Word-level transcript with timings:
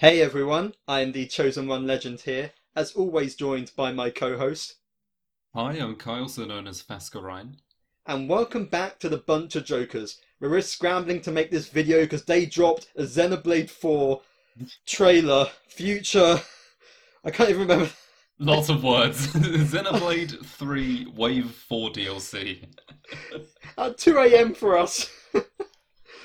Hey 0.00 0.22
everyone, 0.22 0.72
I 0.88 1.00
am 1.00 1.12
the 1.12 1.26
Chosen 1.26 1.66
One 1.66 1.86
Legend 1.86 2.22
here, 2.22 2.52
as 2.74 2.92
always 2.92 3.34
joined 3.34 3.70
by 3.76 3.92
my 3.92 4.08
co-host. 4.08 4.76
Hi, 5.54 5.72
I'm 5.72 5.94
Kye, 5.96 6.20
also 6.20 6.46
known 6.46 6.66
as 6.66 6.82
Fascurreyn. 6.82 7.56
And 8.06 8.26
welcome 8.26 8.64
back 8.64 8.98
to 9.00 9.10
the 9.10 9.18
BunchaJokahs, 9.18 10.16
we're 10.40 10.62
scrambling 10.62 11.20
to 11.20 11.30
make 11.30 11.50
this 11.50 11.68
video 11.68 12.00
because 12.00 12.24
they 12.24 12.46
dropped 12.46 12.88
a 12.96 13.02
Xenoblade 13.02 13.68
4 13.68 14.22
trailer, 14.86 15.48
future... 15.68 16.40
I 17.26 17.30
can't 17.30 17.50
even 17.50 17.68
remember. 17.68 17.90
Lots 18.38 18.70
of 18.70 18.82
words. 18.82 19.26
Xenoblade 19.34 20.42
3 20.42 21.12
Wave 21.14 21.50
4 21.50 21.90
DLC. 21.90 22.64
At 23.76 23.98
2am 23.98 24.56
for 24.56 24.78
us. 24.78 25.10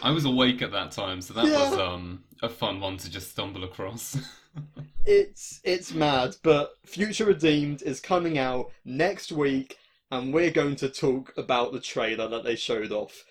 I 0.02 0.12
was 0.12 0.25
awake 0.25 0.62
at 0.62 0.71
that 0.71 0.91
time, 0.91 1.21
so 1.21 1.34
that 1.34 1.46
Yeah. 1.48 1.70
was 1.70 1.80
um 1.80 2.23
a 2.41 2.50
fun 2.50 2.80
one 2.80 2.98
to 2.98 3.09
just 3.09 3.32
stumble 3.32 3.64
across. 3.64 4.18
It's 5.05 5.59
it's 5.66 5.94
mad, 5.94 6.35
but 6.41 6.76
Future 6.85 7.26
Redeemed 7.26 7.81
is 7.84 7.99
coming 7.99 8.38
out 8.38 8.71
next 8.85 9.31
week, 9.34 9.77
and 10.12 10.34
we're 10.34 10.49
going 10.49 10.77
to 10.77 10.88
talk 10.90 11.34
about 11.38 11.73
the 11.73 11.80
trailer 11.81 12.27
that 12.30 12.44
they 12.45 12.55
showed 12.55 12.91
off. 12.94 13.23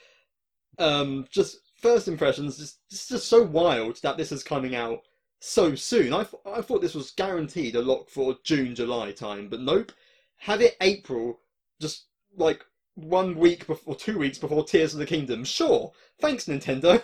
Um, 0.78 1.26
just 1.30 1.56
first 1.80 2.06
impressions, 2.08 2.58
just 2.58 2.78
it's 2.90 3.08
just 3.08 3.26
so 3.26 3.42
wild 3.42 4.00
that 4.02 4.16
this 4.18 4.32
is 4.32 4.44
coming 4.44 4.74
out 4.76 5.00
so 5.40 5.74
soon. 5.74 6.12
I 6.12 6.24
th- 6.24 6.42
I 6.46 6.60
thought 6.60 6.82
this 6.82 6.94
was 6.94 7.10
guaranteed 7.10 7.74
a 7.74 7.82
lock 7.82 8.08
for 8.10 8.36
June 8.44 8.74
July 8.74 9.10
time, 9.12 9.48
but 9.48 9.60
nope. 9.60 9.92
Have 10.36 10.60
it 10.60 10.76
April, 10.82 11.40
just 11.80 12.04
like 12.36 12.64
one 12.94 13.36
week 13.36 13.66
before, 13.66 13.94
two 13.94 14.18
weeks 14.18 14.38
before 14.38 14.64
Tears 14.64 14.92
of 14.92 15.00
the 15.00 15.06
Kingdom. 15.06 15.44
Sure, 15.44 15.92
thanks 16.20 16.46
Nintendo. 16.46 17.02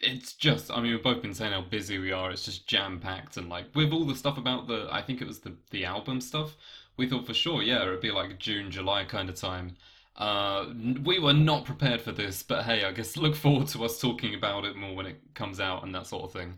It's 0.00 0.34
just, 0.34 0.70
I 0.70 0.80
mean, 0.80 0.92
we've 0.92 1.02
both 1.02 1.20
been 1.20 1.34
saying 1.34 1.52
how 1.52 1.62
busy 1.62 1.98
we 1.98 2.12
are. 2.12 2.30
It's 2.30 2.44
just 2.44 2.68
jam-packed, 2.68 3.36
and 3.36 3.48
like 3.48 3.66
with 3.74 3.92
all 3.92 4.04
the 4.04 4.14
stuff 4.14 4.38
about 4.38 4.68
the, 4.68 4.86
I 4.90 5.02
think 5.02 5.20
it 5.20 5.26
was 5.26 5.40
the 5.40 5.56
the 5.70 5.84
album 5.84 6.20
stuff. 6.20 6.56
We 6.96 7.08
thought 7.08 7.26
for 7.26 7.34
sure, 7.34 7.60
yeah, 7.62 7.82
it'd 7.82 8.00
be 8.00 8.12
like 8.12 8.38
June, 8.38 8.70
July 8.70 9.04
kind 9.04 9.28
of 9.28 9.34
time. 9.34 9.76
Uh, 10.16 10.66
we 11.02 11.18
were 11.18 11.32
not 11.32 11.64
prepared 11.64 12.00
for 12.00 12.12
this, 12.12 12.44
but 12.44 12.64
hey, 12.64 12.84
I 12.84 12.92
guess 12.92 13.16
look 13.16 13.34
forward 13.34 13.66
to 13.68 13.84
us 13.84 14.00
talking 14.00 14.34
about 14.34 14.64
it 14.64 14.76
more 14.76 14.94
when 14.94 15.06
it 15.06 15.20
comes 15.34 15.58
out 15.58 15.82
and 15.82 15.92
that 15.94 16.06
sort 16.06 16.22
of 16.22 16.32
thing. 16.32 16.54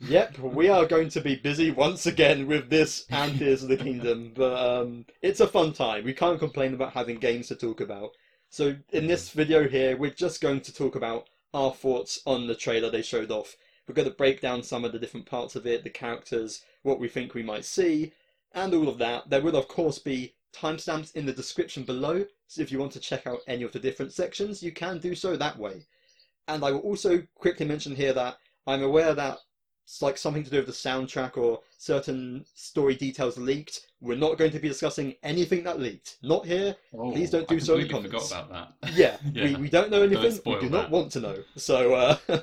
Yep, 0.00 0.40
we 0.40 0.68
are 0.68 0.86
going 0.86 1.08
to 1.10 1.20
be 1.20 1.36
busy 1.36 1.70
once 1.70 2.04
again 2.04 2.48
with 2.48 2.68
this 2.68 3.06
and 3.10 3.38
Tears 3.38 3.62
of 3.62 3.68
the 3.68 3.76
Kingdom, 3.76 4.32
but 4.34 4.52
um, 4.52 5.06
it's 5.22 5.38
a 5.38 5.46
fun 5.46 5.72
time. 5.72 6.04
We 6.04 6.12
can't 6.12 6.40
complain 6.40 6.74
about 6.74 6.94
having 6.94 7.18
games 7.18 7.46
to 7.48 7.54
talk 7.54 7.80
about. 7.80 8.10
So, 8.50 8.74
in 8.90 9.06
this 9.06 9.30
video 9.30 9.68
here, 9.68 9.96
we're 9.96 10.10
just 10.10 10.40
going 10.40 10.62
to 10.62 10.74
talk 10.74 10.96
about 10.96 11.28
our 11.54 11.72
thoughts 11.72 12.20
on 12.26 12.48
the 12.48 12.56
trailer 12.56 12.90
they 12.90 13.02
showed 13.02 13.30
off. 13.30 13.56
We're 13.86 13.94
going 13.94 14.08
to 14.08 14.14
break 14.14 14.40
down 14.40 14.64
some 14.64 14.84
of 14.84 14.90
the 14.90 14.98
different 14.98 15.26
parts 15.26 15.54
of 15.54 15.64
it, 15.64 15.84
the 15.84 15.90
characters, 15.90 16.64
what 16.82 16.98
we 16.98 17.08
think 17.08 17.32
we 17.32 17.44
might 17.44 17.64
see, 17.64 18.12
and 18.52 18.74
all 18.74 18.88
of 18.88 18.98
that. 18.98 19.30
There 19.30 19.42
will, 19.42 19.56
of 19.56 19.68
course, 19.68 20.00
be 20.00 20.34
timestamps 20.52 21.14
in 21.14 21.24
the 21.24 21.32
description 21.32 21.84
below, 21.84 22.26
so 22.48 22.62
if 22.62 22.72
you 22.72 22.80
want 22.80 22.92
to 22.92 23.00
check 23.00 23.28
out 23.28 23.40
any 23.46 23.62
of 23.62 23.70
the 23.70 23.78
different 23.78 24.12
sections, 24.12 24.60
you 24.60 24.72
can 24.72 24.98
do 24.98 25.14
so 25.14 25.36
that 25.36 25.56
way. 25.56 25.86
And 26.48 26.64
I 26.64 26.72
will 26.72 26.80
also 26.80 27.22
quickly 27.36 27.64
mention 27.64 27.94
here 27.94 28.12
that 28.12 28.38
I'm 28.66 28.82
aware 28.82 29.14
that 29.14 29.38
it's 29.84 30.00
like 30.02 30.16
something 30.18 30.42
to 30.42 30.50
do 30.50 30.56
with 30.56 30.66
the 30.66 30.72
soundtrack 30.72 31.36
or 31.36 31.60
certain 31.78 32.44
story 32.54 32.94
details 32.94 33.36
leaked. 33.38 33.86
We're 34.00 34.16
not 34.16 34.38
going 34.38 34.50
to 34.52 34.58
be 34.58 34.68
discussing 34.68 35.14
anything 35.22 35.62
that 35.64 35.78
leaked. 35.78 36.16
Not 36.22 36.46
here. 36.46 36.74
Please 36.90 37.30
don't 37.30 37.46
do 37.46 37.56
I 37.56 37.58
so 37.58 37.74
in 37.76 37.82
the 37.82 37.88
comments. 37.88 38.28
forgot 38.30 38.46
about 38.46 38.80
that. 38.82 38.92
Yeah, 38.94 39.16
Yeah. 39.32 39.44
We, 39.44 39.54
we 39.56 39.68
don't 39.68 39.90
know 39.90 40.02
anything. 40.02 40.22
We 40.24 40.30
spoil 40.30 40.60
do 40.60 40.70
not 40.70 40.90
want 40.90 41.12
to 41.12 41.20
know. 41.20 41.36
So, 41.56 41.94
uh, 41.94 42.16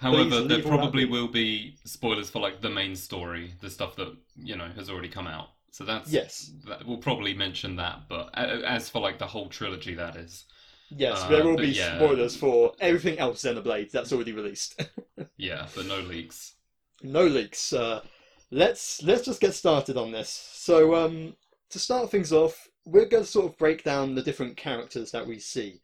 However, 0.00 0.42
there 0.42 0.58
that 0.58 0.66
probably 0.66 1.04
will 1.04 1.28
be 1.28 1.76
spoilers 1.84 2.30
for 2.30 2.40
like 2.40 2.60
the 2.60 2.70
main 2.70 2.94
story, 2.96 3.54
the 3.60 3.70
stuff 3.70 3.96
that 3.96 4.14
you 4.36 4.56
know 4.56 4.68
has 4.76 4.88
already 4.90 5.08
come 5.08 5.26
out. 5.26 5.48
So 5.70 5.84
that's 5.84 6.10
yes, 6.10 6.50
that, 6.66 6.86
we'll 6.86 6.98
probably 6.98 7.34
mention 7.34 7.76
that. 7.76 8.08
But 8.08 8.36
as 8.36 8.88
for 8.88 9.00
like 9.00 9.18
the 9.18 9.26
whole 9.26 9.48
trilogy, 9.48 9.94
that 9.94 10.16
is, 10.16 10.44
yes, 10.90 11.22
Uh, 11.22 11.28
there 11.28 11.44
will 11.44 11.56
be 11.56 11.68
yeah. 11.68 11.96
spoilers 11.96 12.36
for 12.36 12.72
everything 12.80 13.18
else 13.18 13.42
Xenoblade 13.42 13.90
that's 13.90 14.12
already 14.12 14.32
released. 14.32 14.82
yeah, 15.36 15.66
but 15.74 15.86
no 15.86 16.00
leaks. 16.00 16.54
No 17.02 17.26
leaks. 17.26 17.72
Uh, 17.72 18.00
let's 18.50 19.02
let's 19.02 19.24
just 19.24 19.40
get 19.40 19.54
started 19.54 19.96
on 19.96 20.12
this. 20.12 20.28
So, 20.28 20.94
um, 20.94 21.36
to 21.70 21.78
start 21.78 22.10
things 22.10 22.32
off, 22.32 22.68
we're 22.84 23.06
going 23.06 23.24
to 23.24 23.30
sort 23.30 23.46
of 23.46 23.58
break 23.58 23.84
down 23.84 24.14
the 24.14 24.22
different 24.22 24.56
characters 24.56 25.10
that 25.12 25.26
we 25.26 25.38
see, 25.38 25.80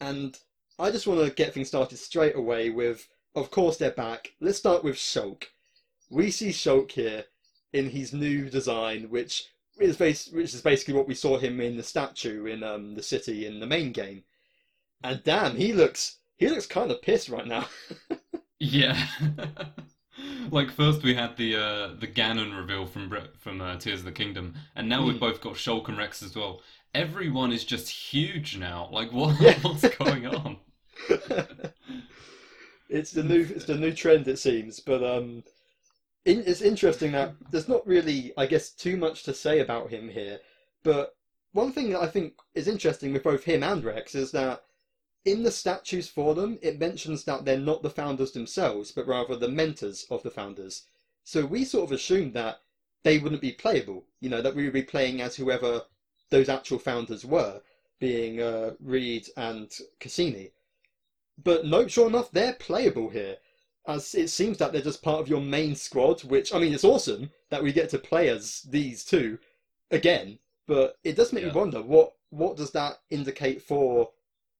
and 0.00 0.38
I 0.78 0.90
just 0.90 1.06
want 1.06 1.24
to 1.24 1.34
get 1.34 1.54
things 1.54 1.68
started 1.68 1.98
straight 1.98 2.36
away 2.36 2.70
with, 2.70 3.08
of 3.34 3.50
course, 3.50 3.76
they're 3.76 3.90
back. 3.90 4.32
Let's 4.40 4.58
start 4.58 4.82
with 4.84 4.96
Shulk. 4.96 5.44
We 6.10 6.30
see 6.30 6.50
Shulk 6.50 6.92
here 6.92 7.24
in 7.72 7.90
his 7.90 8.12
new 8.12 8.50
design, 8.50 9.10
which 9.10 9.48
is 9.78 9.96
bas- 9.96 10.30
which 10.32 10.54
is 10.54 10.62
basically 10.62 10.94
what 10.94 11.08
we 11.08 11.14
saw 11.14 11.38
him 11.38 11.60
in 11.60 11.76
the 11.76 11.82
statue 11.82 12.46
in 12.46 12.62
um, 12.62 12.94
the 12.94 13.02
city 13.02 13.46
in 13.46 13.60
the 13.60 13.66
main 13.66 13.92
game. 13.92 14.24
And 15.02 15.22
damn, 15.22 15.56
he 15.56 15.72
looks 15.72 16.18
he 16.36 16.48
looks 16.48 16.66
kind 16.66 16.90
of 16.90 17.02
pissed 17.02 17.28
right 17.28 17.46
now. 17.46 17.68
Yeah. 18.60 19.06
Like 20.50 20.70
first 20.70 21.02
we 21.02 21.14
had 21.14 21.36
the 21.36 21.56
uh, 21.56 21.88
the 21.98 22.06
Ganon 22.06 22.56
reveal 22.56 22.86
from 22.86 23.08
Bre- 23.08 23.32
from 23.38 23.60
uh, 23.60 23.76
Tears 23.76 24.00
of 24.00 24.04
the 24.06 24.12
Kingdom, 24.12 24.54
and 24.76 24.88
now 24.88 25.04
we've 25.04 25.16
Mm. 25.16 25.20
both 25.20 25.40
got 25.40 25.54
Shulk 25.54 25.88
and 25.88 25.98
Rex 25.98 26.22
as 26.22 26.34
well. 26.36 26.60
Everyone 26.94 27.52
is 27.52 27.64
just 27.64 27.88
huge 27.90 28.56
now. 28.58 28.88
Like 28.92 29.12
what 29.12 29.40
Yeah. 29.40 29.58
what's 29.62 29.88
going 29.96 30.26
on? 30.26 30.58
it's 32.88 33.10
the 33.10 33.22
new 33.22 33.40
it's 33.40 33.64
the 33.64 33.74
new 33.76 33.92
trend 33.92 34.28
it 34.28 34.38
seems 34.38 34.78
but 34.80 35.02
um 35.02 35.42
in, 36.24 36.42
it's 36.46 36.60
interesting 36.60 37.12
that 37.12 37.34
there's 37.50 37.68
not 37.68 37.86
really 37.86 38.32
i 38.36 38.46
guess 38.46 38.70
too 38.70 38.96
much 38.96 39.22
to 39.24 39.34
say 39.34 39.60
about 39.60 39.90
him 39.90 40.08
here 40.08 40.38
but 40.82 41.16
one 41.52 41.72
thing 41.72 41.90
that 41.90 42.00
i 42.02 42.06
think 42.06 42.34
is 42.54 42.68
interesting 42.68 43.12
with 43.12 43.22
both 43.22 43.42
him 43.42 43.62
and 43.62 43.82
rex 43.84 44.14
is 44.14 44.30
that 44.30 44.62
in 45.24 45.42
the 45.42 45.50
statues 45.50 46.08
for 46.08 46.34
them 46.34 46.58
it 46.62 46.78
mentions 46.78 47.24
that 47.24 47.44
they're 47.44 47.58
not 47.58 47.82
the 47.82 47.90
founders 47.90 48.32
themselves 48.32 48.92
but 48.92 49.06
rather 49.06 49.36
the 49.36 49.48
mentors 49.48 50.06
of 50.10 50.22
the 50.22 50.30
founders 50.30 50.86
so 51.22 51.44
we 51.44 51.64
sort 51.64 51.84
of 51.84 51.92
assumed 51.92 52.34
that 52.34 52.60
they 53.02 53.18
wouldn't 53.18 53.40
be 53.40 53.52
playable 53.52 54.04
you 54.20 54.28
know 54.28 54.42
that 54.42 54.54
we 54.54 54.64
would 54.64 54.72
be 54.72 54.82
playing 54.82 55.20
as 55.20 55.36
whoever 55.36 55.82
those 56.30 56.48
actual 56.48 56.78
founders 56.78 57.24
were 57.24 57.60
being 58.00 58.40
uh, 58.40 58.72
reed 58.80 59.28
and 59.36 59.78
cassini 60.00 60.50
but 61.42 61.66
no, 61.66 61.88
sure 61.88 62.06
enough, 62.06 62.30
they're 62.30 62.52
playable 62.54 63.08
here. 63.08 63.38
As 63.86 64.14
it 64.14 64.28
seems 64.28 64.58
that 64.58 64.72
they're 64.72 64.80
just 64.80 65.02
part 65.02 65.20
of 65.20 65.28
your 65.28 65.40
main 65.40 65.74
squad, 65.74 66.22
which 66.24 66.54
I 66.54 66.58
mean, 66.58 66.72
it's 66.72 66.84
awesome 66.84 67.32
that 67.50 67.62
we 67.62 67.72
get 67.72 67.90
to 67.90 67.98
play 67.98 68.28
as 68.28 68.62
these 68.62 69.04
two 69.04 69.38
again. 69.90 70.38
But 70.66 70.96
it 71.04 71.16
does 71.16 71.32
make 71.32 71.44
me 71.44 71.50
wonder 71.50 71.82
what 71.82 72.14
what 72.30 72.56
does 72.56 72.70
that 72.72 73.02
indicate 73.10 73.62
for 73.62 74.12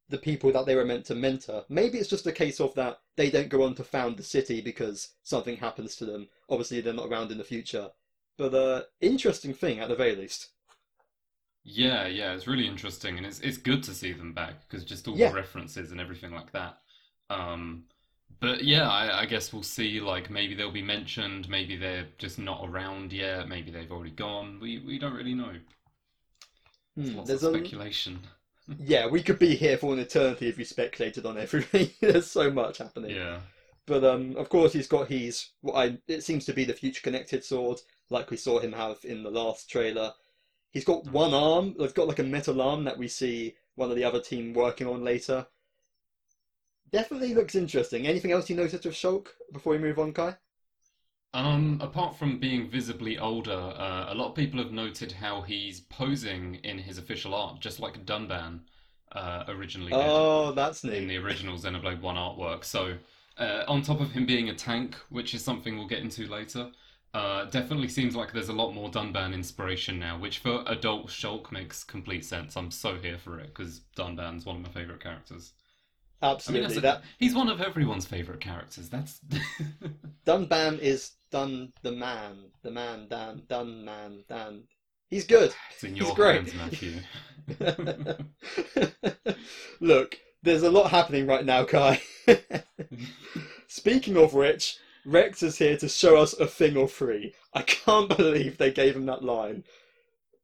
the 0.09 0.19
people 0.19 0.53
that 0.53 0.67
they 0.67 0.75
were 0.77 0.85
meant 0.85 1.07
to 1.07 1.15
mentor? 1.15 1.65
Maybe 1.69 1.99
it's 1.99 2.09
just 2.11 2.27
a 2.27 2.33
case 2.33 2.61
of 2.61 2.75
that 2.75 3.01
they 3.17 3.31
don't 3.31 3.49
go 3.49 3.63
on 3.65 3.75
to 3.77 3.85
found 3.85 4.17
the 4.17 4.23
city 4.23 4.61
because 4.61 5.11
something 5.23 5.57
happens 5.57 5.97
to 5.97 6.05
them. 6.07 6.29
Obviously, 6.49 6.81
they're 6.81 6.93
not 6.95 7.09
around 7.09 7.31
in 7.33 7.39
the 7.39 7.45
future. 7.45 7.91
But 8.37 8.55
uh, 8.55 8.83
interesting 9.01 9.55
thing 9.55 9.79
at 9.81 9.89
the 9.89 9.97
very 9.97 10.17
least. 10.17 10.49
Yeah, 11.65 12.07
yeah, 12.07 12.35
it's 12.35 12.47
really 12.47 12.67
interesting, 12.67 13.17
and 13.17 13.27
it's 13.27 13.41
it's 13.41 13.57
good 13.57 13.83
to 13.85 13.95
see 13.95 14.13
them 14.13 14.33
back 14.35 14.69
because 14.69 14.85
just 14.85 15.09
all 15.09 15.17
Yeah. 15.17 15.31
the 15.31 15.35
references 15.37 15.91
and 15.93 16.01
everything 16.01 16.33
like 16.33 16.53
that. 16.53 16.79
Um, 17.31 17.85
but 18.41 18.65
yeah, 18.65 18.89
I, 18.91 19.23
I 19.23 19.27
guess 19.27 19.53
we'll 19.53 19.63
see. 19.63 20.01
Like 20.01 20.29
maybe 20.31 20.55
they'll 20.55 20.71
be 20.71 20.83
mentioned, 20.83 21.49
maybe 21.49 21.77
they're 21.77 22.09
just 22.19 22.39
not 22.39 22.69
around 22.69 23.13
yet, 23.13 23.49
maybe 23.49 23.71
they've 23.71 23.91
already 23.91 24.11
gone. 24.11 24.59
We 24.61 24.79
we 24.81 24.99
don't 24.99 25.15
really 25.15 25.35
know. 25.35 25.55
There's 26.97 27.11
Hmm, 27.11 27.17
lots 27.17 27.29
there's 27.29 27.43
of 27.45 27.55
a- 27.55 27.59
speculation. 27.59 28.27
Yeah, 28.79 29.07
we 29.09 29.23
could 29.23 29.39
be 29.39 29.55
here 29.57 29.77
for 29.77 29.93
an 29.93 29.99
eternity 29.99 30.49
if 30.49 30.57
we 30.57 30.65
speculated 30.65 31.27
on 31.27 31.39
everything. 31.39 31.91
There's 32.01 32.31
so 32.31 32.51
much 32.51 32.79
happening. 32.79 33.11
Yeah. 33.11 33.41
But 33.87 34.05
um, 34.05 34.37
of 34.37 34.49
course, 34.49 34.73
he's 34.73 34.89
got 34.89 35.09
his 35.09 35.51
what 35.61 35.75
I 35.75 35.99
it 36.09 36.23
seems 36.25 36.47
to 36.47 36.55
be 36.55 36.65
the 36.65 36.73
future 36.73 37.03
connected 37.03 37.45
sword, 37.45 37.81
like 38.09 38.31
we 38.31 38.39
saw 38.39 38.59
him 38.59 38.73
have 38.73 38.99
in 39.05 39.23
the 39.23 39.31
last 39.31 39.69
trailer. 39.71 40.15
He's 40.71 40.85
got 40.85 41.05
Mm. 41.05 41.13
one 41.13 41.35
arm. 41.35 41.75
They've 41.79 41.93
got 41.93 42.09
like 42.09 42.19
a 42.19 42.25
metal 42.25 42.63
arm 42.63 42.85
that 42.85 42.99
we 42.99 43.09
see 43.09 43.57
one 43.75 43.91
of 43.91 43.97
the 43.97 44.05
other 44.05 44.21
team 44.21 44.55
working 44.55 44.87
on 44.87 45.05
later. 45.05 45.47
Definitely 46.91 47.35
looks 47.35 47.55
interesting. 47.55 48.07
Anything 48.07 48.33
else 48.33 48.49
you 48.49 48.57
noticed 48.57 48.85
with 48.87 48.95
Shulk 48.95 49.29
before 49.53 49.73
we 49.73 49.79
move 49.79 49.99
on, 49.99 50.15
Kye? 50.15 50.37
Um, 51.35 51.79
apart 51.83 52.17
from 52.17 52.39
being 52.39 52.69
visibly 52.69 53.19
older, 53.19 53.53
uh, 53.77 54.07
a 54.09 54.15
lot 54.15 54.29
of 54.29 54.35
people 54.37 54.61
have 54.63 54.71
noted 54.73 55.11
how 55.13 55.43
he's 55.43 55.81
posing 55.81 56.55
in 56.63 56.79
his 56.79 56.97
official 56.97 57.35
art, 57.35 57.61
just 57.61 57.81
like 57.81 58.07
Dunban 58.07 58.61
uh, 59.13 59.45
originally 59.49 59.91
did 59.91 60.01
Oh, 60.01 60.53
that's 60.53 60.85
neat. 60.85 60.95
in 60.95 61.09
the 61.09 61.17
original 61.19 61.57
Xenoblade 61.59 62.01
1 62.01 62.15
artwork. 62.17 62.65
So, 62.65 62.97
uh, 63.39 63.65
on 63.67 63.83
top 63.83 64.01
of 64.01 64.13
him 64.13 64.27
being 64.27 64.49
a 64.49 64.55
tank, 64.55 64.95
which 65.11 65.35
is 65.35 65.43
something 65.45 65.77
we'll 65.77 65.89
get 65.89 65.99
into 65.99 66.27
later, 66.29 66.71
uh, 67.15 67.47
definitely 67.47 67.89
seems 67.89 68.15
like 68.15 68.33
there's 68.33 68.49
a 68.49 68.53
lot 68.53 68.73
more 68.73 68.89
Dunban 68.89 69.35
inspiration 69.35 69.99
now, 69.99 70.17
which 70.19 70.39
for 70.39 70.63
adult 70.69 71.09
Shulk 71.09 71.51
makes 71.51 71.83
complete 71.83 72.25
sense. 72.25 72.57
I'm 72.57 72.71
so 72.71 72.95
here 72.97 73.19
for 73.19 73.41
it 73.41 73.49
because 73.49 73.81
Dunban's 73.97 74.47
one 74.47 74.57
of 74.57 74.63
my 74.63 74.69
favorite 74.69 75.01
characters. 75.01 75.53
I 76.23 76.27
mean, 76.29 76.35
Absolutely. 76.37 76.77
a- 76.79 76.81
that 76.81 77.03
he's 77.19 77.35
one 77.35 77.49
of 77.49 77.61
everyone's 77.61 78.07
favorite 78.07 78.41
characters. 78.41 78.89
That's 78.89 79.21
Dunban 80.27 80.79
is 80.79 81.13
Dun 81.35 81.73
the 81.83 81.91
man. 81.91 82.53
The 82.63 82.71
man 82.71 83.09
Dan 83.09 83.43
Dun 83.49 83.85
man 83.85 84.23
Dan. 84.29 84.63
He's 85.11 85.27
good. 85.27 85.53
it's 85.73 85.83
in 85.83 85.97
He's 85.97 86.13
great. 86.13 86.47
hands, 86.49 86.55
Matthew. 86.55 87.01
Look, 89.81 90.17
there's 90.45 90.63
a 90.63 90.71
lot 90.71 90.93
happening 90.93 91.27
right 91.27 91.45
now, 91.45 91.65
Kye. 91.65 92.01
Speaking 93.67 94.17
of 94.17 94.33
which, 94.33 94.77
Rex 95.05 95.43
is 95.43 95.59
here 95.59 95.77
to 95.79 95.89
show 95.89 96.19
us 96.19 96.35
a 96.35 96.47
thing 96.47 96.77
or 96.77 96.87
three. 96.87 97.35
I 97.53 97.63
can't 97.63 98.17
believe 98.17 98.57
they 98.57 98.71
gave 98.71 98.95
him 98.95 99.07
that 99.07 99.25
line. 99.25 99.65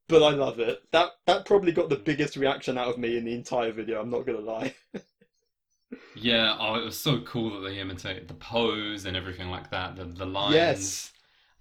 But 0.08 0.24
I 0.24 0.30
love 0.30 0.58
it. 0.58 0.82
That 0.90 1.10
that 1.26 1.44
probably 1.46 1.70
got 1.70 1.88
the 1.88 1.94
biggest 1.94 2.36
reaction 2.36 2.76
out 2.76 2.88
of 2.88 2.98
me 2.98 3.16
in 3.16 3.24
the 3.24 3.34
entire 3.34 3.70
video, 3.70 4.00
I'm 4.00 4.10
not 4.10 4.26
gonna 4.26 4.40
lie. 4.40 4.74
Yeah, 6.14 6.56
oh, 6.58 6.74
it 6.74 6.84
was 6.84 6.98
so 6.98 7.20
cool 7.20 7.50
that 7.60 7.68
they 7.68 7.78
imitated 7.78 8.28
the 8.28 8.34
pose 8.34 9.06
and 9.06 9.16
everything 9.16 9.50
like 9.50 9.70
that. 9.70 9.96
The 9.96 10.04
the 10.04 10.26
lines. 10.26 10.54
Yes. 10.54 11.12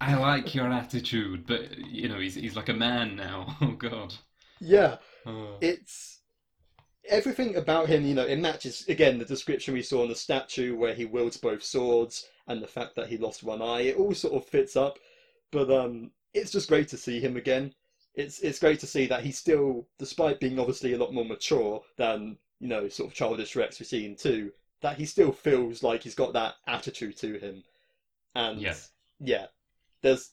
I 0.01 0.15
like 0.15 0.55
your 0.55 0.71
attitude, 0.71 1.45
but 1.45 1.77
you 1.77 2.07
know 2.07 2.19
he's 2.19 2.35
he's 2.35 2.55
like 2.55 2.69
a 2.69 2.73
man 2.73 3.15
now. 3.15 3.57
Oh 3.61 3.71
God. 3.71 4.13
Yeah. 4.61 4.97
Oh. 5.25 5.57
it's 5.61 6.19
everything 7.09 7.55
about 7.55 7.87
him, 7.87 8.05
you 8.05 8.13
know, 8.13 8.25
it 8.25 8.39
matches 8.39 8.85
again 8.87 9.17
the 9.17 9.25
description 9.25 9.73
we 9.73 9.81
saw 9.81 10.03
in 10.03 10.09
the 10.09 10.15
statue 10.15 10.75
where 10.75 10.93
he 10.93 11.05
wields 11.05 11.37
both 11.37 11.63
swords 11.63 12.27
and 12.47 12.61
the 12.61 12.67
fact 12.67 12.95
that 12.95 13.07
he 13.07 13.17
lost 13.17 13.43
one 13.43 13.61
eye. 13.61 13.81
It 13.81 13.97
all 13.97 14.13
sort 14.13 14.33
of 14.33 14.45
fits 14.45 14.75
up, 14.75 14.99
but 15.51 15.71
um, 15.71 16.11
it's 16.33 16.51
just 16.51 16.69
great 16.69 16.87
to 16.89 16.97
see 16.97 17.19
him 17.19 17.37
again. 17.37 17.73
It's 18.15 18.39
it's 18.39 18.59
great 18.59 18.79
to 18.81 18.87
see 18.87 19.07
that 19.07 19.23
he's 19.23 19.37
still, 19.37 19.87
despite 19.97 20.39
being 20.39 20.59
obviously 20.59 20.93
a 20.93 20.97
lot 20.97 21.13
more 21.13 21.25
mature 21.25 21.81
than 21.97 22.37
you 22.59 22.67
know, 22.67 22.87
sort 22.89 23.09
of 23.09 23.15
childish 23.15 23.55
Rex 23.55 23.79
we 23.79 23.85
see 23.85 24.05
in 24.05 24.15
two, 24.15 24.51
that 24.81 24.97
he 24.97 25.05
still 25.05 25.31
feels 25.31 25.83
like 25.83 26.03
he's 26.03 26.15
got 26.15 26.33
that 26.33 26.55
attitude 26.67 27.17
to 27.17 27.37
him, 27.39 27.63
and 28.35 28.61
Yeah. 28.61 28.75
yeah, 29.19 29.47
there's. 30.01 30.31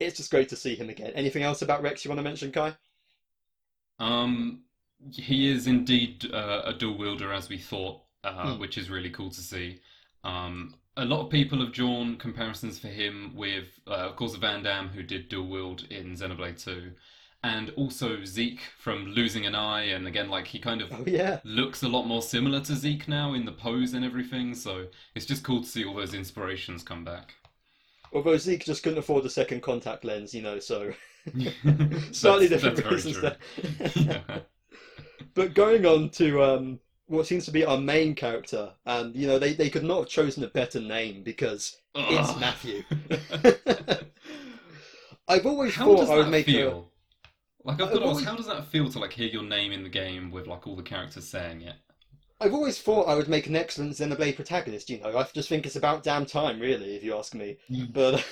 It's 0.00 0.16
just 0.16 0.30
great 0.30 0.48
to 0.48 0.56
see 0.56 0.74
him 0.74 0.90
again. 0.90 1.12
Anything 1.14 1.44
else 1.44 1.62
about 1.62 1.80
Rex 1.82 2.04
you 2.04 2.08
want 2.08 2.18
to 2.18 2.24
mention, 2.24 2.50
Kye? 2.50 2.76
Um, 3.98 4.64
he 5.12 5.50
is 5.50 5.66
indeed 5.66 6.30
uh, 6.32 6.62
a 6.64 6.72
dual 6.72 6.98
wielder 6.98 7.32
as 7.32 7.48
we 7.48 7.58
thought, 7.58 8.02
uh, 8.24 8.54
Hmm. 8.54 8.60
which 8.60 8.76
is 8.76 8.90
really 8.90 9.10
cool 9.10 9.30
to 9.30 9.40
see. 9.40 9.80
Um, 10.24 10.74
a 10.96 11.04
lot 11.04 11.24
of 11.24 11.30
people 11.30 11.60
have 11.60 11.72
drawn 11.72 12.16
comparisons 12.16 12.78
for 12.78 12.88
him 12.88 13.34
with, 13.34 13.78
uh, 13.86 13.90
of 14.10 14.16
course, 14.16 14.32
the 14.32 14.38
Vandham, 14.38 14.90
who 14.90 15.02
did 15.02 15.28
dual 15.28 15.48
wield 15.48 15.84
in 15.90 16.14
Xenoblade 16.16 16.62
2, 16.62 16.92
and 17.44 17.70
also 17.76 18.24
Zeke 18.24 18.60
from 18.78 19.04
Losing 19.08 19.44
an 19.44 19.54
Eye, 19.54 19.82
and 19.82 20.06
again, 20.08 20.30
like 20.30 20.46
he 20.46 20.58
kind 20.58 20.80
of 20.80 20.90
Oh 20.90 21.04
yeah. 21.06 21.40
looks 21.44 21.82
a 21.82 21.88
lot 21.88 22.06
more 22.06 22.22
similar 22.22 22.60
to 22.62 22.74
Zeke 22.74 23.06
now 23.06 23.34
in 23.34 23.44
the 23.44 23.52
pose 23.52 23.92
and 23.92 24.02
everything, 24.02 24.54
so 24.54 24.86
it's 25.14 25.26
just 25.26 25.44
cool 25.44 25.60
to 25.60 25.68
see 25.68 25.84
all 25.84 25.94
those 25.94 26.14
inspirations 26.14 26.82
come 26.82 27.04
back. 27.04 27.34
Although 28.14 28.38
Zeke 28.38 28.64
just 28.64 28.82
couldn't 28.82 28.98
afford 28.98 29.24
the 29.24 29.30
second 29.30 29.60
contact 29.62 30.04
lens, 30.04 30.32
you 30.34 30.40
know, 30.40 30.58
so 30.58 30.94
slightly 32.12 32.48
different 32.48 32.82
reasons 32.90 33.20
there. 33.20 33.36
Yeah. 33.94 34.20
but 35.34 35.54
going 35.54 35.84
on 35.84 36.08
to 36.10 36.42
um, 36.42 36.80
what 37.08 37.26
seems 37.26 37.44
to 37.44 37.50
be 37.50 37.64
our 37.64 37.78
main 37.78 38.14
character, 38.14 38.72
and 38.86 39.14
you 39.14 39.26
know, 39.26 39.38
they, 39.38 39.52
they 39.52 39.68
could 39.68 39.84
not 39.84 39.98
have 39.98 40.08
chosen 40.08 40.44
a 40.44 40.48
better 40.48 40.80
name 40.80 41.22
because 41.22 41.76
it's 41.94 42.36
Matthew. 42.40 42.84
I've 45.28 45.46
always 45.46 45.74
How 45.74 45.86
thought 45.86 46.08
I 46.10 46.16
would 46.16 46.28
make 46.28 46.48
a. 46.48 46.82
Like 47.64 47.80
I've 47.80 47.90
got 47.92 48.00
to 48.00 48.06
ask, 48.06 48.24
how 48.24 48.36
does 48.36 48.46
that 48.46 48.66
feel 48.66 48.90
to 48.90 48.98
like 48.98 49.12
hear 49.12 49.28
your 49.28 49.42
name 49.42 49.72
in 49.72 49.82
the 49.82 49.88
game 49.88 50.30
with 50.30 50.46
like 50.46 50.66
all 50.66 50.76
the 50.76 50.82
characters 50.82 51.26
saying 51.26 51.62
it? 51.62 51.76
I've 52.40 52.52
always 52.52 52.78
thought 52.78 53.08
I 53.08 53.14
would 53.14 53.28
make 53.28 53.46
an 53.46 53.56
excellent 53.56 53.92
Xenoblade 53.92 54.36
protagonist. 54.36 54.90
You 54.90 55.00
know, 55.00 55.16
I 55.16 55.26
just 55.32 55.48
think 55.48 55.64
it's 55.64 55.76
about 55.76 56.02
damn 56.02 56.26
time, 56.26 56.60
really, 56.60 56.94
if 56.94 57.02
you 57.02 57.16
ask 57.16 57.34
me. 57.34 57.56
But 57.90 58.26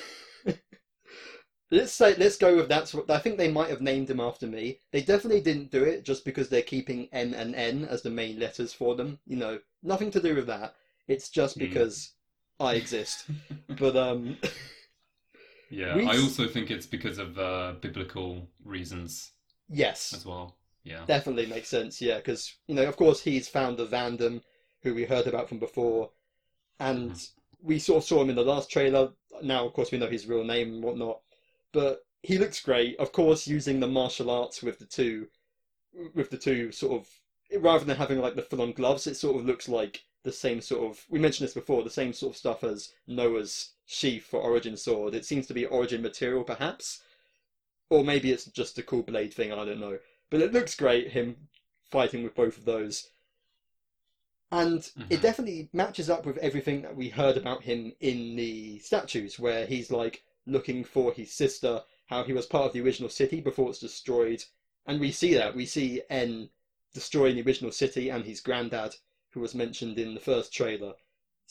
let's 1.70 1.92
say 1.92 2.14
let's 2.16 2.36
go 2.36 2.56
with 2.56 2.68
that's 2.68 2.92
what 2.92 3.08
I 3.10 3.18
think 3.18 3.38
they 3.38 3.50
might 3.50 3.70
have 3.70 3.80
named 3.80 4.10
him 4.10 4.20
after 4.20 4.46
me. 4.46 4.80
They 4.92 5.00
definitely 5.00 5.40
didn't 5.40 5.70
do 5.70 5.82
it 5.84 6.04
just 6.04 6.24
because 6.26 6.48
they're 6.50 6.60
keeping 6.62 7.08
M 7.12 7.32
and 7.32 7.54
N 7.54 7.86
as 7.88 8.02
the 8.02 8.10
main 8.10 8.38
letters 8.38 8.72
for 8.74 8.94
them. 8.96 9.18
You 9.26 9.36
know, 9.36 9.58
nothing 9.82 10.10
to 10.10 10.20
do 10.20 10.34
with 10.34 10.46
that. 10.48 10.74
It's 11.08 11.30
just 11.30 11.56
Hmm. 11.56 11.60
because 11.60 12.12
I 12.60 12.74
exist. 12.74 13.24
But 13.78 13.96
um, 13.96 14.36
Yeah, 15.72 15.96
We 15.96 16.06
I 16.06 16.18
also 16.18 16.46
think 16.46 16.70
it's 16.70 16.86
because 16.86 17.18
of 17.18 17.38
uh, 17.38 17.74
biblical 17.80 18.46
reasons 18.62 19.32
yes, 19.70 20.12
as 20.12 20.26
well. 20.26 20.56
Yeah. 20.84 21.04
definitely 21.06 21.46
makes 21.46 21.68
sense. 21.68 22.00
Yeah, 22.00 22.16
because 22.16 22.54
you 22.66 22.74
know, 22.74 22.84
of 22.84 22.96
course, 22.96 23.22
he's 23.22 23.48
founder 23.48 23.86
Vandham, 23.86 24.42
who 24.82 24.94
we 24.94 25.04
heard 25.04 25.26
about 25.26 25.48
from 25.48 25.58
before, 25.58 26.10
and 26.78 27.18
we 27.62 27.78
sort 27.78 28.02
of 28.02 28.08
saw 28.08 28.20
him 28.20 28.28
in 28.28 28.36
the 28.36 28.42
last 28.42 28.70
trailer. 28.70 29.12
Now, 29.42 29.64
of 29.64 29.72
course, 29.72 29.90
we 29.90 29.98
know 29.98 30.08
his 30.08 30.26
real 30.26 30.44
name 30.44 30.74
and 30.74 30.84
whatnot, 30.84 31.20
but 31.72 32.04
he 32.22 32.36
looks 32.36 32.60
great. 32.60 32.98
Of 32.98 33.12
course, 33.12 33.46
using 33.46 33.80
the 33.80 33.88
martial 33.88 34.30
arts 34.30 34.62
with 34.62 34.78
the 34.78 34.84
two, 34.84 35.28
with 36.14 36.28
the 36.28 36.36
two 36.36 36.70
sort 36.70 37.00
of, 37.00 37.62
rather 37.62 37.84
than 37.84 37.96
having 37.96 38.18
like 38.18 38.34
the 38.34 38.42
full-on 38.42 38.72
gloves, 38.72 39.06
it 39.06 39.14
sort 39.16 39.36
of 39.36 39.46
looks 39.46 39.70
like 39.70 40.04
the 40.22 40.32
same 40.32 40.60
sort 40.60 40.90
of. 40.90 41.02
We 41.08 41.18
mentioned 41.18 41.46
this 41.46 41.54
before, 41.54 41.82
the 41.82 41.90
same 41.90 42.12
sort 42.12 42.34
of 42.34 42.36
stuff 42.36 42.62
as 42.62 42.92
Noah's 43.06 43.71
sheath 43.86 44.24
for 44.24 44.40
Origin 44.40 44.76
sword. 44.76 45.14
It 45.14 45.24
seems 45.24 45.46
to 45.46 45.54
be 45.54 45.66
Origin 45.66 46.02
material, 46.02 46.44
perhaps, 46.44 47.02
or 47.90 48.04
maybe 48.04 48.32
it's 48.32 48.46
just 48.46 48.78
a 48.78 48.82
cool 48.82 49.02
blade 49.02 49.34
thing. 49.34 49.52
I 49.52 49.64
don't 49.64 49.80
know, 49.80 49.98
but 50.30 50.40
it 50.40 50.52
looks 50.52 50.74
great. 50.74 51.12
Him 51.12 51.48
fighting 51.90 52.22
with 52.22 52.34
both 52.34 52.56
of 52.56 52.64
those. 52.64 53.10
And 54.50 54.90
it 55.08 55.18
Mhm. 55.18 55.22
definitely 55.22 55.68
matches 55.72 56.10
up 56.10 56.26
with 56.26 56.36
everything 56.38 56.82
that 56.82 56.94
we 56.94 57.08
heard 57.08 57.36
about 57.36 57.62
him 57.64 57.94
in 58.00 58.36
the 58.36 58.78
statues, 58.80 59.38
where 59.38 59.66
he's 59.66 59.90
like 59.90 60.24
looking 60.46 60.84
for 60.84 61.12
his 61.12 61.32
sister, 61.32 61.84
how 62.06 62.24
he 62.24 62.32
was 62.32 62.46
part 62.46 62.66
of 62.66 62.72
the 62.72 62.80
original 62.80 63.08
city 63.08 63.40
before 63.40 63.70
it's 63.70 63.78
destroyed. 63.78 64.44
And 64.86 65.00
we 65.00 65.10
see 65.12 65.32
that. 65.34 65.54
We 65.54 65.64
see 65.64 66.02
N 66.10 66.50
destroying 66.92 67.36
the 67.36 67.42
original 67.42 67.72
city 67.72 68.10
and 68.10 68.24
his 68.24 68.40
granddad, 68.40 68.96
who 69.30 69.40
was 69.40 69.54
mentioned 69.54 69.98
in 69.98 70.12
the 70.12 70.20
first 70.20 70.52
trailer. 70.52 70.94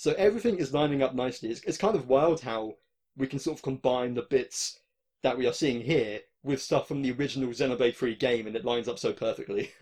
So 0.01 0.13
everything 0.13 0.57
is 0.57 0.73
lining 0.73 1.03
up 1.03 1.13
nicely. 1.13 1.49
It's, 1.51 1.61
it's 1.63 1.77
kind 1.77 1.95
of 1.95 2.07
wild 2.07 2.41
how 2.41 2.73
we 3.15 3.27
can 3.27 3.37
sort 3.37 3.59
of 3.59 3.61
combine 3.61 4.15
the 4.15 4.23
bits 4.23 4.79
that 5.21 5.37
we 5.37 5.45
are 5.45 5.53
seeing 5.53 5.79
here 5.79 6.21
with 6.41 6.59
stuff 6.59 6.87
from 6.87 7.03
the 7.03 7.11
original 7.11 7.49
Xenoblade 7.49 7.95
3 7.95 8.15
game, 8.15 8.47
and 8.47 8.55
it 8.55 8.65
lines 8.65 8.87
up 8.87 8.97
so 8.97 9.13
perfectly. 9.13 9.69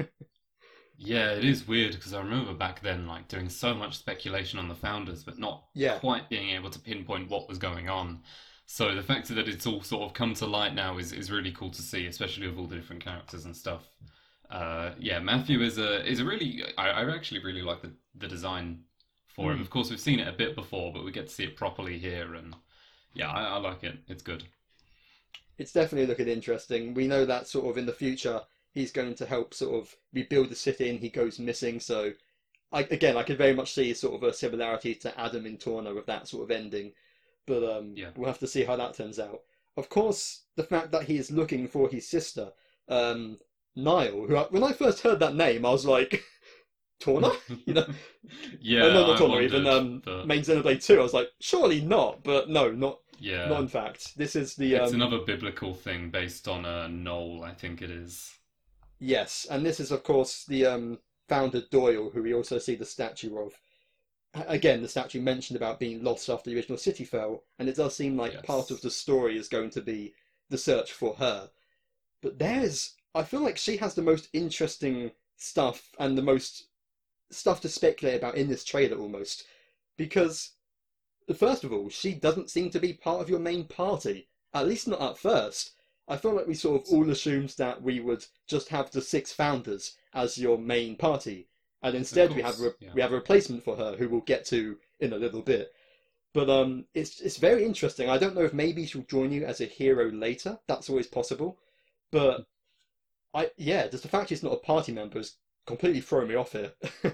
Yeah, 0.98 1.31
it 1.31 1.45
is 1.45 1.66
weird 1.66 1.94
because 1.94 2.13
I 2.13 2.19
remember 2.19 2.54
back 2.54 2.81
then 2.81 3.07
like 3.07 3.30
doing 3.30 3.48
so 3.48 3.74
much 3.74 3.98
speculation 3.98 4.60
on 4.60 4.68
the 4.68 4.75
founders, 4.75 5.24
but 5.24 5.39
not 5.39 5.63
Yeah. 5.74 5.98
quite 6.00 6.27
being 6.27 6.50
able 6.50 6.69
to 6.69 6.80
pinpoint 6.80 7.30
what 7.30 7.48
was 7.48 7.57
going 7.57 7.88
on. 7.88 8.21
So 8.66 8.94
the 8.94 9.01
fact 9.01 9.30
that 9.30 9.47
it's 9.47 9.66
all 9.66 9.81
sort 9.81 10.04
of 10.04 10.14
come 10.14 10.33
to 10.33 10.45
light 10.45 10.76
now 10.76 10.97
is, 10.97 11.14
is 11.14 11.31
really 11.31 11.54
cool 11.54 11.71
to 11.71 11.81
see, 11.81 12.06
especially 12.07 12.47
with 12.49 12.57
all 12.57 12.68
the 12.68 12.76
different 12.76 13.02
characters 13.02 13.45
and 13.45 13.56
stuff. 13.56 13.88
Uh, 14.49 14.92
yeah, 14.99 15.19
Matthew 15.19 15.61
is 15.61 15.78
a 15.78 16.06
is 16.06 16.19
a 16.19 16.26
really 16.26 16.64
I, 16.78 16.90
I 16.90 17.16
actually 17.16 17.42
really 17.45 17.61
like 17.61 17.81
the, 17.81 17.94
the 18.16 18.28
design 18.28 18.83
for 19.30 19.52
him. 19.52 19.59
Mm. 19.59 19.62
Of 19.62 19.69
course, 19.69 19.90
we've 19.90 20.00
seen 20.00 20.19
it 20.19 20.28
a 20.28 20.31
bit 20.33 20.56
before, 20.56 20.92
but 20.94 21.04
we 21.06 21.12
get 21.12 21.28
to 21.28 21.33
see 21.33 21.44
it 21.44 21.56
properly 21.56 21.98
here, 21.98 22.36
and 22.36 22.56
yeah, 23.14 23.30
I, 23.31 23.44
I 23.44 23.57
like 23.57 23.83
it. 23.83 23.98
It's 24.07 24.24
good. 24.24 24.44
it's 25.57 25.74
definitely 25.74 26.07
looking 26.07 26.28
interesting. 26.28 26.94
We 26.94 27.07
know 27.07 27.26
that 27.26 27.48
sort 27.48 27.68
of 27.69 27.78
in 27.78 27.86
the 27.86 27.94
future 27.94 28.42
he's 28.71 28.92
going 28.92 29.16
to 29.16 29.26
help 29.26 29.54
sort 29.54 29.76
of 29.81 29.95
rebuild 30.14 30.50
the 30.50 30.56
city 30.56 30.90
and 30.90 31.00
he 31.00 31.09
goes 31.09 31.40
missing. 31.40 31.80
So 31.80 32.14
I, 32.71 32.81
again, 32.81 33.18
I 33.18 33.24
could 33.24 33.38
very 33.38 33.54
much 33.54 33.74
see 33.74 33.94
sort 33.94 34.16
of 34.16 34.24
a 34.24 34.33
similarity 34.33 34.94
to 34.95 35.19
Adam 35.19 35.45
in 35.45 35.57
Torna 35.57 35.94
with 35.94 36.06
that 36.06 36.28
sort 36.28 36.44
of 36.44 36.52
ending. 36.52 36.94
But 37.48 37.64
um, 37.64 37.94
Yeah. 37.95 38.12
we'll 38.16 38.28
have 38.28 38.40
to 38.40 38.48
see 38.48 38.64
how 38.64 38.76
that 38.78 38.94
turns 38.94 39.19
out. 39.19 39.42
Of 39.76 39.90
course, 39.90 40.44
the 40.56 40.64
fact 40.64 40.92
that 40.92 41.04
he 41.06 41.18
is 41.18 41.31
looking 41.31 41.68
for 41.68 41.90
his 41.90 42.07
sister, 42.07 42.52
um, 42.88 43.40
Niall, 43.76 44.28
who 44.28 44.38
I, 44.38 44.44
when 44.44 44.64
I 44.64 44.71
first 44.74 45.02
heard 45.02 45.19
that 45.19 45.36
name, 45.36 45.66
I 45.66 45.71
was 45.71 45.86
like, 45.86 46.24
Torna? 47.00 47.32
You 47.66 47.74
know, 47.74 47.86
yeah, 48.62 48.90
no, 48.90 49.08
not 49.08 49.18
Torna, 49.18 49.42
even 49.42 49.68
um, 49.68 50.02
but 50.06 50.28
main 50.28 50.42
Xenoblade 50.42 50.84
2. 50.84 51.00
I 51.00 51.04
was 51.04 51.14
like, 51.14 51.30
surely 51.40 51.82
not, 51.82 52.24
but 52.24 52.50
no, 52.50 52.72
not 52.72 53.00
yeah, 53.20 53.48
not 53.48 53.62
in 53.62 53.68
fact. 53.68 54.18
This 54.18 54.36
is 54.36 54.56
the 54.56 54.76
it's 54.76 54.94
um, 54.94 54.96
another 54.96 55.20
biblical 55.20 55.74
thing 55.74 56.10
based 56.10 56.48
on 56.48 56.66
a 56.66 56.88
knoll, 56.88 57.44
I 57.44 57.54
think 57.54 57.82
it 57.82 57.90
is. 57.92 58.38
Yes, 59.00 59.46
and 59.50 59.66
this 59.66 59.80
is 59.80 59.92
of 59.92 60.04
course 60.04 60.46
the 60.46 60.66
um, 60.66 61.00
founder 61.28 61.62
Doyle, 61.62 62.10
who 62.12 62.24
we 62.24 62.34
also 62.34 62.58
see 62.60 62.76
the 62.76 62.86
statue 62.86 63.38
of. 63.38 63.60
Again, 64.34 64.82
the 64.82 64.88
statue 64.90 65.22
mentioned 65.22 65.58
about 65.58 65.80
being 65.80 66.04
lost 66.04 66.30
after 66.30 66.50
the 66.50 66.56
original 66.56 66.78
city 66.80 67.06
fell, 67.06 67.44
and 67.60 67.70
it 67.70 67.76
does 67.76 67.96
seem 67.96 68.18
like 68.18 68.34
Yes. 68.34 68.46
part 68.46 68.72
of 68.72 68.82
the 68.82 68.92
story 68.92 69.38
is 69.38 69.50
going 69.50 69.72
to 69.72 69.82
be 69.82 70.16
the 70.50 70.58
search 70.58 70.94
for 70.94 71.16
her. 71.16 71.52
But 72.22 72.40
there's, 72.40 72.96
I 73.16 73.24
feel 73.24 73.42
like 73.42 73.58
she 73.58 73.78
has 73.78 73.96
the 73.96 74.02
most 74.04 74.30
interesting 74.34 75.12
stuff 75.38 75.96
and 76.00 76.18
the 76.18 76.24
most 76.24 76.69
stuff 77.31 77.62
to 77.62 77.69
speculate 77.69 78.18
about 78.18 78.36
in 78.36 78.48
this 78.48 78.64
trailer 78.64 78.98
almost, 78.98 79.45
because 79.98 80.52
first 81.36 81.64
of 81.64 81.71
all, 81.71 81.90
she 81.90 82.14
doesn't 82.14 82.50
seem 82.50 82.69
to 82.71 82.80
be 82.80 82.94
part 82.94 83.21
of 83.21 83.30
your 83.30 83.40
main 83.40 83.66
party, 83.66 84.28
at 84.54 84.68
least 84.68 84.88
not 84.88 85.02
at 85.02 85.18
first. 85.18 85.71
I 86.07 86.18
feel 86.18 86.33
like 86.33 86.48
we 86.48 86.56
sort 86.56 86.81
of 86.81 86.94
all 86.94 87.09
assumed 87.09 87.50
that 87.57 87.83
we 87.83 88.00
would 88.00 88.26
just 88.48 88.69
have 88.69 88.90
the 88.90 89.02
six 89.02 89.31
founders 89.31 89.95
as 90.14 90.40
your 90.40 90.57
main 90.57 90.95
party, 90.95 91.48
and 91.83 91.95
instead 91.95 92.33
we 92.33 92.42
have 92.42 92.59
re- 92.59 92.71
yeah. 92.80 92.90
we 92.95 93.02
have 93.02 93.12
a 93.12 93.16
replacement 93.16 93.64
for 93.64 93.76
her 93.76 93.95
who 93.95 94.09
we'll 94.09 94.21
get 94.21 94.44
to 94.45 94.78
in 95.00 95.14
a 95.14 95.18
little 95.18 95.44
bit. 95.44 95.71
But 96.33 96.50
um, 96.50 96.86
it's 96.94 97.21
it's 97.21 97.38
very 97.38 97.64
interesting. 97.64 98.09
I 98.09 98.18
don't 98.18 98.36
know 98.36 98.44
if 98.44 98.54
maybe 98.54 98.86
she'll 98.86 99.04
join 99.04 99.31
you 99.31 99.45
as 99.45 99.62
a 99.62 99.66
hero 99.66 100.09
later. 100.09 100.59
That's 100.68 100.90
always 100.90 101.07
possible. 101.07 101.59
But 102.12 102.48
I 103.33 103.52
yeah, 103.57 103.88
just 103.88 104.04
the 104.04 104.09
fact 104.09 104.30
she's 104.30 104.44
not 104.44 104.54
a 104.54 104.57
party 104.57 104.92
member 104.92 105.19
is 105.19 105.36
completely 105.69 106.02
throwing 106.02 106.30
me 106.30 106.35
off 106.35 106.54
here. 106.54 106.73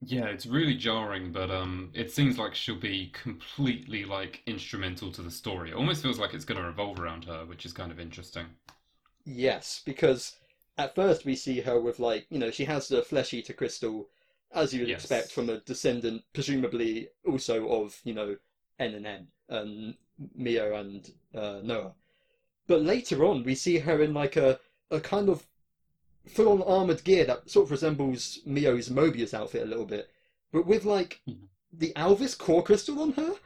Yeah, 0.00 0.26
it's 0.26 0.46
really 0.46 0.74
jarring, 0.74 1.32
but 1.32 1.50
um, 1.50 1.90
it 1.94 2.10
seems 2.12 2.38
like 2.38 2.54
she'll 2.54 2.76
be 2.76 3.10
completely 3.10 4.04
like 4.06 4.42
instrumental 4.46 5.10
to 5.12 5.22
the 5.22 5.30
story. 5.30 5.70
It 5.70 5.74
almost 5.76 6.02
feels 6.02 6.18
like 6.18 6.32
it's 6.34 6.44
going 6.46 6.60
to 6.60 6.66
revolve 6.66 6.98
around 7.00 7.24
her, 7.24 7.44
which 7.46 7.66
is 7.66 7.72
kind 7.74 7.90
of 7.92 7.98
interesting. 8.00 8.46
Yes, 9.26 9.82
because 9.84 10.36
at 10.78 10.94
first 10.94 11.26
we 11.26 11.36
see 11.36 11.60
her 11.60 11.78
with 11.78 11.98
like 11.98 12.26
you 12.30 12.38
know 12.38 12.50
she 12.50 12.64
has 12.64 12.88
the 12.88 13.02
flesh 13.02 13.34
eater 13.34 13.52
crystal, 13.52 14.08
as 14.52 14.72
you 14.72 14.80
would 14.80 14.88
Yes. 14.88 14.90
expect 14.90 15.32
from 15.32 15.50
a 15.50 15.60
descendant, 15.60 16.24
presumably 16.32 17.10
also 17.26 17.68
of 17.68 18.00
you 18.04 18.14
know 18.14 18.38
N 18.78 18.94
and 18.94 19.06
N 19.06 19.28
and 19.50 19.96
Mio 20.34 20.74
and 20.76 21.12
uh, 21.34 21.60
Noah. 21.62 21.94
But 22.68 22.82
later 22.82 23.24
on, 23.24 23.44
we 23.44 23.54
see 23.56 23.78
her 23.80 24.02
in 24.02 24.14
like 24.14 24.36
a 24.36 24.60
a 24.90 25.00
kind 25.00 25.28
of 25.28 25.46
full-on 26.28 26.62
armored 26.62 27.04
gear 27.04 27.24
that 27.24 27.48
sort 27.50 27.66
of 27.66 27.70
resembles 27.70 28.40
Mio's 28.46 28.88
Mobius 28.88 29.34
outfit 29.34 29.62
a 29.62 29.66
little 29.66 29.86
bit, 29.86 30.10
but 30.52 30.66
with 30.66 30.84
like 30.84 31.20
Mhm. 31.28 31.48
the 31.72 31.92
Alvis 31.96 32.36
core 32.36 32.62
crystal 32.62 33.00
on 33.00 33.12
her. 33.12 33.36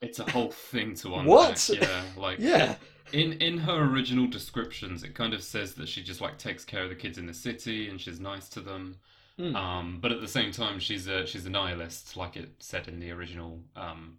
It's 0.00 0.18
a 0.18 0.24
whole 0.30 0.50
thing 0.50 0.94
to 0.96 1.14
unpack. 1.14 1.26
What? 1.28 1.68
Yeah, 1.72 2.02
like 2.16 2.38
Yeah, 2.40 2.76
in 3.12 3.34
in 3.34 3.58
her 3.58 3.84
original 3.84 4.26
descriptions, 4.26 5.04
it 5.04 5.14
kind 5.14 5.32
of 5.34 5.42
says 5.42 5.74
that 5.74 5.88
she 5.88 6.02
just 6.02 6.20
like 6.20 6.38
takes 6.38 6.64
care 6.64 6.82
of 6.82 6.88
the 6.90 6.96
kids 6.96 7.18
in 7.18 7.26
the 7.26 7.34
city 7.34 7.88
and 7.88 8.00
she's 8.00 8.18
nice 8.20 8.48
to 8.50 8.60
them. 8.60 8.98
Mm. 9.38 9.54
Um, 9.56 9.98
but 10.00 10.12
at 10.12 10.20
the 10.20 10.28
same 10.28 10.50
time, 10.50 10.78
she's 10.80 11.06
a 11.06 11.26
she's 11.26 11.46
a 11.46 11.50
nihilist, 11.50 12.16
like 12.16 12.36
it 12.36 12.50
said 12.58 12.88
in 12.88 12.98
the 13.00 13.10
original 13.12 13.62
um, 13.76 14.18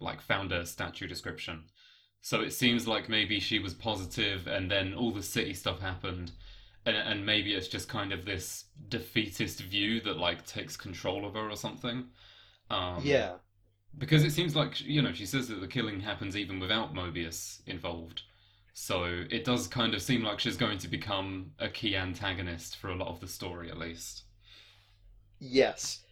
like 0.00 0.20
founder 0.20 0.64
statue 0.64 1.06
description. 1.06 1.64
So 2.20 2.40
it 2.40 2.52
seems 2.52 2.88
like 2.88 3.08
maybe 3.08 3.38
she 3.40 3.58
was 3.58 3.74
positive, 3.74 4.46
and 4.46 4.70
then 4.70 4.94
all 4.94 5.10
the 5.12 5.22
city 5.22 5.52
stuff 5.54 5.80
happened, 5.80 6.32
and 6.86 6.96
and 6.96 7.26
maybe 7.26 7.54
it's 7.54 7.68
just 7.68 7.88
kind 7.88 8.12
of 8.12 8.24
this 8.24 8.66
defeatist 8.88 9.60
view 9.60 10.00
that 10.02 10.18
like 10.18 10.44
takes 10.46 10.76
control 10.76 11.24
of 11.26 11.34
her 11.34 11.50
or 11.50 11.56
something. 11.56 12.06
Um, 12.70 13.00
yeah. 13.02 13.34
because 13.98 14.24
it 14.24 14.32
seems 14.32 14.56
like 14.56 14.80
you 14.80 15.02
know 15.02 15.12
she 15.12 15.26
says 15.26 15.48
that 15.48 15.60
the 15.60 15.68
killing 15.68 16.00
happens 16.00 16.36
even 16.36 16.60
without 16.60 16.94
Mobius 16.94 17.60
involved. 17.66 18.22
So 18.72 19.04
it 19.30 19.44
does 19.44 19.68
kind 19.68 19.94
of 19.94 20.02
seem 20.02 20.22
like 20.24 20.40
she's 20.40 20.56
going 20.56 20.78
to 20.78 20.88
become 20.88 21.52
a 21.60 21.68
key 21.68 21.96
antagonist 21.96 22.76
for 22.76 22.88
a 22.90 22.96
lot 22.96 23.08
of 23.08 23.20
the 23.20 23.28
story, 23.28 23.70
at 23.70 23.78
least. 23.78 24.24
Yes, 25.38 26.02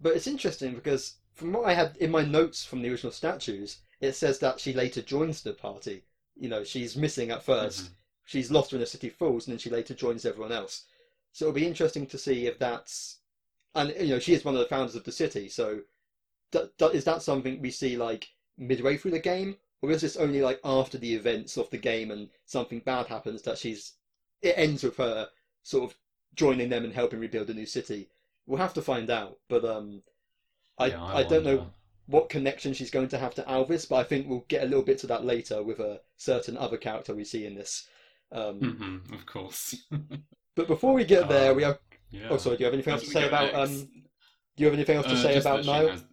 but 0.00 0.14
it's 0.16 0.26
interesting 0.28 0.74
because 0.74 1.16
from 1.32 1.52
what 1.52 1.64
I 1.66 1.74
had 1.74 1.96
in 1.96 2.10
my 2.10 2.24
notes 2.24 2.64
from 2.64 2.82
the 2.82 2.90
original 2.90 3.12
statues, 3.12 3.78
it 4.00 4.12
says 4.12 4.38
that 4.40 4.60
she 4.60 4.72
later 4.72 5.02
joins 5.02 5.42
the 5.42 5.52
party. 5.54 6.04
You 6.36 6.48
know, 6.48 6.62
she's 6.64 6.96
missing 6.96 7.30
at 7.30 7.44
1st 7.44 7.90
She's 8.24 8.50
lost 8.50 8.72
when 8.72 8.80
the 8.80 8.86
city 8.86 9.10
falls, 9.10 9.46
and 9.46 9.52
then 9.52 9.58
she 9.58 9.70
later 9.70 9.94
joins 9.94 10.24
everyone 10.24 10.52
else. 10.52 10.84
So 11.32 11.46
it'll 11.46 11.54
be 11.54 11.66
interesting 11.66 12.06
to 12.06 12.18
see 12.18 12.46
if 12.46 12.58
that's, 12.58 13.18
and 13.74 13.94
you 14.00 14.08
know, 14.08 14.18
she 14.18 14.34
is 14.34 14.44
one 14.44 14.54
of 14.54 14.60
the 14.60 14.66
founders 14.66 14.94
of 14.94 15.04
the 15.04 15.12
city. 15.12 15.48
So, 15.48 15.82
d- 16.50 16.70
d- 16.78 16.86
is 16.86 17.04
that 17.04 17.22
something 17.22 17.60
we 17.60 17.70
see 17.70 17.96
like 17.96 18.28
midway 18.56 18.96
through 18.96 19.10
the 19.10 19.18
game, 19.18 19.56
or 19.82 19.90
is 19.90 20.00
this 20.00 20.16
only 20.16 20.40
like 20.40 20.60
after 20.64 20.96
the 20.96 21.14
events 21.14 21.56
of 21.56 21.68
the 21.70 21.78
game 21.78 22.10
and 22.10 22.30
something 22.46 22.80
bad 22.80 23.06
happens 23.06 23.42
that 23.42 23.58
she's? 23.58 23.94
It 24.42 24.54
ends 24.56 24.84
with 24.84 24.96
her 24.96 25.28
sort 25.62 25.90
of 25.90 25.96
joining 26.34 26.68
them 26.68 26.84
and 26.84 26.92
helping 26.92 27.20
rebuild 27.20 27.50
a 27.50 27.54
new 27.54 27.66
city. 27.66 28.08
We'll 28.46 28.60
have 28.60 28.74
to 28.74 28.82
find 28.82 29.10
out, 29.10 29.38
but 29.48 29.64
um, 29.64 30.02
I 30.78 30.86
Yeah, 30.86 31.04
I, 31.04 31.22
don't 31.22 31.44
know 31.44 31.70
what 32.06 32.28
connection 32.28 32.74
she's 32.74 32.90
going 32.90 33.08
to 33.08 33.18
have 33.18 33.34
to 33.34 33.42
Alvis, 33.42 33.88
but 33.88 33.96
I 33.96 34.04
think 34.04 34.28
we'll 34.28 34.44
get 34.48 34.62
a 34.62 34.66
little 34.66 34.82
bit 34.82 34.98
to 34.98 35.06
that 35.08 35.24
later 35.24 35.62
with 35.62 35.80
a 35.80 36.00
certain 36.16 36.56
other 36.56 36.76
character 36.76 37.14
we 37.14 37.24
see 37.24 37.46
in 37.46 37.54
this. 37.54 37.88
Um, 38.32 38.60
Mhm, 38.60 39.12
of 39.14 39.26
course. 39.26 39.74
But 40.56 40.68
before 40.68 40.94
we 40.94 41.04
get 41.04 41.28
there, 41.28 41.50
Um, 41.50 41.56
we 41.56 41.64
have. 41.64 41.80
yeah. 42.12 42.28
Oh, 42.30 42.36
sorry. 42.36 42.56
Do 42.56 42.60
you 42.60 42.66
have 42.66 42.74
anything 42.74 42.92
else 42.92 43.02
to 43.02 43.10
say 43.10 43.26
about? 43.26 43.52
next- 43.52 43.82
Um, 43.82 43.86
do 44.56 44.62
you 44.62 44.66
have 44.66 44.74
anything 44.74 44.96
else 44.98 45.06
to 45.06 45.12
Uh, 45.14 45.16
say 45.22 45.36
about 45.36 45.64
Niall? 45.64 45.88
has- 45.88 46.04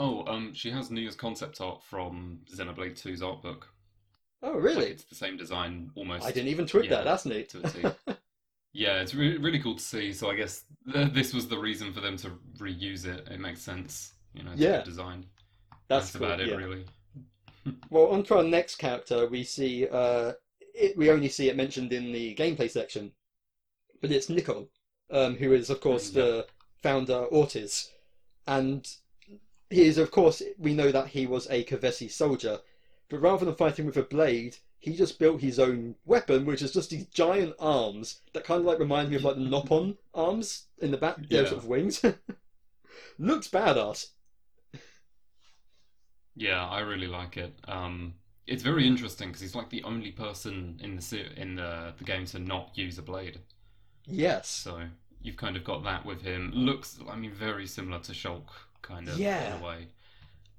Oh, 0.00 0.26
um, 0.26 0.52
she 0.54 0.70
has 0.70 0.90
Nia's 0.90 1.14
concept 1.14 1.60
art 1.60 1.84
from 1.84 2.40
Xenoblade 2.52 2.96
2's 3.00 3.22
art 3.22 3.40
book. 3.42 3.72
Oh, 4.42 4.52
Like, 4.54 4.62
really? 4.62 4.86
it's 4.86 5.04
the 5.04 5.14
same 5.14 5.36
design 5.36 5.92
almost. 5.94 6.24
I 6.24 6.32
didn't 6.32 6.48
even 6.48 6.66
twig 6.66 6.86
yeah, 6.86 6.90
that. 6.96 7.04
That's 7.04 7.24
neat. 7.26 7.50
to 7.50 7.58
a 7.64 7.68
T. 7.70 8.14
Yeah, 8.72 9.00
it's 9.02 9.14
re 9.14 9.36
really 9.36 9.58
cool 9.60 9.74
to 9.76 9.82
see. 9.82 10.12
So 10.12 10.30
I 10.30 10.36
guess 10.36 10.64
th 10.92 11.12
this 11.12 11.32
was 11.34 11.48
the 11.48 11.58
reason 11.58 11.92
for 11.92 12.00
them 12.00 12.16
to 12.18 12.30
reuse 12.58 13.04
it. 13.04 13.28
It 13.28 13.40
makes 13.40 13.60
sense, 13.60 14.14
you 14.32 14.42
know, 14.44 14.52
Yeah. 14.56 14.78
the 14.78 14.84
design. 14.84 15.26
That's 15.88 16.06
That's 16.12 16.16
cool. 16.16 16.26
about 16.26 16.40
it, 16.40 16.48
yeah. 16.48 16.54
really. 16.56 16.84
Well, 17.90 18.06
on 18.08 18.22
to 18.24 18.36
our 18.38 18.42
next 18.44 18.76
character, 18.76 19.26
we 19.28 19.42
see. 19.44 19.86
Uh, 19.88 20.32
it, 20.74 20.96
we 20.96 21.10
only 21.10 21.28
see 21.28 21.48
it 21.48 21.56
mentioned 21.56 21.92
in 21.92 22.12
the 22.12 22.34
gameplay 22.34 22.70
section, 22.70 23.12
but 24.00 24.10
it's 24.10 24.28
Nikol, 24.28 24.68
um, 25.10 25.36
who 25.36 25.52
is 25.52 25.70
of 25.70 25.80
course 25.80 26.10
the 26.10 26.46
founder 26.82 27.26
Ortiz, 27.32 27.90
and 28.46 28.86
he 29.68 29.82
is 29.82 29.98
of 29.98 30.10
course 30.10 30.42
we 30.58 30.74
know 30.74 30.90
that 30.90 31.08
he 31.08 31.26
was 31.26 31.46
a 31.50 31.64
Kevesi 31.64 32.10
soldier, 32.10 32.60
but 33.08 33.20
rather 33.20 33.44
than 33.44 33.54
fighting 33.54 33.86
with 33.86 33.96
a 33.96 34.02
blade, 34.02 34.56
he 34.78 34.96
just 34.96 35.18
built 35.18 35.40
his 35.40 35.58
own 35.58 35.94
weapon, 36.06 36.46
which 36.46 36.62
is 36.62 36.72
just 36.72 36.90
these 36.90 37.06
giant 37.06 37.54
arms 37.58 38.20
that 38.32 38.44
kind 38.44 38.60
of 38.60 38.66
like 38.66 38.78
remind 38.78 39.10
me 39.10 39.16
of 39.16 39.24
like 39.24 39.36
the 39.36 39.42
Nopon 39.42 39.96
arms 40.14 40.66
in 40.78 40.90
the 40.90 40.96
back, 40.96 41.18
yeah, 41.28 41.42
Yeah. 41.42 41.48
sort 41.48 41.58
of 41.58 41.66
wings. 41.66 42.02
Looks 43.18 43.48
badass. 43.48 44.06
Yeah, 46.34 46.66
I 46.66 46.80
really 46.80 47.06
like 47.06 47.36
it. 47.36 47.54
Um, 47.68 48.14
it's 48.50 48.62
very 48.62 48.86
interesting 48.86 49.28
because 49.28 49.40
he's 49.40 49.54
like 49.54 49.70
the 49.70 49.82
only 49.84 50.10
person 50.10 50.78
in 50.82 50.96
the 50.96 51.02
se- 51.02 51.32
in 51.36 51.54
the 51.56 51.94
the 51.98 52.04
game 52.04 52.24
to 52.26 52.38
not 52.38 52.70
use 52.74 52.98
a 52.98 53.02
blade. 53.02 53.38
Yes. 54.06 54.48
So 54.48 54.82
you've 55.22 55.36
kind 55.36 55.56
of 55.56 55.64
got 55.64 55.84
that 55.84 56.04
with 56.04 56.20
him. 56.22 56.50
Looks, 56.54 56.98
I 57.08 57.16
mean, 57.16 57.32
very 57.32 57.66
similar 57.66 58.00
to 58.00 58.12
Shulk, 58.12 58.48
kind 58.82 59.08
of 59.08 59.18
Yeah. 59.18 59.54
in 59.56 59.62
a 59.62 59.64
way. 59.64 59.86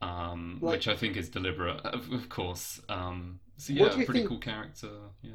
Um, 0.01 0.59
Like- 0.61 0.73
which 0.77 0.87
I 0.87 0.95
think 0.95 1.17
is 1.17 1.29
deliberate, 1.29 1.79
of, 1.85 2.11
of 2.11 2.29
course. 2.29 2.81
Um, 2.89 3.39
so 3.57 3.73
yeah, 3.73 3.89
pretty 3.93 4.13
think- 4.13 4.29
cool 4.29 4.39
character. 4.39 4.89
Yeah. 5.21 5.31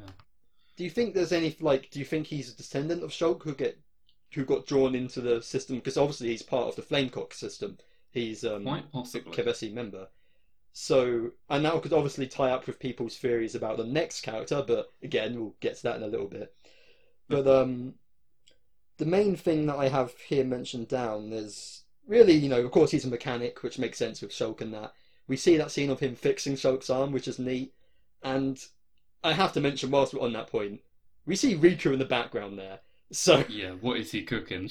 Do 0.75 0.83
you 0.83 0.89
think 0.89 1.13
there's 1.15 1.31
any 1.31 1.55
like? 1.59 1.89
Do 1.91 1.99
you 1.99 2.05
think 2.05 2.27
he's 2.27 2.51
a 2.53 2.55
descendant 2.57 3.01
of 3.03 3.09
Shulk 3.11 3.43
who 3.43 3.55
get 3.55 3.79
who 4.33 4.43
got 4.45 4.65
drawn 4.67 4.93
into 4.95 5.21
the 5.21 5.41
system? 5.41 5.77
Because 5.77 5.97
obviously 5.97 6.27
he's 6.29 6.43
part 6.43 6.67
of 6.67 6.75
the 6.75 6.81
Flame 6.83 7.09
Clock 7.09 7.33
system. 7.33 7.77
He's 8.11 8.43
um, 8.45 8.63
Quite 8.63 8.83
a 8.85 8.87
possibly. 8.87 9.31
Kevesi 9.35 9.73
member. 9.73 10.07
So 10.79 11.31
and 11.49 11.65
that 11.65 11.81
could 11.81 11.91
obviously 11.91 12.27
tie 12.27 12.51
up 12.51 12.67
with 12.67 12.77
people's 12.79 13.17
theories 13.17 13.55
about 13.55 13.77
the 13.77 13.83
next 13.83 14.21
character. 14.21 14.63
But 14.65 14.93
again, 15.01 15.33
we'll 15.35 15.55
get 15.59 15.75
to 15.77 15.83
that 15.83 15.95
in 15.95 16.03
a 16.03 16.07
little 16.07 16.27
bit. 16.27 16.53
But 17.27 17.47
um, 17.47 17.95
the 18.97 19.07
main 19.07 19.35
thing 19.35 19.65
that 19.65 19.77
I 19.77 19.89
have 19.89 20.13
here 20.19 20.45
mentioned 20.45 20.87
down 20.87 21.33
is 21.33 21.81
really, 22.07 22.33
you 22.33 22.47
know, 22.47 22.63
of 22.63 22.69
course 22.69 22.91
he's 22.91 23.05
a 23.05 23.09
mechanic, 23.09 23.63
which 23.63 23.79
makes 23.79 23.97
sense 23.97 24.21
with 24.21 24.29
Shulk 24.29 24.61
and 24.61 24.71
that. 24.75 24.93
We 25.27 25.35
see 25.35 25.57
that 25.57 25.71
scene 25.71 25.89
of 25.89 25.99
him 25.99 26.13
fixing 26.15 26.53
Shulk's 26.53 26.91
arm, 26.91 27.11
which 27.11 27.27
is 27.27 27.39
neat. 27.39 27.73
And 28.21 28.63
I 29.23 29.33
have 29.33 29.53
to 29.53 29.59
mention, 29.61 29.89
whilst 29.89 30.13
we're 30.13 30.21
on 30.21 30.33
that 30.33 30.47
point, 30.47 30.81
we 31.25 31.35
see 31.35 31.55
Riku 31.55 31.91
in 31.91 31.97
the 31.99 32.05
background 32.05 32.59
there. 32.59 32.81
So 33.11 33.43
Yeah, 33.49 33.71
what 33.81 33.97
is 33.97 34.11
he 34.11 34.21
cooking? 34.21 34.69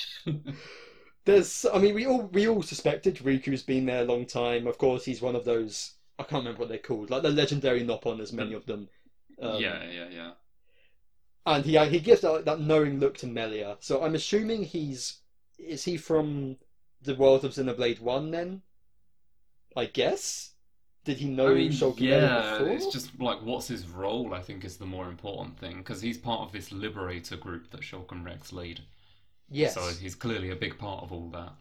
there's, 1.24 1.66
I 1.74 1.78
mean, 1.78 1.94
we 1.96 2.06
all 2.06 2.22
we 2.32 2.46
all 2.46 2.62
suspected 2.62 3.16
Riku's 3.16 3.64
been 3.64 3.86
there 3.86 4.02
a 4.02 4.06
long 4.06 4.24
time. 4.24 4.68
Of 4.68 4.78
course, 4.78 5.04
he's 5.04 5.20
one 5.20 5.34
of 5.34 5.44
those. 5.44 5.94
I 6.18 6.22
can't 6.24 6.40
remember 6.44 6.60
what 6.60 6.68
they're 6.68 6.78
called, 6.78 7.10
like 7.10 7.22
the 7.22 7.30
legendary 7.30 7.82
Nopon. 7.84 8.18
There's 8.18 8.32
many 8.32 8.54
of 8.54 8.66
them. 8.66 8.88
Um, 9.40 9.60
yeah, 9.60 9.84
yeah, 9.90 10.08
yeah. 10.10 10.32
and 11.46 11.64
he 11.64 11.78
he 11.88 12.00
gives 12.00 12.20
that 12.22 12.44
that 12.44 12.60
knowing 12.60 13.00
look 13.00 13.16
to 13.18 13.26
Melia. 13.26 13.76
So 13.80 14.02
I'm 14.02 14.14
assuming 14.14 14.64
he's 14.64 15.20
is 15.58 15.84
he 15.84 15.96
from 15.96 16.58
the 17.02 17.14
world 17.14 17.44
of 17.44 17.52
Xenoblade 17.52 18.00
One 18.00 18.30
then? 18.30 18.62
I 19.76 19.86
guess. 19.86 20.54
Did 21.04 21.18
he 21.18 21.28
know 21.28 21.52
I 21.52 21.54
mean, 21.54 21.70
Shulk 21.70 22.00
yeah, 22.00 22.64
it's 22.64 22.86
just 22.88 23.18
like 23.20 23.40
what's 23.42 23.68
his 23.68 23.86
role, 23.86 24.34
I 24.34 24.40
think, 24.42 24.64
is 24.64 24.76
the 24.76 24.86
more 24.86 25.08
important 25.08 25.58
thing 25.58 25.78
because 25.78 26.02
he's 26.02 26.18
part 26.18 26.40
of 26.42 26.52
this 26.52 26.72
liberator 26.72 27.36
group 27.36 27.70
that 27.70 27.82
Shulk 27.82 28.10
and 28.12 28.24
Rex 28.24 28.52
lead. 28.52 28.82
yes. 29.48 29.74
So 29.74 29.94
he's 30.00 30.14
clearly 30.14 30.50
a 30.50 30.56
big 30.56 30.78
part 30.78 31.02
of 31.04 31.12
all 31.12 31.30
that. 31.30 31.52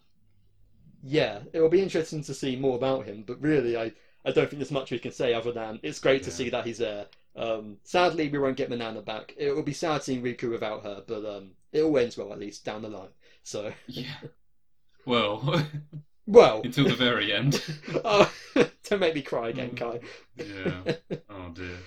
Yeah, 1.03 1.39
it 1.53 1.61
will 1.61 1.69
be 1.69 1.81
interesting 1.81 2.23
to 2.23 2.33
see 2.33 2.55
more 2.57 2.75
about 2.75 3.05
him, 3.05 3.23
but 3.23 3.39
really, 3.41 3.77
I, 3.77 3.93
I 4.25 4.31
don't 4.31 4.49
think 4.49 4.59
there's 4.59 4.71
much 4.71 4.91
we 4.91 4.99
can 4.99 5.11
say 5.11 5.33
other 5.33 5.51
than 5.51 5.79
it's 5.83 5.99
great 5.99 6.23
to 6.23 6.31
see 6.31 6.49
that 6.49 6.65
he's 6.65 6.79
there. 6.79 7.05
Um, 7.35 7.77
sadly, 7.83 8.29
we 8.29 8.39
won't 8.39 8.57
get 8.57 8.69
Manana 8.69 9.01
back. 9.01 9.33
It 9.37 9.51
will 9.53 9.63
be 9.63 9.73
sad 9.73 10.03
seeing 10.03 10.23
Riku 10.23 10.49
without 10.49 10.83
her, 10.83 11.03
but 11.05 11.25
um, 11.25 11.51
it 11.71 11.81
all 11.81 11.97
ends 11.97 12.17
well 12.17 12.31
at 12.33 12.39
least 12.39 12.65
down 12.65 12.81
the 12.81 12.89
line. 12.89 13.09
So, 13.43 13.71
Yeah. 13.87 14.05
Well, 15.05 15.63
well, 16.25 16.61
until 16.63 16.85
the 16.85 16.95
very 16.95 17.31
end. 17.31 17.63
oh, 18.05 18.31
don't 18.55 18.99
make 18.99 19.13
me 19.13 19.21
cry 19.21 19.49
again, 19.49 19.75
Kye. 19.75 19.99
Yeah. 20.35 20.81
Oh 21.29 21.49
dear. 21.53 21.77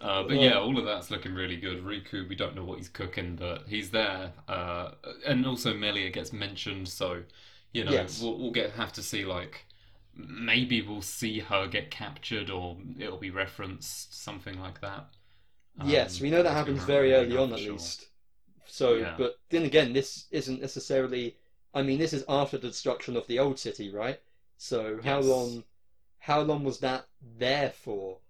Uh, 0.00 0.22
but 0.24 0.36
yeah, 0.36 0.58
all 0.58 0.78
of 0.78 0.84
that's 0.84 1.10
looking 1.10 1.32
really 1.34 1.56
good. 1.56 1.82
Riku, 1.82 2.28
we 2.28 2.36
don't 2.36 2.54
know 2.54 2.64
what 2.64 2.78
he's 2.78 2.88
cooking, 2.88 3.36
but 3.36 3.62
he's 3.66 3.90
there. 3.90 4.32
Uh, 4.46 4.90
and 5.26 5.46
also 5.46 5.74
Melia 5.74 6.10
gets 6.10 6.32
mentioned, 6.32 6.88
so 6.88 7.22
you 7.72 7.84
know 7.84 7.90
Yes. 7.90 8.20
we'll, 8.20 8.38
we'll 8.38 8.50
get 8.52 8.70
have 8.72 8.92
to 8.92 9.02
see 9.02 9.24
like 9.24 9.64
maybe 10.18 10.82
we'll 10.82 11.02
see 11.02 11.40
her 11.40 11.66
get 11.68 11.90
captured 11.90 12.50
or 12.50 12.78
it'll 12.98 13.18
be 13.18 13.30
referenced, 13.30 14.14
something 14.14 14.60
like 14.60 14.80
that. 14.82 15.06
yes, 15.80 16.20
Um, 16.20 16.24
we 16.24 16.30
know 16.30 16.42
that 16.42 16.52
happens 16.52 16.84
very 16.84 17.14
early 17.14 17.36
on, 17.36 17.52
at 17.54 17.60
sure. 17.60 17.72
least. 17.72 18.08
So, 18.66 18.94
Yeah. 18.94 19.16
but 19.16 19.40
then 19.50 19.64
again, 19.64 19.92
this 19.94 20.26
isn't 20.30 20.60
necessarily. 20.60 21.38
I 21.74 21.82
mean, 21.82 21.98
this 21.98 22.12
is 22.12 22.24
after 22.28 22.58
the 22.58 22.68
destruction 22.68 23.16
of 23.16 23.26
the 23.26 23.38
old 23.38 23.58
city, 23.58 23.90
right? 23.90 24.20
So, 24.58 25.00
how 25.02 25.20
Yes. 25.20 25.24
long? 25.24 25.64
How 26.20 26.42
long 26.42 26.64
was 26.64 26.80
that 26.80 27.08
there 27.22 27.70
for? 27.70 28.20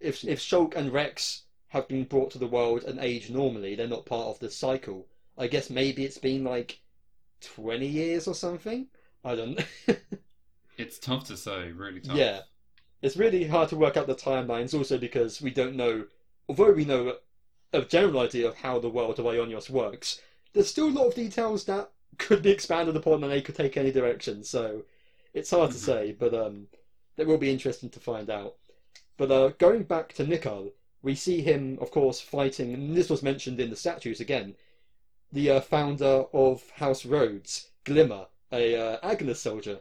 If 0.00 0.24
if 0.24 0.40
Shulk 0.40 0.74
and 0.76 0.92
Rex 0.92 1.44
have 1.68 1.88
been 1.88 2.04
brought 2.04 2.30
to 2.32 2.38
the 2.38 2.46
world 2.48 2.84
and 2.84 2.98
age 3.00 3.30
normally, 3.30 3.74
they're 3.76 3.88
not 3.88 4.06
part 4.06 4.28
of 4.28 4.40
the 4.40 4.50
cycle. 4.50 5.08
I 5.38 5.48
guess 5.48 5.70
maybe 5.70 6.04
it's 6.04 6.18
been 6.18 6.44
like 6.44 6.80
twenty 7.40 7.88
years 7.88 8.28
or 8.28 8.34
something. 8.34 8.88
I 9.24 9.34
don't. 9.36 9.60
It's 10.78 10.98
tough 10.98 11.24
to 11.26 11.36
say, 11.36 11.72
really 11.72 12.00
tough. 12.00 12.16
Yeah. 12.16 12.40
It's 13.02 13.16
really 13.16 13.46
hard 13.46 13.68
to 13.70 13.76
work 13.76 13.96
out 13.96 14.06
the 14.06 14.14
timelines, 14.14 14.72
also 14.76 14.96
because 14.96 15.42
we 15.42 15.50
don't 15.50 15.76
know, 15.76 16.06
although 16.48 16.72
we 16.72 16.84
know 16.84 17.16
a 17.72 17.82
general 17.82 18.20
idea 18.20 18.48
of 18.48 18.56
how 18.56 18.78
the 18.78 18.88
world 18.88 19.18
of 19.18 19.24
Aionios 19.26 19.68
works, 19.68 20.20
there's 20.52 20.68
still 20.68 20.88
a 20.88 20.90
lot 20.90 21.08
of 21.08 21.14
details 21.14 21.64
that 21.64 21.90
could 22.16 22.42
be 22.42 22.50
expanded 22.50 22.96
upon 22.96 23.22
and 23.22 23.32
they 23.32 23.42
could 23.42 23.54
take 23.54 23.76
any 23.76 23.92
direction, 23.92 24.42
so 24.42 24.84
it's 25.34 25.50
hard 25.50 25.70
to 25.72 25.76
Mhm. 25.76 25.80
say, 25.80 26.12
but 26.12 26.32
um, 26.34 26.68
that 27.16 27.26
will 27.26 27.38
be 27.38 27.50
interesting 27.50 27.90
to 27.90 28.00
find 28.00 28.30
out. 28.30 28.56
But 29.16 29.30
uh, 29.30 29.48
going 29.58 29.82
back 29.82 30.12
to 30.14 30.24
Nikol, 30.24 30.72
we 31.02 31.14
see 31.14 31.42
him, 31.42 31.78
of 31.80 31.90
course, 31.90 32.20
fighting, 32.20 32.72
and 32.72 32.96
this 32.96 33.10
was 33.10 33.22
mentioned 33.22 33.60
in 33.60 33.70
the 33.70 33.76
statues 33.76 34.20
again, 34.20 34.56
the 35.30 35.50
uh, 35.50 35.60
founder 35.60 36.24
of 36.32 36.70
House 36.70 37.04
Rhodes, 37.04 37.70
Glimmer, 37.84 38.26
a 38.50 38.74
uh, 38.76 38.98
Agnus 39.02 39.40
soldier. 39.40 39.80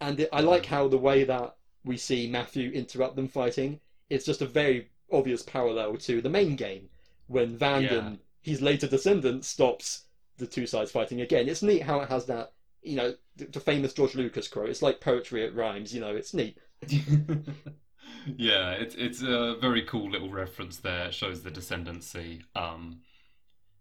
And 0.00 0.20
it, 0.20 0.28
I 0.32 0.40
like 0.40 0.66
how 0.66 0.88
the 0.88 0.98
way 0.98 1.24
that 1.24 1.56
we 1.84 1.96
see 1.96 2.28
Matthew 2.28 2.70
interrupt 2.70 3.16
them 3.16 3.28
fighting, 3.28 3.80
it's 4.10 4.24
just 4.26 4.42
a 4.42 4.46
very 4.46 4.90
obvious 5.12 5.42
parallel 5.42 5.96
to 5.98 6.20
the 6.22 6.28
main 6.30 6.56
game 6.56 6.88
when 7.26 7.56
Vandham, 7.58 8.12
Yeah. 8.12 8.16
his 8.42 8.60
later 8.62 8.86
descendant, 8.86 9.44
stops 9.44 10.06
the 10.38 10.46
two 10.46 10.66
sides 10.66 10.90
fighting 10.90 11.20
again. 11.20 11.48
It's 11.48 11.62
neat 11.62 11.82
how 11.82 12.00
it 12.00 12.08
has 12.08 12.26
that, 12.26 12.52
you 12.82 12.96
know, 12.96 13.14
the, 13.36 13.46
the 13.46 13.60
famous 13.60 13.92
George 13.94 14.14
Lucas 14.14 14.48
quote. 14.48 14.68
It's 14.68 14.82
like 14.82 15.00
poetry 15.00 15.44
at 15.46 15.54
rhymes, 15.54 15.94
you 15.94 16.00
know, 16.00 16.14
it's 16.14 16.34
neat. 16.34 16.58
yeah, 18.36 18.72
it's 18.72 18.94
it's 18.94 19.22
a 19.22 19.56
very 19.60 19.82
cool 19.82 20.10
little 20.10 20.30
reference 20.30 20.78
there. 20.78 21.06
It 21.06 21.14
shows 21.14 21.42
the 21.42 21.50
descendancy. 21.50 22.42
Um, 22.54 23.00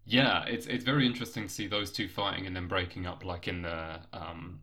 yeah, 0.05 0.45
it's 0.45 0.67
it's 0.67 0.83
very 0.83 1.05
interesting 1.05 1.43
to 1.47 1.53
see 1.53 1.67
those 1.67 1.91
two 1.91 2.07
fighting 2.09 2.47
and 2.47 2.55
then 2.55 2.67
breaking 2.67 3.05
up 3.07 3.25
like 3.25 3.47
in 3.47 3.63
the 3.63 4.01
um, 4.13 4.61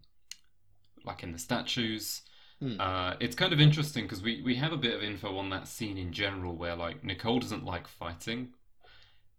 like 1.05 1.23
in 1.23 1.33
the 1.33 1.39
statues. 1.39 2.23
Hmm. 2.61 2.77
Uh, 2.79 3.15
it's 3.21 3.37
kind 3.37 3.53
of 3.53 3.61
interesting 3.61 4.05
because 4.05 4.23
we 4.23 4.43
we 4.43 4.55
have 4.57 4.73
a 4.73 4.77
bit 4.77 4.95
of 4.95 5.03
info 5.03 5.37
on 5.39 5.51
that 5.51 5.69
scene 5.69 5.99
in 5.99 6.13
general 6.13 6.57
where 6.57 6.77
like 6.77 7.03
Nikol 7.03 7.41
doesn't 7.41 7.65
like 7.65 7.89
fighting. 7.89 8.55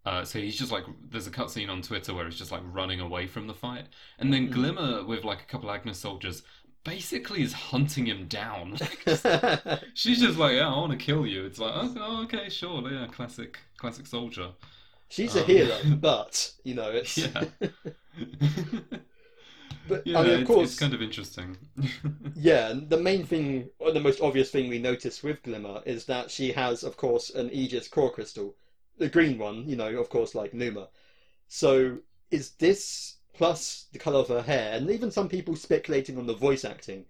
Uh, 0.06 0.26
so 0.26 0.40
he's 0.40 0.58
just 0.58 0.72
like, 0.72 0.84
there's 1.12 1.28
a 1.28 1.32
cutscene 1.32 1.70
on 1.70 1.82
Twitter 1.82 2.14
where 2.14 2.26
he's 2.26 2.38
just 2.38 2.52
like 2.52 2.64
running 2.66 3.00
away 3.00 3.28
from 3.28 3.46
the 3.48 3.54
fight, 3.54 3.88
and 4.20 4.34
then 4.34 4.48
Hmm. 4.48 4.52
Glimmer 4.52 5.04
with 5.06 5.24
like 5.24 5.42
a 5.42 5.46
couple 5.46 5.70
Agnus 5.72 6.00
soldiers 6.00 6.42
basically 6.84 7.44
is 7.44 7.54
hunting 7.54 8.08
him 8.08 8.28
down. 8.28 8.78
She's 9.94 10.20
just 10.22 10.38
like, 10.38 10.56
yeah, 10.56 10.68
I 10.74 10.78
want 10.78 10.92
to 10.92 10.98
kill 10.98 11.26
you. 11.28 11.46
It's 11.46 11.60
like, 11.60 11.74
oh, 11.76 12.24
okay, 12.24 12.50
sure, 12.50 12.90
yeah, 12.92 13.08
classic, 13.08 13.60
classic 13.78 14.08
soldier. 14.08 14.52
She's 15.10 15.36
a 15.36 15.44
Um, 15.44 15.46
hero, 15.46 15.78
but, 16.00 16.54
you 16.64 16.74
know, 16.76 16.90
it's. 16.92 17.18
Yeah. 17.18 17.46
But, 19.88 20.06
yeah, 20.06 20.20
I 20.20 20.24
mean, 20.24 20.34
of 20.34 20.40
it's, 20.42 20.48
course. 20.48 20.70
it's 20.72 20.80
kind 20.80 20.94
of 20.94 21.02
interesting. 21.02 21.58
Yeah, 22.36 22.74
the 22.74 22.98
main 22.98 23.24
thing, 23.24 23.70
or 23.78 23.92
the 23.92 24.00
most 24.00 24.20
obvious 24.20 24.50
thing 24.50 24.68
we 24.68 24.80
notice 24.80 25.22
with 25.22 25.44
Glimmer 25.44 25.84
is 25.86 26.06
that 26.06 26.32
she 26.32 26.52
has, 26.54 26.84
of 26.84 26.98
course, 26.98 27.30
an 27.30 27.52
Aegis 27.52 27.88
core 27.88 28.12
crystal, 28.12 28.56
the 28.98 29.10
green 29.10 29.38
one, 29.38 29.70
you 29.70 29.76
know, 29.76 30.00
of 30.00 30.10
course, 30.10 30.34
like 30.34 30.54
Numa. 30.54 30.88
So, 31.48 32.00
is 32.32 32.52
this 32.52 33.18
plus 33.34 33.88
the 33.92 34.00
color 34.00 34.20
of 34.20 34.30
her 34.30 34.42
hair, 34.42 34.74
and 34.74 34.90
even 34.90 35.12
some 35.12 35.30
people 35.30 35.56
speculating 35.56 36.18
on 36.18 36.26
the 36.26 36.34
voice 36.34 36.66
acting, 36.66 37.06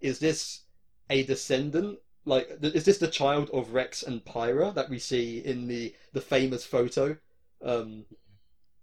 is 0.00 0.20
this 0.20 0.62
a 1.10 1.24
descendant? 1.24 1.98
Like, 2.24 2.48
is 2.62 2.84
this 2.84 2.98
the 2.98 3.08
child 3.08 3.50
of 3.52 3.72
Rex 3.72 4.02
and 4.02 4.24
Pyra 4.24 4.72
that 4.74 4.90
we 4.90 4.98
see 4.98 5.38
in 5.38 5.66
the 5.66 5.94
the 6.12 6.20
famous 6.20 6.64
photo, 6.64 7.16
um, 7.62 8.04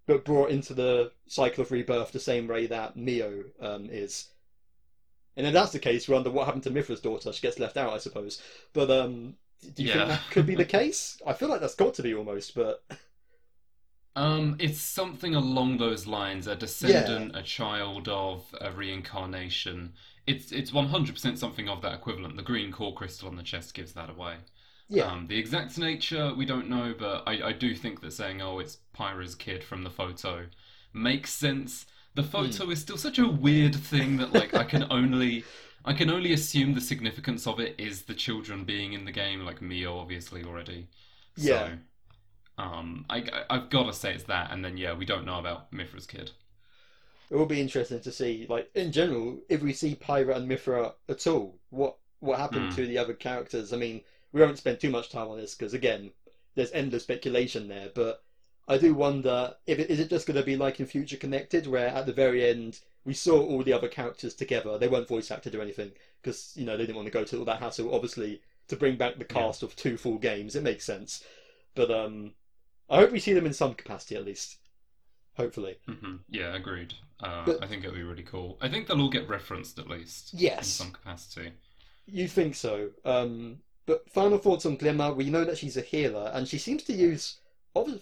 but 0.06 0.26
brought 0.26 0.52
into 0.52 0.74
the 0.74 1.12
cycle 1.28 1.62
of 1.64 1.72
rebirth 1.72 2.12
the 2.12 2.20
same 2.20 2.48
way 2.48 2.68
that 2.68 2.96
Mio 2.96 3.46
um, 3.60 3.90
is? 3.92 4.30
And 5.36 5.46
if 5.48 5.54
that's 5.54 5.72
the 5.72 5.80
case, 5.80 6.08
we 6.08 6.14
wonder 6.16 6.30
what 6.32 6.46
happened 6.46 6.64
to 6.64 6.72
Mythra's 6.72 7.00
daughter. 7.02 7.32
She 7.34 7.42
gets 7.42 7.60
left 7.60 7.78
out, 7.78 7.94
I 7.94 7.98
suppose. 8.00 8.42
But 8.74 8.90
um, 8.92 9.36
do 9.74 9.84
you 9.84 9.88
Yeah. 9.88 9.88
think 9.90 10.08
that 10.08 10.30
could 10.30 10.46
be 10.48 10.56
the 10.56 10.66
case? 10.66 11.18
I 11.26 11.34
feel 11.34 11.50
like 11.50 11.62
that's 11.62 11.76
got 11.76 11.94
to 11.96 12.04
be 12.04 12.14
almost, 12.16 12.56
but 12.56 12.84
Um, 14.16 14.56
it's 14.60 14.80
something 14.80 15.34
along 15.36 15.78
those 15.78 16.06
lines, 16.08 16.46
a 16.48 16.56
descendant, 16.56 17.36
a 17.36 17.42
child 17.44 18.08
of 18.08 18.54
a 18.62 18.72
reincarnation. 18.72 19.94
It's 20.28 20.52
it's 20.52 20.72
100% 20.72 21.38
something 21.40 21.68
of 21.70 21.82
that 21.82 21.94
equivalent. 21.94 22.36
The 22.38 22.44
green 22.44 22.72
core 22.72 22.94
crystal 22.96 23.28
on 23.28 23.36
the 23.36 23.44
chest 23.44 23.74
gives 23.76 23.94
that 23.94 24.10
away. 24.10 24.38
Yeah, 24.94 25.12
Um, 25.12 25.28
the 25.28 25.38
exact 25.38 25.78
nature 25.78 26.34
we 26.34 26.46
don't 26.46 26.70
know, 26.70 26.94
but 26.98 27.24
I, 27.28 27.50
I 27.50 27.54
do 27.54 27.76
think 27.76 28.02
that 28.02 28.12
saying, 28.14 28.42
"Oh, 28.42 28.60
it's 28.60 28.78
Pyra's 28.94 29.36
kid 29.36 29.64
from 29.64 29.84
the 29.84 29.90
photo," 29.90 30.48
makes 30.94 31.32
sense. 31.34 31.86
The 32.16 32.24
photo 32.24 32.70
is 32.70 32.82
still 32.82 32.98
such 32.98 33.20
a 33.20 33.28
weird 33.28 33.76
thing 33.76 34.18
that 34.18 34.32
like 34.34 34.56
I 34.56 34.64
can 34.66 34.86
only 34.92 35.48
I 35.86 35.94
can 35.94 36.10
only 36.10 36.32
assume 36.34 36.74
the 36.74 36.82
significance 36.82 37.48
of 37.48 37.60
it 37.60 37.76
is 37.80 38.04
the 38.04 38.14
children 38.16 38.66
being 38.66 38.94
in 38.94 39.06
the 39.06 39.12
game, 39.12 39.42
like 39.46 39.62
Mio 39.62 39.98
obviously 39.98 40.44
already. 40.44 40.88
So, 41.36 41.60
Yeah. 41.60 41.74
um, 42.58 43.06
I, 43.10 43.18
I 43.20 43.46
I've 43.52 43.70
got 43.72 43.86
to 43.86 43.94
say 43.94 44.14
it's 44.16 44.26
that, 44.26 44.52
and 44.52 44.64
then 44.66 44.78
yeah, 44.78 44.94
we 44.94 45.06
don't 45.06 45.26
know 45.26 45.40
about 45.40 45.74
Mythra's 45.74 46.08
kid. 46.08 46.32
it 47.30 47.36
will 47.36 47.46
be 47.46 47.60
interesting 47.62 48.00
to 48.02 48.12
see. 48.12 48.46
Like 48.50 48.70
in 48.76 48.92
general, 48.92 49.42
if 49.50 49.62
we 49.62 49.74
see 49.74 49.96
Pyra 49.96 50.36
and 50.38 50.48
Mithra 50.48 50.94
at 51.10 51.28
all, 51.28 51.60
what 51.70 51.98
what 52.20 52.40
happened 52.40 52.72
Hmm. 52.72 52.76
to 52.76 52.88
the 52.88 52.98
other 52.98 53.14
characters? 53.14 53.74
I 53.74 53.78
mean, 53.78 54.02
we 54.34 54.42
won't 54.42 54.58
spend 54.58 54.80
too 54.80 54.90
much 54.90 55.10
time 55.10 55.30
on 55.30 55.38
this 55.38 55.56
because 55.56 55.74
again, 55.74 56.12
there's 56.56 56.72
endless 56.74 57.04
speculation 57.04 57.68
there. 57.70 57.90
But 57.94 58.22
I 58.68 58.78
do 58.78 58.94
wonder 58.94 59.54
if 59.66 59.80
it 59.80 59.90
is 59.90 60.00
it 60.00 60.10
just 60.10 60.28
going 60.28 60.40
to 60.40 60.44
be 60.46 60.58
like 60.58 60.80
in 60.80 60.86
Future 60.86 61.18
Connected, 61.18 61.68
where 61.68 61.88
at 61.88 62.06
the 62.06 62.14
very 62.14 62.44
end 62.50 62.80
we 63.06 63.14
saw 63.14 63.40
all 63.42 63.64
the 63.64 63.74
other 63.74 63.88
characters 63.88 64.34
together. 64.34 64.78
They 64.78 64.88
weren't 64.88 65.08
voice 65.08 65.32
acted 65.32 65.56
or 65.56 65.62
anything 65.62 65.92
because 66.22 66.52
you 66.56 66.66
know 66.66 66.76
they 66.76 66.84
didn't 66.86 66.96
want 66.98 67.06
to 67.08 67.12
go 67.14 67.24
to 67.24 67.40
all 67.40 67.46
that 67.46 67.60
hassle. 67.62 67.94
Obviously, 67.94 68.42
to 68.68 68.76
bring 68.76 68.98
back 68.98 69.14
the 69.16 69.22
Yeah. 69.30 69.42
cast 69.42 69.64
of 69.64 69.76
two 69.76 69.96
full 69.98 70.18
games, 70.18 70.56
it 70.56 70.64
makes 70.64 70.84
sense. 70.86 71.24
But 71.76 71.92
um, 71.92 72.34
I 72.90 72.98
hope 72.98 73.12
we 73.12 73.20
see 73.20 73.34
them 73.34 73.46
in 73.46 73.54
some 73.54 73.74
capacity 73.76 74.16
at 74.16 74.26
least. 74.26 74.58
Hopefully. 75.36 75.78
hmm 75.88 76.18
Yeah, 76.30 76.56
agreed. 76.56 76.94
Uh, 77.20 77.44
But- 77.46 77.64
I 77.64 77.68
think 77.68 77.84
it'll 77.84 77.96
be 77.96 78.04
really 78.04 78.22
cool. 78.24 78.58
I 78.62 78.70
think 78.70 78.88
they'll 78.88 79.02
all 79.02 79.10
get 79.10 79.28
referenced 79.28 79.80
at 79.80 79.90
least 79.90 80.34
in 80.36 80.64
some 80.64 80.92
capacity. 80.92 81.54
You 82.06 82.28
think 82.28 82.54
so? 82.56 82.92
Um, 83.04 83.60
but 83.86 84.10
final 84.10 84.38
thoughts 84.38 84.66
on 84.66 84.78
Glimmer. 84.78 85.14
We 85.14 85.30
know 85.30 85.44
that 85.46 85.58
she's 85.58 85.78
a 85.78 85.82
healer, 85.82 86.32
and 86.34 86.48
she 86.48 86.58
seems 86.58 86.84
to 86.84 86.94
use, 86.94 87.38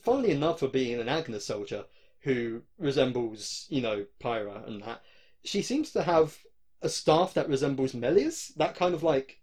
funnily 0.03 0.31
enough, 0.31 0.59
for 0.59 0.67
being 0.67 0.99
an 0.99 1.09
Agnus 1.09 1.45
soldier 1.45 1.85
who 2.21 2.61
resembles, 2.77 3.65
you 3.69 3.81
know, 3.81 4.05
Pyra 4.23 4.67
and 4.67 4.83
that. 4.83 5.01
She 5.43 5.61
seems 5.61 5.91
to 5.91 6.03
have 6.03 6.37
a 6.81 6.89
staff 6.89 7.33
that 7.33 7.49
resembles 7.49 7.93
Melia's. 7.93 8.51
That 8.57 8.75
kind 8.75 8.93
of 8.93 9.01
like, 9.01 9.39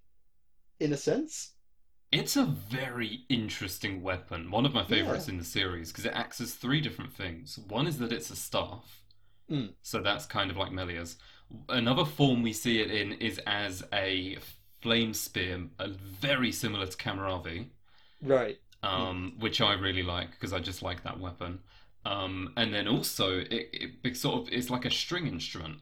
in 0.78 0.92
a 0.92 0.96
sense. 0.96 1.54
It's 2.12 2.36
a 2.36 2.44
very 2.44 3.24
interesting 3.28 4.02
weapon. 4.02 4.50
One 4.50 4.64
of 4.64 4.72
my 4.72 4.84
favorites 4.84 5.28
in 5.28 5.38
the 5.38 5.44
series 5.44 5.90
because 5.90 6.06
it 6.06 6.12
acts 6.14 6.40
as 6.40 6.54
three 6.54 6.80
different 6.80 7.12
things. 7.12 7.58
One 7.68 7.86
is 7.86 7.98
that 7.98 8.12
it's 8.12 8.30
a 8.30 8.36
staff, 8.36 9.02
Mm. 9.50 9.72
so 9.82 10.00
that's 10.00 10.26
kind 10.26 10.50
of 10.50 10.56
like 10.56 10.72
Melia's. 10.72 11.16
Another 11.70 12.04
form 12.04 12.42
we 12.42 12.52
see 12.52 12.80
it 12.80 12.90
in 12.90 13.12
is 13.14 13.38
as 13.46 13.82
a 13.92 14.36
flame 14.80 15.14
spear, 15.14 15.68
uh, 15.78 15.88
very 15.90 16.52
similar 16.52 16.86
to 16.86 16.96
Kamaravi, 16.96 17.68
Right. 18.22 18.58
um, 18.82 19.34
which 19.38 19.60
I 19.60 19.72
really 19.74 20.02
like 20.02 20.30
because 20.32 20.52
I 20.52 20.60
just 20.60 20.82
like 20.82 21.02
that 21.04 21.18
weapon. 21.18 21.60
Um, 22.04 22.52
and 22.56 22.72
then 22.72 22.86
also 22.88 23.38
it, 23.40 23.48
it, 23.72 23.90
it 24.04 24.16
sort 24.16 24.42
of 24.42 24.52
it's 24.52 24.70
like 24.70 24.84
a 24.84 24.90
string 24.90 25.26
instrument, 25.26 25.78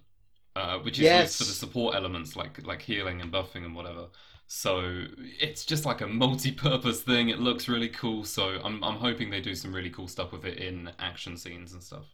uh, 0.56 0.78
which 0.78 0.98
is 0.98 1.12
Yes. 1.12 1.14
used 1.14 1.36
for 1.36 1.44
the 1.44 1.54
support 1.54 1.94
elements 1.94 2.36
like 2.36 2.64
like 2.66 2.82
healing 2.82 3.20
and 3.20 3.32
buffing 3.32 3.64
and 3.64 3.74
whatever. 3.74 4.08
So 4.48 5.04
it's 5.40 5.64
just 5.66 5.84
like 5.84 6.00
a 6.00 6.06
multi-purpose 6.06 7.02
thing. 7.02 7.28
It 7.30 7.40
looks 7.40 7.68
really 7.68 7.88
cool. 7.90 8.24
So 8.24 8.60
I'm 8.64 8.82
I'm 8.84 8.96
hoping 8.98 9.30
they 9.30 9.40
do 9.40 9.54
some 9.54 9.74
really 9.74 9.90
cool 9.90 10.08
stuff 10.08 10.32
with 10.32 10.44
it 10.46 10.58
in 10.58 10.90
action 10.98 11.36
scenes 11.36 11.72
and 11.72 11.82
stuff. 11.82 12.06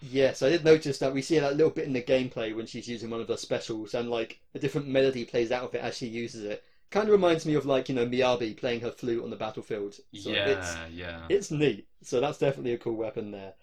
Yes, 0.00 0.42
I 0.42 0.50
did 0.50 0.64
notice 0.64 0.98
that 0.98 1.12
we 1.14 1.22
see 1.22 1.38
that 1.38 1.56
little 1.56 1.70
bit 1.72 1.86
in 1.86 1.92
the 1.92 2.02
gameplay 2.02 2.54
when 2.54 2.66
she's 2.66 2.88
using 2.88 3.10
one 3.10 3.20
of 3.20 3.28
her 3.28 3.36
specials, 3.36 3.94
and 3.94 4.10
like 4.10 4.40
a 4.54 4.58
different 4.58 4.88
melody 4.88 5.24
plays 5.24 5.50
out 5.50 5.64
of 5.64 5.74
it 5.74 5.82
as 5.82 5.96
she 5.96 6.06
uses 6.06 6.44
it. 6.44 6.62
kind 6.90 7.08
of 7.08 7.12
reminds 7.12 7.46
me 7.46 7.54
of 7.54 7.66
like 7.66 7.88
you 7.88 7.94
know 7.94 8.06
Miyabi 8.06 8.56
playing 8.56 8.80
her 8.80 8.90
flute 8.90 9.22
on 9.24 9.30
the 9.30 9.36
battlefield. 9.36 9.94
So 10.12 10.30
yeah, 10.30 10.46
it's 10.46 10.76
yeah. 10.92 11.20
it's 11.28 11.50
neat. 11.50 11.88
So 12.02 12.20
that's 12.20 12.38
definitely 12.38 12.72
a 12.74 12.78
cool 12.78 12.96
weapon 12.96 13.30
there. 13.30 13.54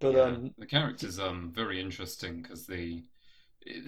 But 0.00 0.14
Yeah, 0.14 0.22
um, 0.22 0.54
the 0.58 0.66
character's 0.66 1.18
um 1.18 1.52
very 1.54 1.80
interesting 1.80 2.42
because 2.42 2.66
the 2.66 3.02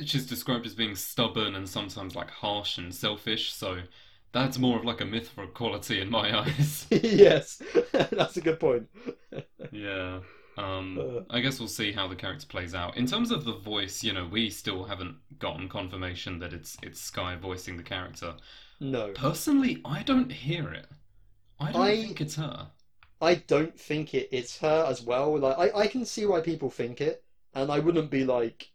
she's 0.04 0.26
described 0.26 0.66
as 0.66 0.74
being 0.74 0.96
stubborn 0.96 1.54
and 1.54 1.68
sometimes 1.68 2.14
like 2.14 2.30
harsh 2.30 2.78
and 2.78 2.94
selfish. 2.94 3.52
So 3.52 3.82
that's 4.32 4.58
more 4.58 4.78
of 4.78 4.84
like 4.84 5.00
a 5.00 5.04
mythical 5.04 5.46
quality 5.48 6.00
in 6.00 6.10
my 6.10 6.38
eyes. 6.44 6.86
yes, 6.90 7.62
that's 7.92 8.36
a 8.36 8.40
good 8.40 8.60
point. 8.60 8.88
Yeah. 9.70 10.20
Um, 10.58 10.98
Uh. 10.98 11.20
I 11.30 11.40
guess 11.40 11.58
we'll 11.60 11.68
see 11.68 11.92
how 11.92 12.08
the 12.08 12.16
character 12.16 12.46
plays 12.46 12.74
out. 12.74 12.96
In 12.96 13.06
terms 13.06 13.30
of 13.30 13.44
the 13.44 13.52
voice, 13.54 14.02
you 14.02 14.12
know, 14.12 14.26
we 14.26 14.50
still 14.50 14.84
haven't 14.84 15.16
gotten 15.38 15.68
confirmation 15.68 16.38
that 16.40 16.52
it's 16.52 16.76
it's 16.82 17.00
Skye 17.00 17.36
voicing 17.36 17.76
the 17.76 17.82
character. 17.82 18.34
No, 18.80 19.12
Personally, 19.12 19.80
I 19.84 20.02
don't 20.02 20.30
hear 20.32 20.72
it. 20.72 20.86
I 21.60 21.72
don't 21.72 21.82
I- 21.82 21.96
think 21.96 22.20
it's 22.20 22.36
her. 22.36 22.70
I 23.20 23.34
don't 23.34 23.78
think 23.78 24.14
it, 24.14 24.28
it 24.32 24.44
is 24.44 24.58
her 24.58 24.84
as 24.88 25.02
well. 25.02 25.36
Like 25.38 25.58
I, 25.58 25.80
I 25.80 25.86
can 25.88 26.04
see 26.04 26.24
why 26.26 26.40
people 26.40 26.70
think 26.70 27.00
it, 27.00 27.24
and 27.54 27.70
I 27.72 27.78
wouldn't 27.80 28.10
be 28.10 28.24
like, 28.24 28.70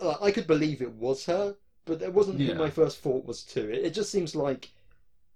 like, 0.00 0.18
I 0.22 0.30
could 0.30 0.46
believe 0.46 0.82
it 0.82 0.92
was 0.92 1.24
her, 1.26 1.56
but 1.86 2.02
it 2.02 2.12
wasn't 2.12 2.38
Yeah. 2.40 2.52
who 2.52 2.58
my 2.58 2.70
first 2.70 2.98
thought 2.98 3.24
was 3.26 3.44
to. 3.44 3.60
It, 3.72 3.86
it 3.86 3.94
just 3.94 4.10
seems 4.12 4.34
like 4.36 4.70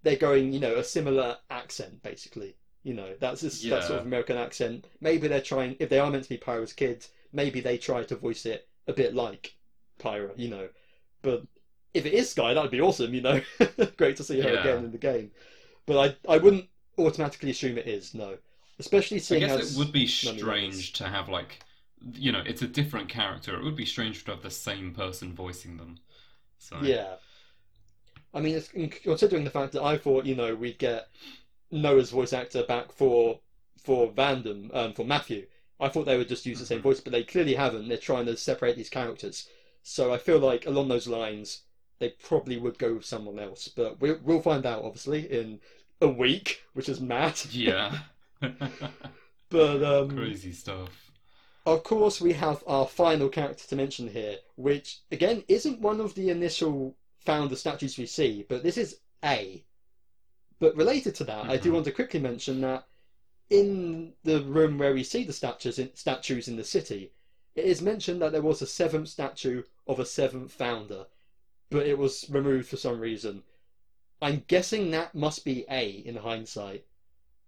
they're 0.03 0.17
going, 0.17 0.53
you 0.53 0.61
know, 0.61 0.77
a 0.77 0.85
similar 0.85 1.39
accent 1.51 2.03
basically. 2.03 2.57
You 2.85 2.95
know, 2.95 3.15
that's 3.21 3.43
just, 3.43 3.69
that 3.69 3.85
sort 3.85 4.01
of 4.01 4.07
American 4.07 4.37
accent. 4.37 4.87
Maybe 5.01 5.29
they're 5.29 5.41
trying, 5.41 5.77
if 5.79 5.89
they 5.89 6.01
are 6.01 6.11
meant 6.11 6.25
to 6.25 6.29
be 6.29 6.37
Pyra's 6.37 6.73
kids, 6.73 7.11
maybe 7.33 7.61
they 7.61 7.79
try 7.79 8.03
to 8.05 8.17
voice 8.17 8.45
it 8.47 8.69
a 8.89 8.93
bit 8.93 9.15
like 9.15 9.55
Pyro. 9.99 10.33
You 10.37 10.49
know, 10.49 10.69
but 11.23 11.45
if 11.95 12.07
it 12.07 12.13
is 12.15 12.31
Skye, 12.31 12.55
that 12.55 12.63
would 12.63 12.71
be 12.71 12.81
awesome. 12.81 13.15
You 13.15 13.21
know, 13.21 13.41
great 13.97 14.17
to 14.17 14.25
see 14.25 14.41
her 14.41 14.53
Yeah. 14.53 14.61
again 14.61 14.85
in 14.85 14.93
the 14.93 14.99
game. 14.99 15.31
But 15.87 16.17
I, 16.27 16.35
I 16.35 16.39
wouldn't 16.39 16.69
automatically 16.99 17.51
assume 17.51 17.79
it 17.79 17.87
is. 17.87 18.15
No, 18.15 18.39
especially 18.79 19.19
seeing 19.19 19.45
I 19.45 19.57
guess 19.57 19.75
it 19.77 19.79
would 19.79 19.93
be 19.93 20.07
none 20.25 20.35
of 20.35 20.41
the 20.41 20.41
strange 20.41 20.93
to 20.95 21.05
have 21.05 21.29
like, 21.29 21.61
you 22.15 22.33
know, 22.33 22.43
it's 22.45 22.63
a 22.63 22.67
different 22.67 23.09
character. 23.09 23.57
It 23.57 23.65
would 23.65 23.77
be 23.77 23.87
strange 23.87 24.25
to 24.25 24.33
have 24.33 24.43
the 24.43 24.51
same 24.51 24.93
person 24.95 25.35
voicing 25.35 25.77
them. 25.77 25.99
So 26.59 26.79
Yeah. 26.83 27.15
I 28.35 28.41
mean, 28.41 28.57
it's, 28.57 28.69
considering 29.03 29.45
the 29.45 29.51
fact 29.51 29.73
that 29.73 29.83
I 29.83 29.99
thought, 29.99 30.25
you 30.25 30.35
know, 30.35 30.55
we'd 30.55 30.79
get 30.79 31.09
Noah's 31.73 32.11
voice 32.11 32.33
actor 32.33 32.63
back 32.63 32.93
for 32.93 33.41
for 33.77 34.13
Vandham, 34.13 34.71
um, 34.73 34.93
for 34.93 35.05
Matthew. 35.05 35.47
I 35.81 35.89
thought 35.89 36.05
they 36.07 36.17
would 36.17 36.29
just 36.29 36.47
use 36.47 36.61
the 36.61 36.67
same 36.67 36.79
Mhm. 36.79 36.83
voice, 36.83 37.01
but 37.01 37.13
they 37.13 37.25
clearly 37.25 37.55
haven't. 37.55 37.89
They're 37.89 37.97
trying 37.97 38.27
to 38.27 38.37
separate 38.37 38.77
these 38.77 38.89
characters. 38.91 39.49
So 39.83 40.13
I 40.15 40.19
feel 40.19 40.39
like 40.39 40.67
along 40.67 40.87
those 40.89 41.09
lines, 41.09 41.63
they 41.99 42.11
probably 42.11 42.57
would 42.57 42.79
go 42.79 42.95
with 42.95 43.05
someone 43.05 43.41
else. 43.41 43.67
But 43.67 44.01
we'll, 44.01 44.21
we'll 44.23 44.41
find 44.43 44.65
out, 44.65 44.85
obviously, 44.85 45.29
in 45.33 45.61
a 46.01 46.07
week, 46.07 46.63
which 46.75 46.89
is 46.89 47.01
mad. 47.01 47.41
yeah. 47.51 47.99
But 49.49 49.83
um, 49.83 50.17
Crazy 50.17 50.53
stuff. 50.53 51.11
Of 51.67 51.83
course, 51.85 52.21
we 52.21 52.33
have 52.33 52.65
our 52.67 52.87
final 52.87 53.29
character 53.29 53.67
to 53.69 53.77
mention 53.77 54.09
here, 54.09 54.39
which 54.57 55.01
again 55.11 55.45
isn't 55.49 55.81
one 55.81 56.01
of 56.01 56.15
the 56.15 56.31
initial 56.31 56.97
founder 57.21 57.55
statues 57.57 57.99
we 57.99 58.07
see, 58.07 58.45
but 58.49 58.63
this 58.63 58.77
is 58.79 59.01
A. 59.25 59.65
But 60.63 60.77
related 60.77 61.17
to 61.17 61.25
that, 61.25 61.51
I 61.51 61.57
do 61.57 61.71
Mhm. 61.71 61.73
want 61.73 61.85
to 61.87 61.91
quickly 61.91 62.21
mention 62.21 62.61
that 62.61 62.87
in 63.51 64.15
the 64.23 64.43
room 64.43 64.79
where 64.79 64.95
we 64.95 65.03
see 65.03 65.25
the 65.25 65.33
statues 65.33 65.77
in, 65.81 65.93
statues 65.97 66.47
in 66.47 66.55
the 66.55 66.63
city, 66.63 67.11
it 67.57 67.65
is 67.65 67.83
mentioned 67.83 68.23
that 68.23 68.31
there 68.31 68.43
was 68.43 68.63
a 68.63 68.67
seventh 68.69 69.09
statue 69.09 69.65
of 69.89 69.99
a 69.99 70.07
seventh 70.07 70.53
founder, 70.53 71.07
but 71.69 71.89
it 71.89 71.99
was 71.99 72.31
removed 72.31 72.69
for 72.69 72.77
some 72.77 73.01
reason. 73.01 73.43
I'm 74.21 74.45
guessing 74.47 74.93
that 74.93 75.17
must 75.17 75.45
be 75.45 75.67
A 75.69 75.91
in 75.91 76.15
hindsight. 76.15 76.87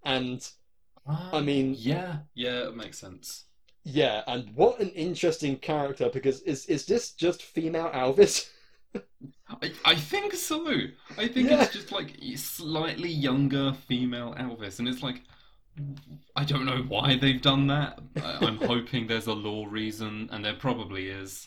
And 0.03 0.45
I 1.07 1.41
mean, 1.41 1.77
yeah, 1.79 2.23
yeah, 2.35 2.67
it 2.67 2.75
makes 2.75 2.99
sense. 2.99 3.45
Yeah, 3.85 4.25
and 4.27 4.57
what 4.57 4.81
an 4.81 4.91
interesting 4.91 5.59
character 5.59 6.11
because 6.11 6.41
is 6.41 6.67
is 6.67 6.85
this 6.87 7.13
just 7.13 7.43
female 7.45 7.91
Alvis? 7.91 8.51
I, 9.63 9.73
I 9.85 9.95
think 9.95 10.35
so. 10.35 10.67
I 11.17 11.29
think 11.29 11.51
Yeah. 11.51 11.55
it's 11.55 11.69
just 11.69 11.93
like 11.93 12.17
slightly 12.37 13.11
younger 13.11 13.73
female 13.73 14.35
Alvis, 14.39 14.79
and 14.79 14.89
it's 14.89 15.03
like 15.03 15.23
I 16.37 16.45
don't 16.45 16.65
know 16.67 16.83
why 16.83 17.17
they've 17.17 17.41
done 17.41 17.67
that. 17.69 17.99
I, 18.21 18.39
I'm 18.47 18.59
hoping 18.63 19.07
there's 19.07 19.27
a 19.27 19.33
lore 19.33 19.69
reason, 19.69 20.29
and 20.33 20.45
there 20.45 20.55
probably 20.55 21.09
is. 21.09 21.47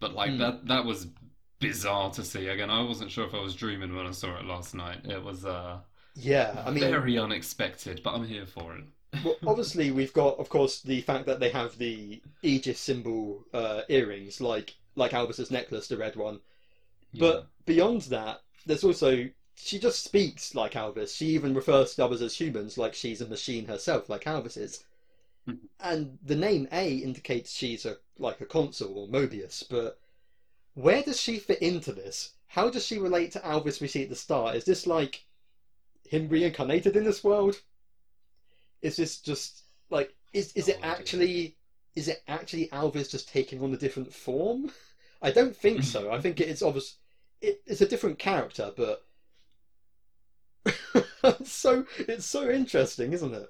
But 0.00 0.14
like 0.14 0.36
Hmm. 0.36 0.38
that, 0.38 0.66
that 0.68 0.84
was 0.84 1.08
bizarre 1.60 2.10
to 2.12 2.24
see. 2.24 2.48
Again, 2.48 2.70
I 2.70 2.82
wasn't 2.82 3.10
sure 3.12 3.26
if 3.26 3.34
I 3.34 3.40
was 3.40 3.54
dreaming 3.56 3.94
when 3.96 4.06
I 4.06 4.12
saw 4.12 4.38
it 4.38 4.44
last 4.46 4.74
night. 4.74 5.06
It 5.06 5.22
was 5.22 5.44
uh, 5.44 5.80
Yeah, 6.14 6.62
I 6.66 6.70
mean, 6.72 6.90
very 6.90 7.18
unexpected, 7.18 8.02
but 8.02 8.14
I'm 8.14 8.26
here 8.26 8.46
for 8.46 8.76
it. 8.76 8.84
well, 9.22 9.36
obviously 9.46 9.90
we've 9.90 10.12
got, 10.12 10.38
of 10.38 10.48
course, 10.48 10.80
the 10.82 11.00
fact 11.02 11.26
that 11.26 11.40
they 11.40 11.50
have 11.50 11.76
the 11.78 12.22
Aegis 12.42 12.80
symbol 12.80 13.44
uh, 13.52 13.82
earrings, 13.88 14.40
like 14.40 14.76
like 14.94 15.12
Alvis's 15.12 15.50
necklace, 15.50 15.88
the 15.88 15.96
red 15.96 16.16
one. 16.16 16.40
But 17.14 17.48
beyond 17.64 18.02
that, 18.02 18.42
there's 18.66 18.84
also 18.84 19.30
she 19.54 19.78
just 19.78 20.04
speaks 20.04 20.54
like 20.54 20.72
Alvis. 20.72 21.16
She 21.16 21.28
even 21.28 21.54
refers 21.54 21.94
to 21.94 22.04
others 22.04 22.22
as 22.22 22.36
humans, 22.36 22.76
like 22.78 22.94
she's 22.94 23.20
a 23.20 23.26
machine 23.26 23.66
herself, 23.66 24.08
like 24.08 24.24
Alvis 24.24 24.56
is. 24.56 24.84
Mhm. 25.48 25.68
And 25.80 26.18
the 26.22 26.36
name 26.36 26.68
A 26.72 26.96
indicates 26.98 27.52
she's 27.52 27.86
a 27.86 27.98
like 28.18 28.40
a 28.40 28.46
Consul 28.46 28.98
or 28.98 29.08
Mobius, 29.08 29.62
but 29.68 30.00
where 30.74 31.02
does 31.02 31.20
she 31.20 31.38
fit 31.38 31.62
into 31.62 31.92
this? 31.92 32.34
How 32.48 32.70
does 32.70 32.84
she 32.86 32.98
relate 32.98 33.32
to 33.32 33.40
Alvis 33.40 33.80
we 33.80 33.88
see 33.88 34.04
at 34.04 34.10
the 34.10 34.16
start? 34.16 34.56
Is 34.56 34.64
this 34.64 34.86
like 34.86 35.26
him 36.04 36.28
reincarnated 36.28 36.96
in 36.96 37.04
this 37.04 37.24
world? 37.24 37.62
Is 38.80 38.96
this 38.96 39.20
just 39.20 39.64
like 39.90 40.14
is 40.32 40.52
is 40.54 40.68
it 40.68 40.78
No 40.80 40.86
idea. 40.88 40.92
actually 40.92 41.56
is 41.94 42.08
it 42.08 42.22
actually 42.28 42.68
Alvis 42.68 43.10
just 43.10 43.28
taking 43.28 43.62
on 43.62 43.74
a 43.74 43.76
different 43.76 44.12
form? 44.14 44.70
I 45.22 45.30
don't 45.30 45.56
think 45.56 45.82
so. 45.84 46.10
I 46.12 46.20
think 46.20 46.40
it's 46.40 46.62
obvious. 46.62 46.96
It, 47.40 47.62
it's 47.66 47.80
a 47.82 47.88
different 47.88 48.18
character, 48.18 48.72
but 48.76 49.02
it's 51.24 51.52
so 51.52 51.86
it's 51.98 52.26
so 52.26 52.50
interesting, 52.50 53.12
isn't 53.12 53.34
it? 53.34 53.48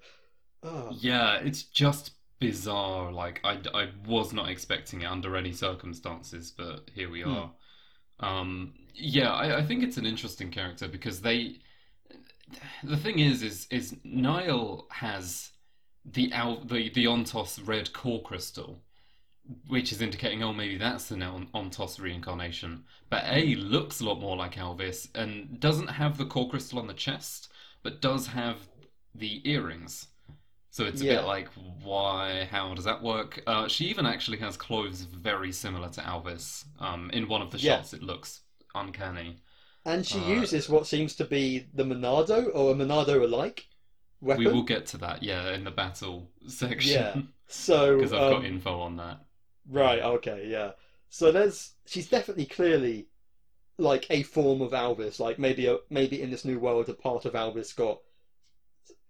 Oh. 0.63 0.99
Yeah, 1.01 1.37
it's 1.37 1.63
just 1.65 2.13
bizarre. 2.41 3.13
Like 3.13 3.41
I, 3.45 3.61
I 3.75 3.91
was 4.07 4.33
not 4.33 4.49
expecting 4.49 5.03
it 5.03 5.07
under 5.07 5.37
any 5.37 5.53
circumstances, 5.53 6.51
but 6.57 6.91
here 6.95 7.11
we 7.11 7.23
Hmm. 7.23 7.33
are. 7.33 7.53
Um, 8.21 8.75
yeah, 8.95 9.33
I, 9.33 9.59
I 9.59 9.65
think 9.67 9.85
it's 9.85 9.99
an 9.99 10.07
interesting 10.07 10.51
character 10.51 10.89
because 10.89 11.23
they. 11.23 11.61
The 12.83 12.97
thing 12.97 13.19
is, 13.19 13.43
is 13.43 13.67
is 13.71 13.97
Niall 14.05 14.87
has 14.91 15.51
the 16.05 16.33
Al, 16.33 16.65
the 16.65 16.89
the 16.91 17.05
Ontos 17.07 17.67
red 17.67 17.93
core 17.93 18.23
crystal, 18.23 18.83
which 19.69 19.93
is 19.93 20.01
indicating 20.03 20.43
oh 20.43 20.53
maybe 20.53 20.77
that's 20.77 21.11
an 21.11 21.23
On- 21.23 21.49
Ontos 21.55 22.01
reincarnation. 22.01 22.85
But 23.11 23.25
A 23.27 23.55
looks 23.57 24.01
a 24.01 24.05
lot 24.05 24.21
more 24.21 24.37
like 24.37 24.55
Alvis 24.57 25.09
and 25.15 25.61
doesn't 25.61 25.89
have 25.89 26.19
the 26.19 26.27
core 26.27 26.49
crystal 26.49 26.79
on 26.79 26.87
the 26.87 26.95
chest, 26.95 27.51
but 27.83 28.01
does 28.01 28.29
have 28.29 28.69
the 29.15 29.49
earrings. 29.49 30.09
So 30.71 30.85
it's 30.85 31.01
a 31.03 31.05
Yeah. 31.05 31.13
bit 31.17 31.25
like, 31.25 31.49
why? 31.83 32.45
How 32.51 32.75
does 32.75 32.85
that 32.85 33.03
work? 33.03 33.43
Uh, 33.47 33.69
she 33.69 33.87
even 33.87 34.07
actually 34.07 34.39
has 34.39 34.57
clothes 34.57 35.03
very 35.03 35.53
similar 35.53 35.89
to 35.91 36.01
Alvis. 36.03 36.65
Um, 36.79 37.11
in 37.13 37.29
one 37.29 37.43
of 37.43 37.51
the 37.51 37.59
Yeah. 37.59 37.83
shots, 37.83 37.95
it 37.95 38.03
looks 38.03 38.43
uncanny. 38.75 39.41
And 39.87 40.07
she 40.07 40.19
Uh, 40.19 40.21
uses 40.21 40.69
what 40.69 40.87
seems 40.87 41.17
to 41.17 41.25
be 41.25 41.61
the 41.73 41.83
Monado 41.85 42.51
or 42.55 42.73
a 42.73 42.75
Monado 42.75 43.23
alike 43.25 43.69
weapon. 44.21 44.45
We 44.45 44.47
will 44.47 44.63
get 44.63 44.87
to 44.87 44.99
that, 44.99 45.23
yeah, 45.23 45.53
in 45.53 45.65
the 45.65 45.71
battle 45.71 46.31
section. 46.47 47.03
Yeah. 47.03 47.23
So 47.49 47.95
Because 47.99 48.13
I've 48.13 48.27
got 48.27 48.39
um, 48.39 48.45
info 48.45 48.81
on 48.81 48.97
that. 48.97 49.26
Right, 49.69 50.01
okay, 50.03 50.47
yeah. 50.49 50.73
So 51.11 51.31
there's 51.33 51.75
she's 51.87 52.09
definitely 52.09 52.47
clearly 52.47 53.09
like 53.79 54.07
a 54.11 54.23
form 54.25 54.63
of 54.63 54.73
Alvis, 54.73 55.21
like 55.21 55.39
maybe 55.39 55.67
a 55.67 55.79
maybe 55.91 56.23
in 56.23 56.31
this 56.31 56.45
new 56.45 56.59
world 56.59 56.89
a 56.89 56.95
part 56.95 57.25
of 57.27 57.35
Alvis 57.35 57.75
got 57.77 58.01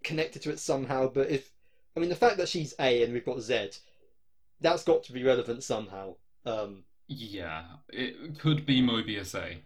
connected 0.03 0.43
to 0.43 0.51
it 0.51 0.59
somehow, 0.59 1.09
but 1.09 1.31
if 1.31 1.53
I 1.97 2.01
mean 2.01 2.09
the 2.09 2.17
fact 2.17 2.37
that 2.39 2.49
she's 2.49 2.75
A 2.79 3.03
and 3.03 3.13
we've 3.13 3.25
got 3.25 3.41
Z, 3.41 3.71
that's 4.61 4.85
got 4.85 5.03
to 5.05 5.13
be 5.13 5.25
relevant 5.25 5.63
somehow. 5.65 6.17
Um 6.45 6.85
Yeah, 7.09 7.65
it 7.89 8.39
could 8.39 8.67
be 8.67 8.83
Mobius 8.83 9.35
A. 9.35 9.63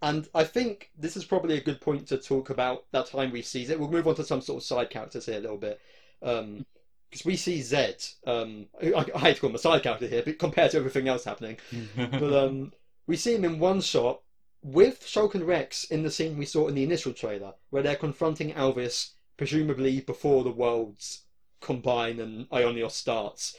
and 0.00 0.28
I 0.34 0.44
think 0.44 0.90
this 0.98 1.16
is 1.16 1.24
probably 1.24 1.56
a 1.56 1.62
good 1.62 1.80
point 1.80 2.06
to 2.08 2.18
talk 2.18 2.50
about 2.50 2.84
that 2.92 3.06
time 3.06 3.30
we 3.30 3.42
see 3.42 3.62
it. 3.64 3.78
We'll 3.78 3.90
move 3.90 4.08
on 4.08 4.16
to 4.16 4.24
some 4.24 4.40
sort 4.40 4.62
of 4.62 4.66
side 4.66 4.90
characters 4.90 5.26
here 5.26 5.38
a 5.38 5.40
little 5.40 5.58
bit. 5.58 5.80
Um 6.22 6.66
because 7.12 7.26
we 7.26 7.36
see 7.36 7.60
Zed, 7.60 8.02
um, 8.26 8.68
I, 8.82 9.04
I 9.14 9.18
hate 9.18 9.34
to 9.34 9.40
call 9.42 9.50
him 9.50 9.56
a 9.56 9.58
side 9.58 9.82
character 9.82 10.06
here, 10.06 10.22
but 10.24 10.38
compared 10.38 10.70
to 10.70 10.78
everything 10.78 11.08
else 11.08 11.24
happening, 11.24 11.58
but 11.96 12.32
um, 12.32 12.72
we 13.06 13.16
see 13.16 13.34
him 13.34 13.44
in 13.44 13.58
one 13.58 13.82
shot 13.82 14.22
with 14.62 15.02
Shulk 15.02 15.34
and 15.34 15.46
Rex 15.46 15.84
in 15.84 16.04
the 16.04 16.10
scene 16.10 16.38
we 16.38 16.46
saw 16.46 16.68
in 16.68 16.74
the 16.74 16.82
initial 16.82 17.12
trailer, 17.12 17.52
where 17.68 17.82
they're 17.82 17.96
confronting 17.96 18.54
Alvis, 18.54 19.10
presumably 19.36 20.00
before 20.00 20.42
the 20.42 20.50
worlds 20.50 21.24
combine 21.60 22.18
and 22.18 22.48
Aionios 22.48 22.92
starts. 22.92 23.56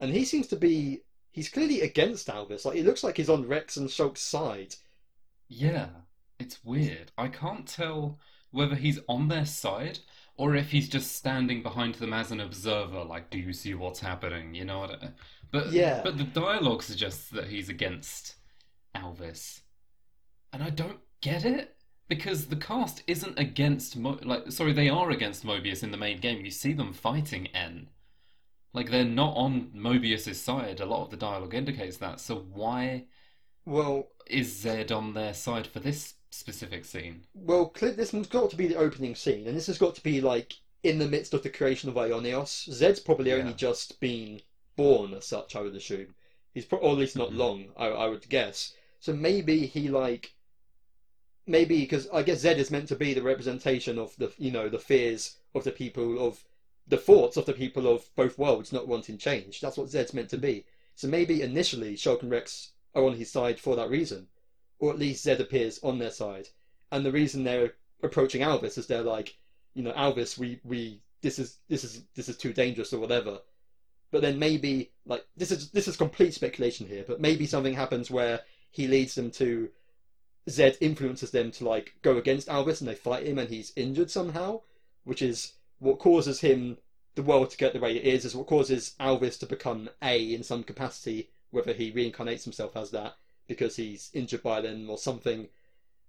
And 0.00 0.12
he 0.12 0.24
seems 0.24 0.48
to 0.48 0.56
be. 0.56 1.02
He's 1.30 1.48
clearly 1.48 1.82
against 1.82 2.26
Alvis. 2.26 2.64
Like, 2.64 2.78
it 2.78 2.86
looks 2.86 3.04
like 3.04 3.18
he's 3.18 3.28
on 3.28 3.46
Rex 3.46 3.76
and 3.76 3.88
Shulk's 3.88 4.22
side. 4.22 4.74
Yeah, 5.48 5.88
it's 6.40 6.64
weird. 6.64 7.12
I 7.16 7.28
can't 7.28 7.68
tell 7.68 8.18
whether 8.50 8.74
he's 8.74 8.98
on 9.06 9.28
their 9.28 9.44
side 9.44 10.00
or 10.36 10.54
if 10.54 10.70
he's 10.70 10.88
just 10.88 11.14
standing 11.16 11.62
behind 11.62 11.94
them 11.96 12.12
as 12.12 12.30
an 12.30 12.40
observer, 12.40 13.02
like, 13.04 13.30
do 13.30 13.38
you 13.38 13.52
see 13.52 13.74
what's 13.74 14.00
happening? 14.00 14.54
You 14.54 14.64
know 14.64 14.80
what? 14.80 15.02
I- 15.02 15.12
But 15.52 15.72
Yeah. 15.72 16.02
but 16.02 16.18
the 16.18 16.24
dialogue 16.24 16.82
suggests 16.82 17.30
that 17.30 17.48
he's 17.48 17.68
against 17.68 18.36
Alvis, 18.94 19.60
and 20.52 20.62
I 20.62 20.70
don't 20.70 21.00
get 21.20 21.44
it 21.44 21.76
because 22.08 22.46
the 22.46 22.56
cast 22.56 23.02
isn't 23.06 23.38
against 23.38 23.96
Mo- 23.96 24.18
like 24.22 24.50
sorry 24.52 24.72
they 24.72 24.88
are 24.88 25.10
against 25.10 25.44
Mobius 25.44 25.82
in 25.82 25.90
the 25.90 25.96
main 25.96 26.18
game. 26.18 26.44
You 26.44 26.50
see 26.50 26.72
them 26.72 26.92
fighting 26.92 27.46
N. 27.48 27.88
Like 28.72 28.90
they're 28.90 29.04
not 29.04 29.36
on 29.36 29.70
Mobius's 29.74 30.40
side. 30.40 30.80
A 30.80 30.86
lot 30.86 31.04
of 31.04 31.10
the 31.10 31.16
dialogue 31.16 31.54
indicates 31.54 31.96
that. 31.98 32.20
So 32.20 32.36
why 32.40 33.06
Well, 33.64 34.10
is 34.28 34.60
Zed 34.60 34.92
on 34.92 35.14
their 35.14 35.34
side 35.34 35.66
for 35.66 35.80
this 35.80 36.14
specific 36.30 36.84
scene? 36.84 37.24
well, 37.34 37.72
this 37.80 38.10
has 38.10 38.26
got 38.26 38.50
to 38.50 38.56
be 38.56 38.66
the 38.66 38.76
opening 38.76 39.14
scene, 39.14 39.46
and 39.46 39.56
this 39.56 39.66
has 39.68 39.78
got 39.78 39.94
to 39.94 40.02
be 40.02 40.20
like 40.20 40.54
in 40.82 40.98
the 40.98 41.08
midst 41.08 41.34
of 41.34 41.42
the 41.42 41.50
creation 41.50 41.88
of 41.88 41.96
Aionios. 41.96 42.70
Zed's 42.70 43.00
probably 43.00 43.32
only 43.32 43.54
just 43.54 43.98
been 44.00 44.40
born 44.76 45.14
as 45.14 45.26
such, 45.26 45.56
I 45.56 45.60
would 45.60 45.74
assume. 45.74 46.14
He's 46.52 46.64
pro- 46.64 46.78
or 46.78 46.92
at 46.92 46.98
least 46.98 47.16
not 47.16 47.30
Mhm. 47.30 47.36
long, 47.36 47.72
I, 47.76 47.86
I 47.86 48.08
would 48.08 48.28
guess. 48.28 48.74
So 49.00 49.12
maybe 49.12 49.66
he 49.66 49.88
like 49.88 50.34
maybe 51.46 51.80
because 51.80 52.08
I 52.12 52.22
guess 52.22 52.40
Zed 52.40 52.58
is 52.58 52.70
meant 52.70 52.88
to 52.88 52.96
be 52.96 53.14
the 53.14 53.22
representation 53.22 53.98
of 53.98 54.16
the 54.16 54.32
you 54.38 54.50
know 54.50 54.68
the 54.68 54.78
fears 54.78 55.36
of 55.54 55.64
the 55.64 55.70
people 55.72 56.24
of 56.26 56.44
the 56.88 56.96
thoughts 56.96 57.36
of 57.36 57.46
the 57.46 57.52
people 57.52 57.86
of 57.92 58.08
both 58.16 58.38
worlds 58.38 58.72
not 58.72 58.88
wanting 58.88 59.18
change. 59.18 59.60
That's 59.60 59.76
what 59.76 59.88
Zed's 59.90 60.14
meant 60.14 60.30
to 60.30 60.38
be. 60.38 60.64
So 60.94 61.08
maybe 61.08 61.42
initially 61.42 61.94
Shulk 61.94 62.22
and 62.22 62.30
Rex 62.30 62.72
are 62.94 63.04
on 63.04 63.16
his 63.16 63.30
side 63.30 63.58
for 63.60 63.76
that 63.76 63.90
reason, 63.90 64.28
or 64.78 64.90
at 64.92 64.98
least 64.98 65.24
Zed 65.24 65.40
appears 65.40 65.80
on 65.82 65.98
their 65.98 66.10
side. 66.10 66.48
And 66.92 67.04
the 67.04 67.12
reason 67.12 67.44
they're 67.44 67.74
approaching 68.02 68.42
Alvis 68.42 68.78
is 68.78 68.86
they're 68.86 69.02
like, 69.02 69.36
you 69.74 69.82
know, 69.82 69.92
Alvis, 69.92 70.38
we 70.38 70.60
we 70.64 71.00
this 71.22 71.38
is 71.38 71.58
this 71.68 71.84
is 71.84 72.02
this 72.14 72.28
is 72.28 72.36
too 72.36 72.52
dangerous 72.52 72.92
or 72.92 73.00
whatever. 73.00 73.40
But 74.10 74.22
then 74.22 74.38
maybe 74.38 74.92
like 75.04 75.26
this 75.36 75.50
is 75.50 75.70
this 75.70 75.88
is 75.88 75.96
complete 75.96 76.34
speculation 76.34 76.86
here, 76.86 77.04
but 77.06 77.20
maybe 77.20 77.46
something 77.46 77.74
happens 77.74 78.10
where 78.10 78.40
he 78.70 78.86
leads 78.86 79.14
them 79.14 79.30
to 79.32 79.70
Zed 80.48 80.76
influences 80.80 81.30
them 81.30 81.50
to 81.52 81.64
like 81.64 81.94
go 82.02 82.16
against 82.18 82.48
Alvis 82.48 82.80
and 82.80 82.88
they 82.88 82.94
fight 82.94 83.26
him 83.26 83.38
and 83.38 83.48
he's 83.48 83.72
injured 83.76 84.10
somehow, 84.10 84.62
which 85.04 85.22
is 85.22 85.54
what 85.78 85.98
causes 85.98 86.40
him 86.40 86.78
the 87.14 87.22
world 87.22 87.50
to 87.50 87.56
get 87.56 87.72
the 87.72 87.80
way 87.80 87.96
it 87.96 88.04
is, 88.04 88.24
is 88.24 88.36
what 88.36 88.46
causes 88.46 88.94
Alvis 89.00 89.38
to 89.38 89.46
become 89.46 89.88
A 90.02 90.34
in 90.34 90.42
some 90.42 90.62
capacity, 90.62 91.30
whether 91.50 91.72
he 91.72 91.90
reincarnates 91.90 92.44
himself 92.44 92.76
as 92.76 92.90
that 92.90 93.16
because 93.46 93.76
he's 93.76 94.10
injured 94.14 94.42
by 94.42 94.60
them 94.60 94.88
or 94.90 94.98
something. 94.98 95.48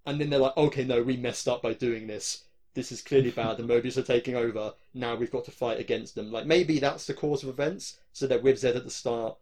And 0.06 0.20
then 0.20 0.30
they're 0.30 0.40
like, 0.40 0.58
okay, 0.58 0.84
no, 0.86 1.04
we 1.04 1.18
messed 1.18 1.48
up 1.48 1.62
by 1.62 1.74
doing 1.74 2.08
this. 2.08 2.44
This 2.74 2.92
is 2.92 3.02
clearly 3.02 3.32
bad. 3.32 3.58
The 3.58 3.64
Mobius 3.64 3.98
are 3.98 4.04
taking 4.04 4.36
over. 4.36 4.74
Now 4.94 5.16
we've 5.16 5.32
got 5.32 5.46
to 5.46 5.52
fight 5.52 5.80
against 5.80 6.16
them. 6.16 6.32
Like 6.32 6.46
maybe 6.46 6.80
that's 6.80 7.06
the 7.08 7.14
cause 7.14 7.44
of 7.44 7.50
events. 7.50 8.00
So 8.14 8.28
they're 8.28 8.40
with 8.40 8.60
Zed 8.60 8.76
at 8.76 8.84
the 8.84 8.92
start, 8.92 9.38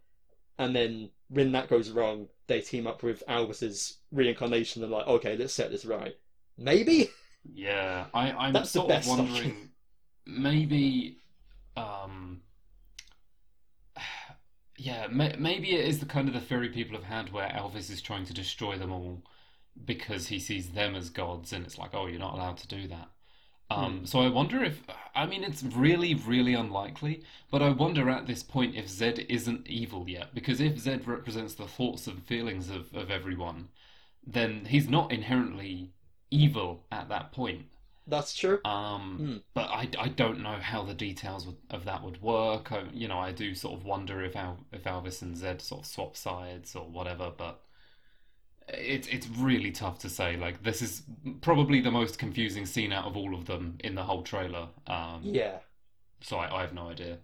and 0.58 0.76
then 0.76 1.10
when 1.30 1.52
that 1.52 1.70
goes 1.70 1.92
wrong, 1.92 2.30
they 2.48 2.62
team 2.62 2.88
up 2.88 3.04
with 3.04 3.24
Alvis's 3.28 3.98
reincarnation 4.12 4.84
and 4.84 4.92
like, 4.92 5.08
okay, 5.08 5.36
let's 5.36 5.54
set 5.54 5.70
this 5.72 5.86
right. 5.86 6.16
Maybe. 6.58 7.10
Yeah, 7.54 8.06
I, 8.14 8.32
I'm 8.32 8.54
That's 8.54 8.72
the 8.74 8.80
sort 8.80 8.90
of 8.90 8.90
best 8.90 9.18
option. 9.18 9.26
wondering 9.26 9.70
maybe 10.26 11.18
um 11.78 12.42
yeah, 14.78 15.08
may, 15.08 15.36
maybe 15.38 15.76
it 15.76 15.86
is 15.86 16.00
the 16.00 16.06
kind 16.06 16.28
of 16.28 16.34
the 16.34 16.42
theory 16.42 16.70
people 16.70 16.96
have 16.98 17.06
had 17.06 17.32
where 17.32 17.48
Alvis 17.50 17.90
is 17.90 18.02
trying 18.02 18.26
to 18.26 18.34
destroy 18.34 18.78
them 18.78 18.92
all 18.92 19.22
because 19.86 20.28
he 20.28 20.40
sees 20.40 20.72
them 20.72 20.96
as 20.96 21.10
gods 21.10 21.54
and 21.54 21.66
it's 21.66 21.78
like, 21.78 21.92
oh, 21.94 22.08
you're 22.08 22.20
not 22.20 22.34
allowed 22.36 22.58
to 22.58 22.68
do 22.68 22.88
that. 22.90 23.10
Um, 23.72 24.02
Hmm. 24.02 24.06
so 24.06 24.20
I 24.22 24.30
wonder 24.30 24.64
if 24.64 24.84
I 25.16 25.26
mean 25.28 25.44
it's 25.44 25.64
really, 25.64 26.14
really 26.16 26.54
unlikely, 26.56 27.24
but 27.52 27.62
I 27.64 27.70
wonder 27.70 28.10
at 28.10 28.28
this 28.28 28.44
point 28.44 28.76
if 28.76 28.90
Zed 28.90 29.26
isn't 29.30 29.68
evil 29.68 30.10
yet, 30.10 30.36
because 30.36 30.62
if 30.62 30.80
Zed 30.80 31.08
represents 31.08 31.56
the 31.56 31.68
thoughts 31.68 32.08
and 32.08 32.24
feelings 32.24 32.70
of, 32.70 32.94
of 32.96 33.12
everyone, 33.12 33.70
then 34.28 34.66
he's 34.66 34.90
not 34.90 35.12
inherently 35.12 35.92
evil 36.32 36.86
at 36.92 37.10
that 37.10 37.32
point. 37.34 37.68
That's 38.08 38.34
true. 38.36 38.60
Um, 38.66 39.18
Hmm. 39.18 39.38
but 39.54 39.70
I, 39.70 39.90
I 40.00 40.08
don't 40.10 40.42
know 40.42 40.58
how 40.60 40.84
the 40.84 40.94
details 40.94 41.48
of 41.70 41.86
that 41.86 42.04
would 42.04 42.22
work. 42.22 42.72
I, 42.72 42.84
you 42.94 43.08
know, 43.08 43.20
I 43.20 43.32
do 43.32 43.56
sort 43.56 43.80
of 43.80 43.86
wonder 43.86 44.22
if 44.24 44.36
Al, 44.36 44.60
if 44.72 44.84
Alvis 44.84 45.22
and 45.22 45.38
Zed 45.38 45.62
sort 45.62 45.82
of 45.82 45.88
swap 45.88 46.16
sides 46.18 46.76
or 46.76 46.88
whatever. 46.88 47.32
But 47.36 47.62
it's 48.68 49.08
it's 49.08 49.28
really 49.28 49.72
tough 49.72 50.00
to 50.00 50.10
say. 50.10 50.38
Like 50.38 50.64
this 50.64 50.82
is 50.82 51.04
probably 51.42 51.82
the 51.82 51.92
most 51.92 52.18
confusing 52.18 52.66
scene 52.66 52.92
out 52.92 53.06
of 53.06 53.16
all 53.16 53.36
of 53.36 53.46
them 53.46 53.78
in 53.84 53.96
the 53.96 54.04
whole 54.04 54.24
trailer. 54.24 54.68
Um, 54.88 55.22
Yeah. 55.24 55.60
so 56.22 56.38
I, 56.38 56.58
I 56.58 56.62
have 56.62 56.74
no 56.74 56.90
idea. 56.90 57.18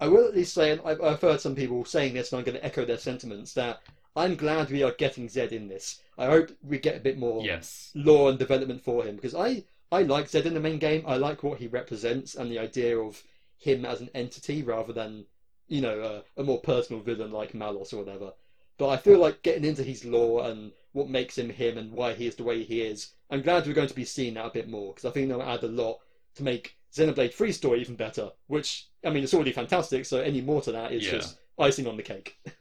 I 0.00 0.08
will 0.08 0.26
at 0.26 0.34
least 0.34 0.54
say, 0.54 0.70
and 0.72 0.80
I've, 0.84 1.00
I've 1.00 1.20
heard 1.20 1.40
some 1.40 1.54
people 1.54 1.84
saying 1.84 2.14
this, 2.14 2.32
and 2.32 2.38
I'm 2.38 2.44
going 2.44 2.56
to 2.56 2.64
echo 2.64 2.84
their 2.84 2.98
sentiments, 2.98 3.52
that 3.54 3.80
I'm 4.16 4.36
glad 4.36 4.70
we 4.70 4.82
are 4.82 4.92
getting 4.92 5.28
Zed 5.28 5.52
in 5.52 5.68
this. 5.68 6.00
I 6.16 6.26
hope 6.26 6.50
we 6.62 6.78
get 6.78 6.96
a 6.96 7.00
bit 7.00 7.18
more 7.18 7.42
Yes. 7.44 7.90
lore 7.94 8.30
and 8.30 8.38
development 8.38 8.82
for 8.82 9.04
him, 9.04 9.16
because 9.16 9.34
I, 9.34 9.64
I 9.90 10.02
like 10.02 10.28
Zed 10.28 10.46
in 10.46 10.54
the 10.54 10.60
main 10.60 10.78
game. 10.78 11.04
I 11.06 11.16
like 11.16 11.42
what 11.42 11.58
he 11.58 11.66
represents 11.66 12.34
and 12.34 12.50
the 12.50 12.58
idea 12.58 12.98
of 12.98 13.22
him 13.58 13.84
as 13.84 14.00
an 14.00 14.10
entity 14.14 14.62
rather 14.62 14.92
than, 14.92 15.26
you 15.66 15.80
know, 15.80 16.22
a, 16.36 16.40
a 16.40 16.44
more 16.44 16.60
personal 16.60 17.02
villain 17.02 17.32
like 17.32 17.52
Malos 17.52 17.92
or 17.92 17.98
whatever. 17.98 18.32
But 18.78 18.88
I 18.90 18.96
feel 18.96 19.18
like 19.18 19.42
getting 19.42 19.64
into 19.64 19.82
his 19.82 20.04
lore 20.04 20.44
and 20.46 20.72
what 20.92 21.08
makes 21.08 21.36
him 21.36 21.48
him 21.50 21.78
and 21.78 21.92
why 21.92 22.12
he 22.14 22.26
is 22.26 22.36
the 22.36 22.44
way 22.44 22.62
he 22.62 22.82
is, 22.82 23.12
I'm 23.30 23.42
glad 23.42 23.66
we're 23.66 23.72
going 23.74 23.88
to 23.88 23.94
be 23.94 24.04
seeing 24.04 24.34
that 24.34 24.46
a 24.46 24.50
bit 24.50 24.68
more, 24.68 24.92
because 24.94 25.04
I 25.08 25.12
think 25.12 25.28
that'll 25.28 25.42
add 25.42 25.64
a 25.64 25.68
lot 25.68 25.98
to 26.36 26.42
make 26.44 26.76
Xenoblade 26.94 27.34
3 27.34 27.52
story 27.52 27.80
even 27.80 27.96
better, 27.96 28.30
which, 28.46 28.86
I 29.04 29.10
mean, 29.10 29.24
it's 29.24 29.34
already 29.34 29.52
fantastic, 29.52 30.06
so 30.06 30.20
any 30.20 30.40
more 30.40 30.62
to 30.62 30.72
that 30.72 30.92
is 30.92 31.04
Yeah. 31.04 31.12
just 31.12 31.36
icing 31.58 31.86
on 31.86 31.96
the 31.96 32.02
cake. 32.02 32.36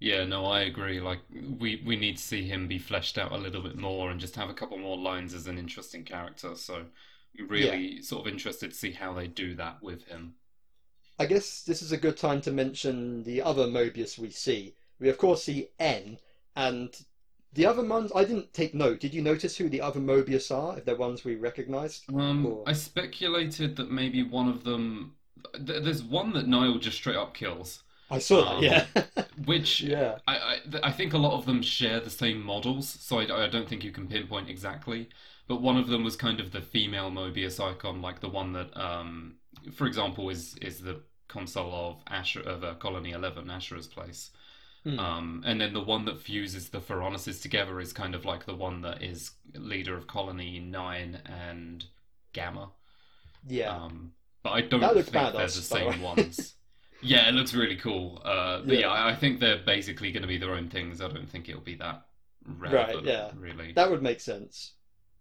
Yeah, 0.00 0.24
no, 0.24 0.44
I 0.46 0.60
agree. 0.60 1.00
Like 1.00 1.20
we 1.30 1.82
we 1.84 1.96
need 1.96 2.16
to 2.18 2.22
see 2.22 2.46
him 2.46 2.68
be 2.68 2.78
fleshed 2.78 3.18
out 3.18 3.32
a 3.32 3.36
little 3.38 3.62
bit 3.62 3.76
more 3.76 4.10
and 4.10 4.20
just 4.20 4.36
have 4.36 4.48
a 4.48 4.54
couple 4.54 4.78
more 4.78 4.96
lines 4.96 5.34
as 5.34 5.46
an 5.46 5.58
interesting 5.58 6.04
character. 6.04 6.54
So 6.54 6.86
really 7.48 8.02
sort 8.02 8.26
of 8.26 8.32
interested 8.32 8.70
to 8.70 8.76
see 8.76 8.92
how 8.92 9.12
they 9.12 9.26
do 9.26 9.54
that 9.54 9.82
with 9.82 10.04
him. 10.04 10.34
I 11.18 11.26
guess 11.26 11.62
this 11.62 11.82
is 11.82 11.92
a 11.92 11.96
good 11.96 12.16
time 12.16 12.40
to 12.42 12.52
mention 12.52 13.24
the 13.24 13.42
other 13.42 13.66
Mobius 13.66 14.18
we 14.18 14.30
see. 14.30 14.74
We, 15.00 15.08
of 15.08 15.18
course, 15.18 15.44
see 15.44 15.68
N, 15.78 16.18
and 16.56 16.94
the 17.52 17.66
other 17.66 17.84
ones, 17.84 18.12
I 18.14 18.24
didn't 18.24 18.52
take 18.52 18.74
note. 18.74 19.00
Did 19.00 19.14
you 19.14 19.22
notice 19.22 19.56
who 19.56 19.68
the 19.68 19.80
other 19.80 20.00
Mobius 20.00 20.54
are, 20.54 20.78
if 20.78 20.84
they're 20.84 20.96
ones 20.96 21.24
we 21.24 21.36
recognised? 21.36 22.04
Um, 22.12 22.46
Or- 22.46 22.64
I 22.66 22.72
speculated 22.72 23.76
that 23.76 23.90
maybe 23.90 24.22
one 24.22 24.48
of 24.48 24.64
them. 24.64 25.14
There's 25.58 26.02
one 26.02 26.32
that 26.34 26.48
Niall 26.48 26.78
just 26.78 26.96
straight 26.96 27.16
up 27.16 27.34
kills, 27.34 27.82
I 28.10 28.18
saw 28.18 28.44
that, 28.44 28.58
Um, 28.58 28.62
yeah. 28.62 28.86
which 29.44 29.80
yeah. 29.82 30.18
I, 30.26 30.36
I 30.36 30.60
I 30.84 30.92
think 30.92 31.12
a 31.12 31.18
lot 31.18 31.32
of 31.34 31.46
them 31.46 31.62
share 31.62 32.00
the 32.00 32.10
same 32.10 32.42
models, 32.42 32.88
so 32.88 33.18
I, 33.20 33.44
I 33.44 33.48
don't 33.48 33.68
think 33.68 33.84
you 33.84 33.92
can 33.92 34.08
pinpoint 34.08 34.48
exactly. 34.50 35.08
But 35.46 35.62
one 35.62 35.76
of 35.78 35.88
them 35.88 36.04
was 36.04 36.16
kind 36.16 36.40
of 36.40 36.52
the 36.52 36.60
female 36.60 37.10
Mobius 37.10 37.58
icon, 37.60 38.02
like 38.02 38.20
the 38.20 38.28
one 38.28 38.52
that, 38.52 38.76
um, 38.76 39.36
for 39.72 39.86
example, 39.86 40.30
is 40.30 40.56
is 40.58 40.80
the 40.80 41.02
Consul 41.28 41.72
of 41.74 42.02
Asher 42.08 42.40
of 42.42 42.64
uh, 42.64 42.74
Colony 42.74 43.12
Eleven, 43.12 43.50
Asher's 43.50 43.86
place. 43.86 44.30
Hmm. 44.84 44.98
Um, 44.98 45.42
and 45.46 45.60
then 45.60 45.72
the 45.74 45.82
one 45.82 46.04
that 46.06 46.20
fuses 46.20 46.70
the 46.70 46.80
Ferronises 46.80 47.42
together 47.42 47.80
is 47.80 47.92
kind 47.92 48.14
of 48.14 48.24
like 48.24 48.46
the 48.46 48.54
one 48.56 48.82
that 48.82 49.02
is 49.02 49.32
leader 49.54 49.96
of 49.96 50.06
Colony 50.06 50.60
Nine 50.60 51.20
and 51.26 51.84
Gamma. 52.32 52.72
yeah. 53.46 53.74
Um, 53.74 54.12
but 54.42 54.50
I 54.50 54.62
don't 54.62 54.94
think 54.94 55.32
they're 55.32 55.50
the 55.50 55.62
same 55.62 56.00
ones. 56.00 56.54
Yeah, 57.00 57.28
it 57.28 57.32
looks 57.32 57.54
really 57.54 57.76
cool. 57.76 58.20
Uh, 58.24 58.60
but 58.60 58.74
Yeah. 58.74 58.80
yeah, 58.80 58.88
I 58.90 59.10
I 59.10 59.14
think 59.14 59.40
they're 59.40 59.58
basically 59.58 60.10
going 60.12 60.22
to 60.22 60.28
be 60.28 60.38
their 60.38 60.52
own 60.54 60.68
things. 60.68 61.00
I 61.00 61.08
don't 61.08 61.28
think 61.28 61.48
it'll 61.48 61.60
be 61.60 61.76
that 61.76 62.06
relevant, 62.44 63.06
yeah. 63.06 63.30
really. 63.36 63.72
That 63.72 63.90
would 63.90 64.02
make 64.02 64.20
sense. 64.20 64.72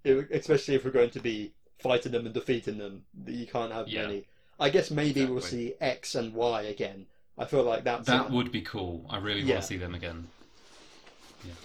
It- 0.04 0.30
especially 0.32 0.76
if 0.76 0.86
we're 0.86 0.92
going 0.92 1.12
to 1.12 1.20
be 1.20 1.54
fighting 1.80 2.12
them 2.12 2.26
and 2.26 2.34
defeating 2.34 2.78
them. 2.78 3.06
That 3.26 3.34
You 3.34 3.46
can't 3.46 3.72
have 3.72 3.88
Yeah. 3.88 4.08
many. 4.08 4.26
I 4.60 4.70
guess 4.72 4.90
maybe 4.90 5.26
we'll 5.26 5.42
see 5.42 5.76
X 5.80 6.16
and 6.16 6.34
Y 6.34 6.64
again. 6.64 7.06
I 7.38 7.46
feel 7.46 7.64
like 7.64 7.84
that's 7.84 8.08
That 8.08 8.32
would 8.32 8.52
be 8.52 8.62
cool. 8.62 9.06
I 9.10 9.18
really 9.18 9.42
Yeah. 9.42 9.56
want 9.56 9.62
to 9.62 9.68
see 9.68 9.78
them 9.78 9.94
again. 9.94 10.28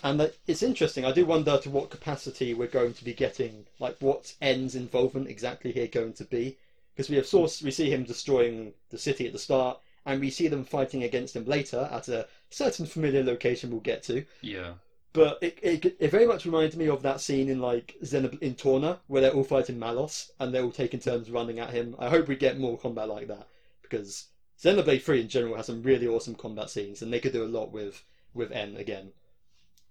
And 0.02 0.30
it's 0.46 0.62
interesting. 0.62 1.04
I 1.06 1.12
do 1.12 1.24
wonder 1.24 1.58
to 1.58 1.70
what 1.70 1.88
capacity 1.90 2.52
we're 2.54 2.68
going 2.68 2.92
to 2.94 3.04
be 3.04 3.14
getting, 3.14 3.66
like 3.78 3.96
what 4.00 4.34
N's 4.40 4.74
involvement 4.74 5.28
exactly 5.28 5.72
here 5.72 5.86
going 5.88 6.12
to 6.14 6.24
be, 6.24 6.58
because 6.94 7.08
we 7.08 7.16
have 7.16 7.26
source 7.26 7.62
we 7.62 7.70
see 7.70 7.90
him 7.90 8.04
destroying 8.04 8.74
the 8.90 8.98
city 8.98 9.26
at 9.26 9.32
the 9.32 9.38
start, 9.38 9.80
and 10.04 10.20
we 10.20 10.30
see 10.30 10.48
them 10.48 10.64
fighting 10.64 11.02
against 11.02 11.36
him 11.36 11.44
later 11.44 11.88
at 11.92 12.08
a 12.08 12.26
certain 12.50 12.86
familiar 12.86 13.22
location 13.22 13.70
we'll 13.70 13.80
get 13.80 14.02
to. 14.04 14.24
Yeah. 14.40 14.74
But 15.12 15.38
it, 15.42 15.58
it, 15.62 15.96
it 16.00 16.10
very 16.10 16.26
much 16.26 16.46
reminded 16.46 16.76
me 16.78 16.88
of 16.88 17.02
that 17.02 17.20
scene 17.20 17.50
in 17.50 17.60
like 17.60 17.96
Xenob- 18.02 18.40
in 18.40 18.54
Torna 18.54 18.98
where 19.08 19.20
they're 19.20 19.32
all 19.32 19.44
fighting 19.44 19.78
Malos 19.78 20.30
and 20.40 20.54
they're 20.54 20.62
all 20.62 20.72
taking 20.72 21.00
turns 21.00 21.30
running 21.30 21.58
at 21.58 21.70
him. 21.70 21.94
I 21.98 22.08
hope 22.08 22.28
we 22.28 22.36
get 22.36 22.58
more 22.58 22.78
combat 22.78 23.08
like 23.08 23.28
that 23.28 23.46
because 23.82 24.28
Xenoblade 24.62 25.02
3 25.02 25.20
in 25.20 25.28
general 25.28 25.56
has 25.56 25.66
some 25.66 25.82
really 25.82 26.06
awesome 26.06 26.34
combat 26.34 26.70
scenes 26.70 27.02
and 27.02 27.12
they 27.12 27.20
could 27.20 27.32
do 27.32 27.44
a 27.44 27.46
lot 27.46 27.72
with 27.72 28.02
with 28.34 28.50
N 28.52 28.76
again. 28.76 29.12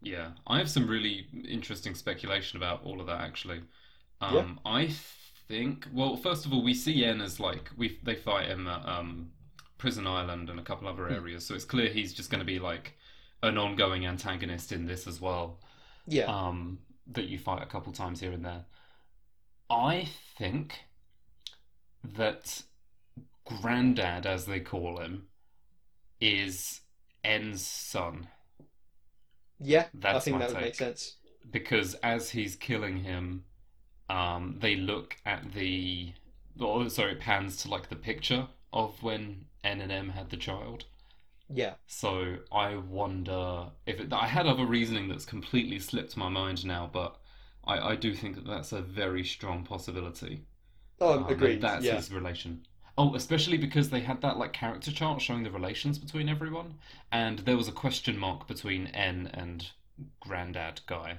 Yeah, 0.01 0.29
I 0.47 0.57
have 0.57 0.69
some 0.69 0.87
really 0.87 1.27
interesting 1.47 1.93
speculation 1.93 2.57
about 2.57 2.83
all 2.83 2.99
of 2.99 3.05
that 3.07 3.21
actually. 3.21 3.61
Yeah. 4.21 4.39
Um, 4.39 4.59
I 4.65 4.89
think, 5.47 5.87
well, 5.93 6.15
first 6.15 6.45
of 6.45 6.53
all, 6.53 6.63
we 6.63 6.73
see 6.73 7.05
N 7.05 7.21
as 7.21 7.39
like 7.39 7.69
we 7.77 7.99
they 8.01 8.15
fight 8.15 8.47
him 8.47 8.67
at 8.67 8.83
um, 8.87 9.29
Prison 9.81 10.07
Island 10.07 10.49
and 10.49 10.59
a 10.59 10.63
couple 10.63 10.87
other 10.87 11.07
Hmm. 11.07 11.13
areas, 11.13 11.45
so 11.45 11.55
it's 11.55 11.65
clear 11.65 11.89
he's 11.89 12.13
just 12.13 12.29
going 12.29 12.39
to 12.39 12.45
be 12.45 12.59
like 12.59 12.93
an 13.43 13.57
ongoing 13.57 14.05
antagonist 14.05 14.71
in 14.71 14.85
this 14.85 15.07
as 15.07 15.19
well. 15.19 15.59
Yeah. 16.07 16.25
Um, 16.25 16.79
that 17.07 17.25
you 17.25 17.39
fight 17.39 17.63
a 17.63 17.65
couple 17.65 17.91
times 17.91 18.19
here 18.19 18.31
and 18.31 18.45
there. 18.45 18.65
I 19.71 20.07
think 20.37 20.81
that 22.03 22.61
Grandad, 23.45 24.25
as 24.25 24.45
they 24.45 24.59
call 24.59 24.99
him, 24.99 25.27
is 26.21 26.81
N's 27.23 27.65
son. 27.65 28.27
yeah. 29.59 29.87
I 30.03 30.19
think 30.19 30.39
that 30.39 30.49
would 30.53 30.61
make 30.61 30.75
sense. 30.75 31.15
because 31.51 31.95
as 31.95 32.29
he's 32.31 32.55
killing 32.55 32.97
him, 33.03 33.45
um, 34.09 34.57
they 34.59 34.75
look 34.75 35.17
at 35.25 35.53
the, 35.53 36.13
oh, 36.59 36.87
sorry, 36.89 37.13
it 37.13 37.19
pans 37.19 37.57
to 37.57 37.69
like 37.69 37.89
the 37.89 37.95
picture 37.95 38.47
of 38.73 39.03
when 39.03 39.47
N 39.63 39.81
and 39.81 39.91
M 39.91 40.09
had 40.09 40.29
the 40.29 40.37
child. 40.37 40.85
Yeah. 41.49 41.75
So 41.85 42.39
I 42.51 42.75
wonder 42.77 43.71
if 43.85 43.99
it, 43.99 44.11
I 44.11 44.25
had 44.27 44.47
other 44.47 44.65
reasoning 44.65 45.07
that's 45.09 45.25
completely 45.25 45.77
slipped 45.79 46.17
my 46.17 46.27
mind 46.29 46.65
now, 46.65 46.89
but 46.91 47.19
I, 47.63 47.79
I 47.91 47.95
do 47.95 48.15
think 48.15 48.35
that 48.35 48.47
that's 48.47 48.71
a 48.71 48.81
very 48.81 49.23
strong 49.23 49.63
possibility. 49.63 50.47
Oh, 51.01 51.11
Um, 51.13 51.23
that 51.23 51.31
agreed. 51.33 51.61
That's 51.61 51.83
yeah. 51.85 51.95
his 51.95 52.11
relation. 52.11 52.65
Oh, 52.97 53.15
especially 53.15 53.57
because 53.57 53.89
they 53.89 53.99
had 54.01 54.21
that 54.21 54.37
like 54.37 54.53
character 54.53 54.91
chart 54.93 55.21
showing 55.21 55.43
the 55.43 55.51
relations 55.51 55.99
between 55.99 56.29
everyone, 56.29 56.79
and 57.11 57.39
there 57.39 57.57
was 57.57 57.67
a 57.67 57.73
question 57.73 58.17
mark 58.17 58.47
between 58.47 58.87
N 58.87 59.29
and 59.33 59.71
Grandad 60.21 60.81
guy. 60.87 61.17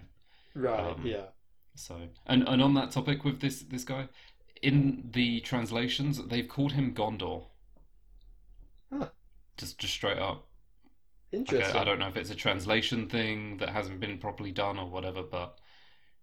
Right. 0.54 0.80
um, 0.80 1.06
yeah. 1.06 1.26
So, 1.74 2.08
and 2.26 2.46
and 2.48 2.62
on 2.62 2.74
that 2.74 2.90
topic 2.90 3.24
with 3.24 3.40
this 3.40 3.62
this 3.62 3.84
guy, 3.84 4.08
in 4.62 5.10
the 5.12 5.40
translations 5.40 6.24
they've 6.28 6.48
called 6.48 6.72
him 6.72 6.94
Ghondor. 6.94 7.46
Huh. 8.92 9.08
Just 9.56 9.78
just 9.78 9.94
straight 9.94 10.18
up. 10.18 10.46
Like, 11.32 11.40
Interesting. 11.40 11.76
I, 11.76 11.80
I 11.80 11.84
don't 11.84 11.98
know 11.98 12.08
if 12.08 12.16
it's 12.16 12.30
a 12.30 12.34
translation 12.34 13.08
thing 13.08 13.58
that 13.58 13.70
hasn't 13.70 14.00
been 14.00 14.18
properly 14.18 14.52
done 14.52 14.78
or 14.78 14.88
whatever, 14.90 15.22
but 15.22 15.58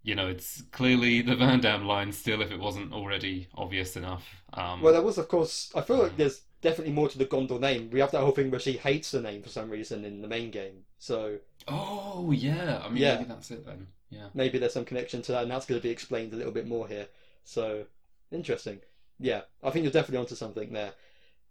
you 0.03 0.15
know, 0.15 0.27
it's 0.27 0.61
clearly 0.71 1.21
the 1.21 1.35
Vandham 1.35 1.85
line 1.85 2.11
still, 2.13 2.41
if 2.41 2.51
it 2.51 2.59
wasn't 2.59 2.93
already 2.93 3.49
obvious 3.55 3.97
enough. 3.97 4.43
Um, 4.53 4.81
Well, 4.81 4.93
there 4.93 5.01
was, 5.01 5.17
of 5.17 5.27
course. 5.27 5.71
I 5.75 5.81
feel 5.81 5.97
like 5.97 6.17
there's 6.17 6.41
definitely 6.61 6.93
more 6.93 7.09
to 7.09 7.17
the 7.17 7.25
Ghondor 7.25 7.59
name. 7.59 7.89
We 7.91 7.99
have 7.99 8.11
that 8.11 8.21
whole 8.21 8.31
thing 8.31 8.51
where 8.51 8.59
she 8.59 8.73
hates 8.73 9.11
the 9.11 9.21
name 9.21 9.41
for 9.41 9.49
some 9.49 9.69
reason 9.69 10.05
in 10.05 10.21
the 10.21 10.27
main 10.27 10.51
game. 10.51 10.85
So 10.97 11.39
oh 11.67 12.31
yeah, 12.31 12.81
I 12.83 12.89
mean 12.89 12.97
Yeah. 13.03 13.15
maybe 13.15 13.23
that's 13.25 13.51
it 13.51 13.65
then. 13.65 13.87
Yeah. 14.09 14.29
maybe 14.33 14.57
there's 14.57 14.73
some 14.73 14.85
connection 14.85 15.21
to 15.23 15.31
that, 15.33 15.43
and 15.43 15.51
that's 15.51 15.65
going 15.65 15.79
to 15.79 15.83
be 15.83 15.91
explained 15.91 16.33
a 16.33 16.35
little 16.35 16.51
bit 16.51 16.67
more 16.67 16.87
here. 16.87 17.07
So 17.43 17.85
interesting. 18.31 18.81
Yeah, 19.19 19.41
I 19.63 19.69
think 19.71 19.83
you're 19.83 19.91
definitely 19.91 20.19
onto 20.19 20.35
something 20.35 20.71
there. 20.73 20.93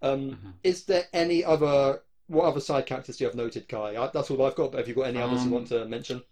Um, 0.03 0.37
Mhm. 0.37 0.55
Is 0.64 0.85
there 0.87 1.07
any 1.12 1.45
other? 1.45 2.03
What 2.29 2.45
other 2.47 2.61
side 2.61 2.87
characters 2.87 3.17
do 3.19 3.25
you 3.25 3.29
have 3.29 3.37
noted, 3.37 3.69
Kye? 3.69 3.97
I, 3.97 4.09
that's 4.09 4.31
all 4.31 4.43
I've 4.45 4.55
got. 4.55 4.73
But 4.73 4.79
have 4.79 4.88
you 4.88 4.95
got 4.95 5.09
any 5.09 5.21
others 5.23 5.45
you 5.45 5.51
Um, 5.51 5.53
want 5.53 5.69
to 5.69 5.87
mention? 5.87 6.23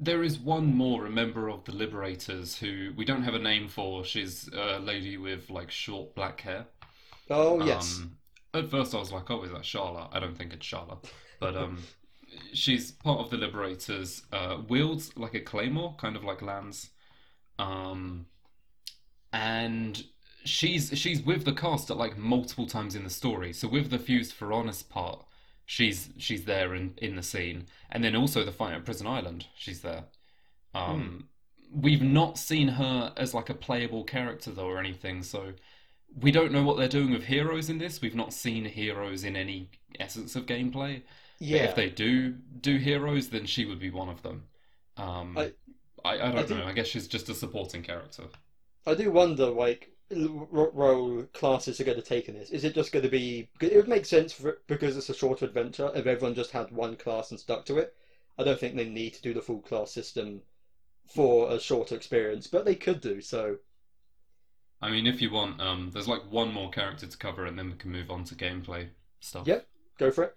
There 0.00 0.22
is 0.24 0.38
one 0.38 0.74
more, 0.74 1.06
a 1.06 1.10
member 1.10 1.48
of 1.48 1.64
the 1.64 1.72
Liberators, 1.72 2.58
who 2.58 2.92
we 2.96 3.04
don't 3.04 3.22
have 3.22 3.34
a 3.34 3.38
name 3.38 3.68
for. 3.68 4.04
She's 4.04 4.48
a 4.48 4.78
lady 4.80 5.16
with 5.16 5.48
like 5.50 5.70
short 5.70 6.14
black 6.14 6.40
hair. 6.40 6.66
Oh 7.30 7.60
yes. 7.60 8.02
Um, 8.02 8.18
at 8.54 8.70
first, 8.70 8.94
I 8.94 8.98
was 8.98 9.12
like, 9.12 9.30
"Oh, 9.30 9.42
is 9.44 9.52
that 9.52 9.64
Charlotte?" 9.64 10.08
I 10.12 10.20
don't 10.20 10.36
think 10.36 10.52
it's 10.52 10.66
Charlotte, 10.66 11.12
but 11.38 11.56
um, 11.56 11.82
she's 12.52 12.90
part 12.92 13.20
of 13.20 13.30
the 13.30 13.36
Liberators. 13.36 14.22
Uh, 14.32 14.62
wields 14.68 15.16
like 15.16 15.34
a 15.34 15.40
claymore, 15.40 15.94
kind 15.96 16.16
of 16.16 16.24
like 16.24 16.42
Lance, 16.42 16.90
um, 17.58 18.26
and 19.32 20.04
she's 20.44 20.90
she's 20.98 21.22
with 21.22 21.44
the 21.44 21.52
cast 21.52 21.90
at 21.90 21.96
like 21.96 22.16
multiple 22.16 22.66
times 22.66 22.94
in 22.94 23.04
the 23.04 23.10
story. 23.10 23.52
So 23.52 23.68
with 23.68 23.90
the 23.90 23.98
fused 23.98 24.32
for 24.32 24.52
honest 24.52 24.88
part, 24.90 25.24
she's 25.66 26.10
she's 26.16 26.44
there 26.44 26.74
in 26.74 26.94
in 26.98 27.16
the 27.16 27.22
scene, 27.22 27.66
and 27.90 28.02
then 28.02 28.16
also 28.16 28.44
the 28.44 28.52
fight 28.52 28.74
at 28.74 28.84
Prison 28.84 29.06
Island, 29.06 29.46
she's 29.56 29.82
there. 29.82 30.04
Um, 30.74 31.28
we've 31.72 32.02
not 32.02 32.38
seen 32.38 32.68
her 32.68 33.12
as 33.16 33.34
like 33.34 33.50
a 33.50 33.54
playable 33.54 34.04
character 34.04 34.50
though 34.50 34.66
or 34.66 34.78
anything, 34.78 35.22
so 35.22 35.52
we 36.20 36.30
don't 36.32 36.52
know 36.52 36.62
what 36.64 36.76
they're 36.76 36.88
doing 36.88 37.12
with 37.12 37.24
heroes 37.24 37.70
in 37.70 37.78
this. 37.78 38.00
We've 38.00 38.14
not 38.14 38.32
seen 38.32 38.64
heroes 38.64 39.24
in 39.24 39.36
any 39.36 39.70
essence 39.98 40.34
of 40.36 40.46
gameplay. 40.46 41.02
But 41.38 41.46
yeah. 41.48 41.62
if 41.64 41.74
they 41.74 41.88
do 41.88 42.32
do 42.60 42.76
heroes, 42.76 43.28
then 43.30 43.46
she 43.46 43.64
would 43.64 43.78
be 43.80 43.90
one 43.90 44.08
of 44.08 44.22
them. 44.22 44.44
Um, 44.96 45.36
I- 45.38 45.52
I, 46.02 46.14
I, 46.14 46.16
don't 46.18 46.38
I 46.38 46.42
think- 46.44 46.60
know. 46.60 46.66
I 46.66 46.72
guess 46.72 46.86
she's 46.86 47.06
just 47.08 47.28
a 47.28 47.34
supporting 47.34 47.82
character. 47.82 48.24
I 48.86 48.94
do 48.94 49.10
wonder, 49.10 49.46
like, 49.46 49.90
what 50.10 50.74
role 50.74 51.22
classes 51.32 51.80
are 51.80 51.84
going 51.84 52.00
to 52.00 52.02
take 52.02 52.28
in 52.28 52.34
this. 52.34 52.50
Is 52.50 52.64
it 52.64 52.74
just 52.74 52.92
going 52.92 53.04
to 53.04 53.10
be? 53.10 53.48
It 53.60 53.76
would 53.76 53.88
make 53.88 54.04
sense 54.04 54.32
for, 54.32 54.58
because 54.66 54.96
it's 54.96 55.10
a 55.10 55.14
shorter 55.14 55.44
adventure 55.44 55.90
if 55.94 56.06
everyone 56.06 56.34
just 56.34 56.50
had 56.50 56.70
one 56.72 56.96
class 56.96 57.30
and 57.30 57.38
stuck 57.38 57.64
to 57.66 57.78
it. 57.78 57.94
I 58.38 58.44
don't 58.44 58.58
think 58.58 58.74
they 58.74 58.88
need 58.88 59.14
to 59.14 59.22
do 59.22 59.34
the 59.34 59.42
full 59.42 59.60
class 59.60 59.92
system 59.92 60.42
for 61.06 61.52
a 61.52 61.60
shorter 61.60 61.94
experience, 61.94 62.46
but 62.46 62.64
they 62.64 62.74
could 62.74 63.00
do 63.00 63.20
so. 63.20 63.58
I 64.82 64.90
mean, 64.90 65.06
if 65.06 65.20
you 65.20 65.30
want, 65.30 65.60
um, 65.60 65.90
there's 65.92 66.08
like 66.08 66.22
one 66.30 66.52
more 66.52 66.70
character 66.70 67.06
to 67.06 67.16
cover, 67.16 67.44
and 67.44 67.58
then 67.58 67.70
we 67.70 67.76
can 67.76 67.92
move 67.92 68.10
on 68.10 68.24
to 68.24 68.34
gameplay 68.34 68.88
stuff. 69.20 69.46
Yep. 69.46 69.66
Go 69.98 70.10
for 70.10 70.24
it. 70.24 70.36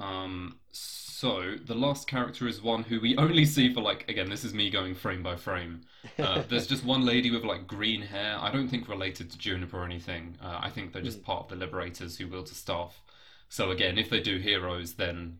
Um, 0.00 0.58
so 0.72 1.56
the 1.64 1.74
last 1.74 2.08
character 2.08 2.48
is 2.48 2.62
one 2.62 2.82
who 2.82 3.00
we 3.00 3.16
only 3.18 3.44
see 3.44 3.72
for 3.72 3.80
like 3.82 4.08
again, 4.08 4.30
this 4.30 4.44
is 4.44 4.54
me 4.54 4.70
going 4.70 4.94
frame 4.94 5.22
by 5.22 5.36
frame. 5.36 5.82
Uh, 6.18 6.42
there's 6.48 6.66
just 6.66 6.84
one 6.84 7.04
lady 7.04 7.30
with 7.30 7.44
like 7.44 7.66
green 7.66 8.02
hair. 8.02 8.36
I 8.40 8.50
don't 8.50 8.68
think 8.68 8.88
related 8.88 9.30
to 9.30 9.38
Juniper 9.38 9.78
or 9.78 9.84
anything. 9.84 10.36
Uh, 10.42 10.58
I 10.62 10.70
think 10.70 10.92
they're 10.92 11.02
just 11.02 11.22
part 11.22 11.44
of 11.44 11.48
the 11.50 11.56
Liberators 11.56 12.16
who 12.16 12.28
wield 12.28 12.50
a 12.50 12.54
staff. 12.54 13.02
So 13.48 13.70
again, 13.70 13.98
if 13.98 14.08
they 14.10 14.20
do 14.20 14.38
heroes, 14.38 14.94
then 14.94 15.38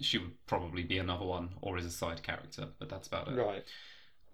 she 0.00 0.18
would 0.18 0.46
probably 0.46 0.82
be 0.82 0.98
another 0.98 1.24
one 1.24 1.50
or 1.62 1.78
is 1.78 1.86
a 1.86 1.90
side 1.90 2.22
character. 2.22 2.68
But 2.78 2.88
that's 2.88 3.06
about 3.08 3.28
it. 3.28 3.36
right. 3.36 3.64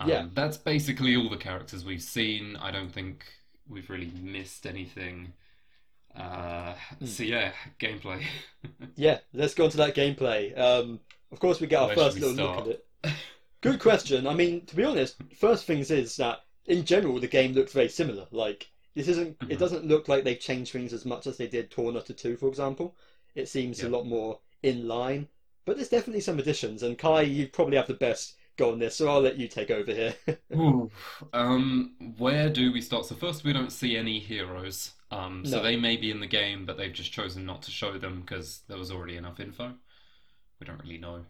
Um, 0.00 0.08
Yeah. 0.08 0.26
That's 0.32 0.56
basically 0.56 1.16
all 1.16 1.28
the 1.28 1.36
characters 1.36 1.84
we've 1.84 2.02
seen. 2.02 2.56
I 2.56 2.70
don't 2.70 2.90
think 2.92 3.26
we've 3.68 3.90
really 3.90 4.10
missed 4.20 4.66
anything. 4.66 5.34
Uh, 6.16 6.74
Hmm. 6.98 7.06
so 7.06 7.22
yeah, 7.22 7.52
gameplay. 7.78 8.24
Yeah. 8.96 9.18
Let's 9.32 9.54
go 9.54 9.64
on 9.64 9.70
to 9.70 9.76
that 9.78 9.94
gameplay. 9.94 10.56
Um, 10.58 11.00
of 11.32 11.40
course, 11.40 11.60
we 11.60 11.66
get 11.66 11.80
our 11.80 11.86
Where 11.88 11.96
first 11.96 12.18
little 12.20 12.34
look 12.34 12.58
at 12.58 12.66
it. 12.66 12.86
Good 13.62 13.78
question. 13.80 14.26
I 14.26 14.34
mean, 14.34 14.66
to 14.66 14.76
be 14.76 14.84
honest, 14.84 15.16
first 15.38 15.64
things 15.66 15.90
is 15.90 16.16
that 16.16 16.40
in 16.66 16.84
general 16.84 17.20
the 17.20 17.28
game 17.28 17.52
looks 17.52 17.72
very 17.72 17.88
similar. 17.88 18.26
Like 18.30 18.70
this 18.94 19.08
isn't. 19.08 19.36
It 19.48 19.56
Mhm. 19.56 19.58
doesn't 19.58 19.86
look 19.86 20.08
like 20.08 20.24
they've 20.24 20.38
changed 20.40 20.72
things 20.72 20.92
as 20.92 21.04
much 21.04 21.26
as 21.26 21.36
they 21.36 21.46
did 21.46 21.70
Tornado 21.70 22.12
Two, 22.14 22.36
for 22.36 22.48
example. 22.48 22.96
It 23.34 23.48
seems 23.48 23.82
a 23.82 23.88
lot 23.88 24.06
more 24.06 24.40
in 24.62 24.88
line, 24.88 25.28
but 25.64 25.76
there's 25.76 25.88
definitely 25.88 26.20
some 26.22 26.38
additions. 26.38 26.82
And 26.82 26.98
Kye, 26.98 27.22
you 27.22 27.48
probably 27.48 27.76
have 27.76 27.86
the 27.86 27.94
best 27.94 28.34
go 28.56 28.72
on 28.72 28.78
this, 28.78 28.96
so 28.96 29.08
I'll 29.08 29.20
let 29.22 29.38
you 29.38 29.46
take 29.48 29.70
over 29.70 29.92
here. 29.94 30.14
Ooh. 30.54 30.90
Um, 31.32 31.94
where 32.18 32.50
do 32.50 32.72
we 32.72 32.80
start? 32.80 33.06
So 33.06 33.14
first, 33.14 33.44
we 33.44 33.52
don't 33.52 33.70
see 33.72 33.96
any 33.96 34.18
heroes. 34.18 34.92
Um, 35.10 35.44
so 35.44 35.56
No. 35.56 35.62
they 35.62 35.76
may 35.76 35.96
be 35.96 36.10
in 36.10 36.20
the 36.20 36.26
game, 36.26 36.66
but 36.66 36.76
they've 36.76 36.92
just 36.92 37.12
chosen 37.12 37.44
not 37.44 37.62
to 37.62 37.70
show 37.70 37.98
them 37.98 38.20
because 38.20 38.62
there 38.68 38.78
was 38.78 38.90
already 38.90 39.16
enough 39.16 39.40
info. 39.40 39.74
We 40.60 40.66
don't 40.66 40.80
really 40.80 40.98
know. 40.98 41.24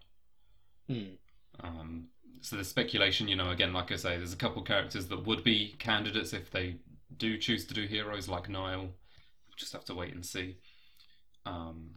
Hmm. 0.88 1.14
Um, 1.60 2.08
so 2.42 2.56
the 2.56 2.64
speculation, 2.64 3.28
you 3.28 3.36
know, 3.36 3.50
again, 3.50 3.72
like 3.72 3.92
I 3.92 3.96
say, 3.96 4.16
there's 4.16 4.32
a 4.32 4.36
couple 4.36 4.62
characters 4.62 5.06
that 5.08 5.26
would 5.26 5.44
be 5.44 5.76
candidates 5.78 6.32
if 6.32 6.50
they 6.50 6.76
do 7.16 7.38
choose 7.38 7.66
to 7.66 7.74
do 7.74 7.86
heroes, 7.86 8.28
like 8.28 8.48
Nial. 8.48 8.82
We'll 8.82 9.56
just 9.56 9.72
have 9.72 9.84
to 9.86 9.94
wait 9.94 10.14
and 10.14 10.24
see. 10.24 10.56
Um, 11.46 11.96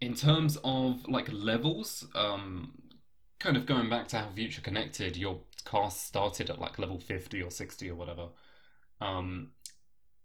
in 0.00 0.14
terms 0.14 0.58
of 0.64 1.06
like 1.08 1.28
levels, 1.32 2.06
um, 2.14 2.72
kind 3.38 3.56
of 3.56 3.66
going 3.66 3.88
back 3.88 4.08
to 4.08 4.18
how 4.18 4.30
Future 4.30 4.60
Connected, 4.60 5.16
your 5.16 5.40
cast 5.64 6.06
started 6.06 6.50
at 6.50 6.60
like 6.60 6.78
level 6.78 6.98
50 6.98 7.42
or 7.42 7.50
60 7.50 7.90
or 7.90 7.94
whatever. 7.94 8.28
Um, 9.00 9.50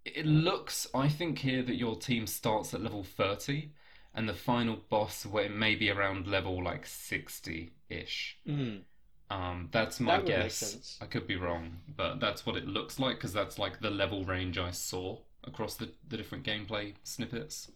it 0.05 0.25
looks, 0.25 0.87
I 0.93 1.09
think 1.09 1.39
here 1.39 1.63
that 1.63 1.75
your 1.75 1.95
team 1.95 2.27
starts 2.27 2.73
at 2.73 2.81
level 2.81 3.03
30 3.03 3.71
and 4.13 4.27
the 4.27 4.33
final 4.33 4.77
boss 4.89 5.25
it 5.25 5.51
may 5.51 5.75
be 5.75 5.89
around 5.89 6.27
level 6.27 6.63
like 6.63 6.85
60-ish. 6.85 8.37
Hmm. 8.45 8.83
Um, 9.29 9.69
that's 9.71 9.99
my 9.99 10.17
That 10.17 10.25
guess. 10.25 10.99
I 11.01 11.05
could 11.05 11.25
be 11.27 11.35
wrong, 11.37 11.79
but 11.95 12.19
that's 12.19 12.45
what 12.45 12.57
it 12.57 12.67
looks 12.67 12.99
like 12.99 13.15
because 13.17 13.33
that's 13.33 13.57
like 13.57 13.79
the 13.79 13.89
level 13.89 14.25
range 14.25 14.57
I 14.57 14.71
saw 14.71 15.19
across 15.43 15.75
the, 15.75 15.91
the 16.07 16.17
different 16.17 16.45
gameplay 16.45 16.95
snippets. 17.03 17.71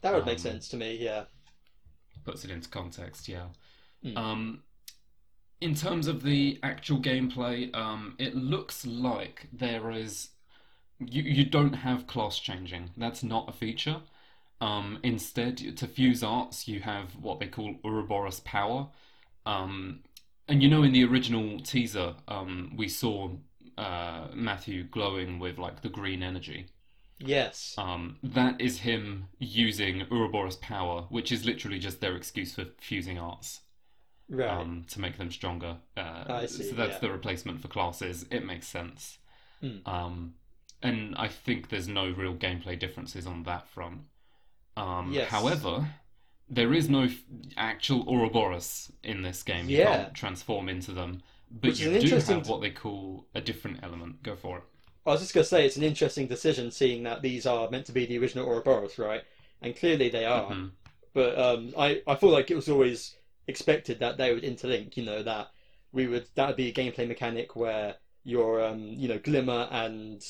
That 0.00 0.14
would 0.14 0.24
make 0.24 0.38
Um, 0.38 0.42
sense 0.42 0.68
to 0.68 0.76
me. 0.78 0.96
Yeah. 0.96 1.26
Puts 2.24 2.44
it 2.44 2.50
into 2.50 2.68
context, 2.68 3.28
yeah. 3.28 3.46
Hmm. 4.02 4.16
Um, 4.16 4.62
in 5.60 5.74
terms 5.74 6.06
of 6.06 6.22
the 6.22 6.58
actual 6.62 6.98
gameplay, 7.00 7.74
um, 7.74 8.14
it 8.18 8.34
looks 8.34 8.86
like 8.86 9.48
there 9.52 9.90
is 9.90 10.30
you 11.00 11.22
you 11.22 11.44
don't 11.44 11.74
have 11.74 12.06
class 12.06 12.38
changing. 12.38 12.90
That's 12.96 13.22
not 13.22 13.48
a 13.48 13.52
feature. 13.52 14.02
Um, 14.60 14.98
instead, 15.02 15.76
to 15.76 15.86
fuse 15.86 16.22
arts, 16.22 16.66
you 16.68 16.80
have 16.80 17.16
what 17.16 17.40
they 17.40 17.46
call 17.48 17.76
Ouroboros 17.84 18.40
power, 18.40 18.88
Um, 19.46 20.02
and 20.48 20.62
you 20.62 20.68
know, 20.68 20.82
in 20.82 20.92
the 20.92 21.04
original 21.04 21.60
teaser, 21.60 22.14
um, 22.28 22.74
we 22.76 22.88
saw 22.88 23.30
uh, 23.78 24.28
Matthew 24.34 24.84
glowing 24.84 25.38
with 25.38 25.58
like 25.58 25.82
the 25.82 25.88
green 25.88 26.22
energy. 26.22 26.66
Yes. 27.18 27.74
Um, 27.78 28.18
that 28.22 28.60
is 28.60 28.80
him 28.80 29.28
using 29.38 30.06
Ouroboros 30.10 30.56
power, 30.56 31.02
which 31.10 31.32
is 31.32 31.44
literally 31.46 31.78
just 31.78 32.00
their 32.00 32.16
excuse 32.16 32.54
for 32.54 32.66
fusing 32.80 33.18
arts 33.18 33.60
right. 34.28 34.50
um, 34.50 34.84
to 34.90 35.00
make 35.00 35.18
them 35.18 35.30
stronger. 35.30 35.78
Uh, 35.96 36.24
I 36.28 36.46
see, 36.46 36.64
so 36.64 36.76
that's 36.76 36.94
yeah. 36.94 36.98
the 37.00 37.12
replacement 37.12 37.60
for 37.60 37.68
classes. 37.68 38.26
It 38.30 38.44
makes 38.44 38.68
sense. 38.68 39.18
Mm. 39.62 39.86
Um, 39.86 40.34
and 40.82 41.14
I 41.16 41.28
think 41.28 41.68
there's 41.68 41.88
no 41.88 42.10
real 42.10 42.34
gameplay 42.34 42.78
differences 42.78 43.26
on 43.26 43.42
that 43.44 43.68
front. 43.68 44.00
Um, 44.76 45.12
Yes. 45.12 45.30
However, 45.30 45.88
there 46.48 46.72
is 46.74 46.88
no 46.88 47.04
f- 47.04 47.24
actual 47.56 48.08
Ouroboros 48.08 48.92
in 49.02 49.22
this 49.22 49.42
game. 49.42 49.68
You 49.68 49.78
Yeah. 49.78 49.96
can't 49.96 50.14
transform 50.14 50.68
into 50.68 50.92
them. 50.92 51.22
But 51.50 51.68
Which 51.68 51.80
you 51.80 51.86
do 51.90 51.96
interesting 52.00 52.38
have 52.38 52.48
what 52.48 52.60
they 52.60 52.70
call 52.70 53.26
a 53.34 53.40
different 53.40 53.80
element. 53.82 54.22
Go 54.22 54.36
for 54.36 54.58
it. 54.58 54.64
I 55.06 55.10
was 55.10 55.20
just 55.20 55.32
going 55.34 55.44
to 55.44 55.48
say 55.48 55.64
it's 55.64 55.76
an 55.76 55.84
interesting 55.84 56.26
decision, 56.26 56.70
seeing 56.70 57.04
that 57.04 57.22
these 57.22 57.46
are 57.46 57.70
meant 57.70 57.86
to 57.86 57.92
be 57.92 58.06
the 58.06 58.18
original 58.18 58.46
Ouroboros, 58.48 58.98
right? 58.98 59.22
And 59.62 59.76
clearly 59.76 60.08
they 60.08 60.24
are. 60.24 60.50
Mhm. 60.50 60.72
But 61.14 61.38
um, 61.38 61.72
I 61.78 62.02
I 62.06 62.14
feel 62.16 62.30
like 62.30 62.50
it 62.50 62.56
was 62.56 62.68
always 62.68 63.14
expected 63.46 64.00
that 64.00 64.16
they 64.18 64.34
would 64.34 64.42
interlink. 64.42 64.96
You 64.96 65.04
know 65.04 65.22
that 65.22 65.50
we 65.92 66.06
would 66.08 66.26
that 66.34 66.48
would 66.48 66.56
be 66.56 66.68
a 66.68 66.72
gameplay 66.72 67.06
mechanic 67.08 67.56
where 67.56 67.96
your 68.24 68.62
um 68.64 68.80
you 68.82 69.08
know 69.08 69.18
Glimmer 69.18 69.68
and 69.70 70.22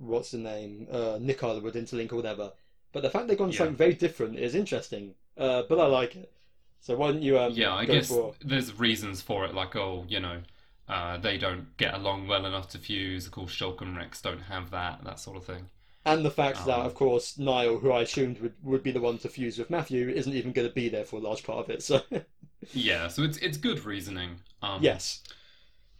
what's 0.00 0.32
the 0.32 0.38
name 0.38 0.88
uh 0.90 1.18
Nikol 1.20 1.62
would 1.62 1.74
interlink 1.74 2.12
or 2.12 2.16
whatever. 2.16 2.52
But 2.92 3.02
the 3.02 3.10
fact 3.10 3.28
they've 3.28 3.38
gone 3.38 3.52
Yeah. 3.52 3.56
something 3.56 3.76
very 3.76 3.94
different 3.94 4.38
is 4.38 4.54
interesting. 4.56 5.14
Uh, 5.36 5.62
but 5.68 5.80
I 5.80 5.86
like 5.86 6.16
it. 6.16 6.32
So 6.80 6.96
why 6.96 7.12
don't 7.12 7.22
you 7.22 7.38
um 7.38 7.56
Yeah, 7.56 7.74
I 7.74 7.84
guess 7.84 8.18
for 8.18 8.36
there's 8.42 8.78
reasons 8.78 9.20
for 9.20 9.44
it, 9.44 9.54
like 9.54 9.76
oh, 9.76 10.04
you 10.08 10.20
know, 10.20 10.42
uh, 10.88 11.18
they 11.18 11.36
don't 11.38 11.76
get 11.76 11.92
along 11.94 12.26
well 12.28 12.46
enough 12.46 12.68
to 12.70 12.78
fuse. 12.78 13.26
Of 13.26 13.32
course, 13.32 13.52
Shulk 13.54 13.80
and 13.82 13.96
Rex 13.96 14.20
don't 14.22 14.42
have 14.42 14.70
that, 14.70 15.04
that 15.04 15.20
sort 15.20 15.36
of 15.36 15.44
thing. 15.44 15.68
and 16.04 16.24
the 16.24 16.30
fact 16.30 16.64
that 16.64 16.78
Um, 16.78 16.84
of 16.84 16.94
course 16.94 17.38
Nial, 17.38 17.78
who 17.78 17.90
I 17.90 18.02
assumed 18.02 18.40
would, 18.40 18.54
would 18.62 18.82
be 18.82 18.90
the 18.92 19.00
one 19.00 19.16
to 19.18 19.28
fuse 19.30 19.56
with 19.58 19.70
Matthew, 19.70 20.08
isn't 20.10 20.32
even 20.34 20.52
going 20.52 20.68
to 20.68 20.74
be 20.74 20.88
there 20.90 21.04
for 21.06 21.16
a 21.16 21.22
large 21.22 21.42
part 21.42 21.58
of 21.64 21.70
it. 21.70 21.82
So 21.82 22.02
Yeah, 22.72 23.08
so 23.08 23.22
it's 23.22 23.38
it's 23.38 23.56
good 23.58 23.84
reasoning. 23.84 24.40
Um, 24.62 25.00
yes, 25.00 25.22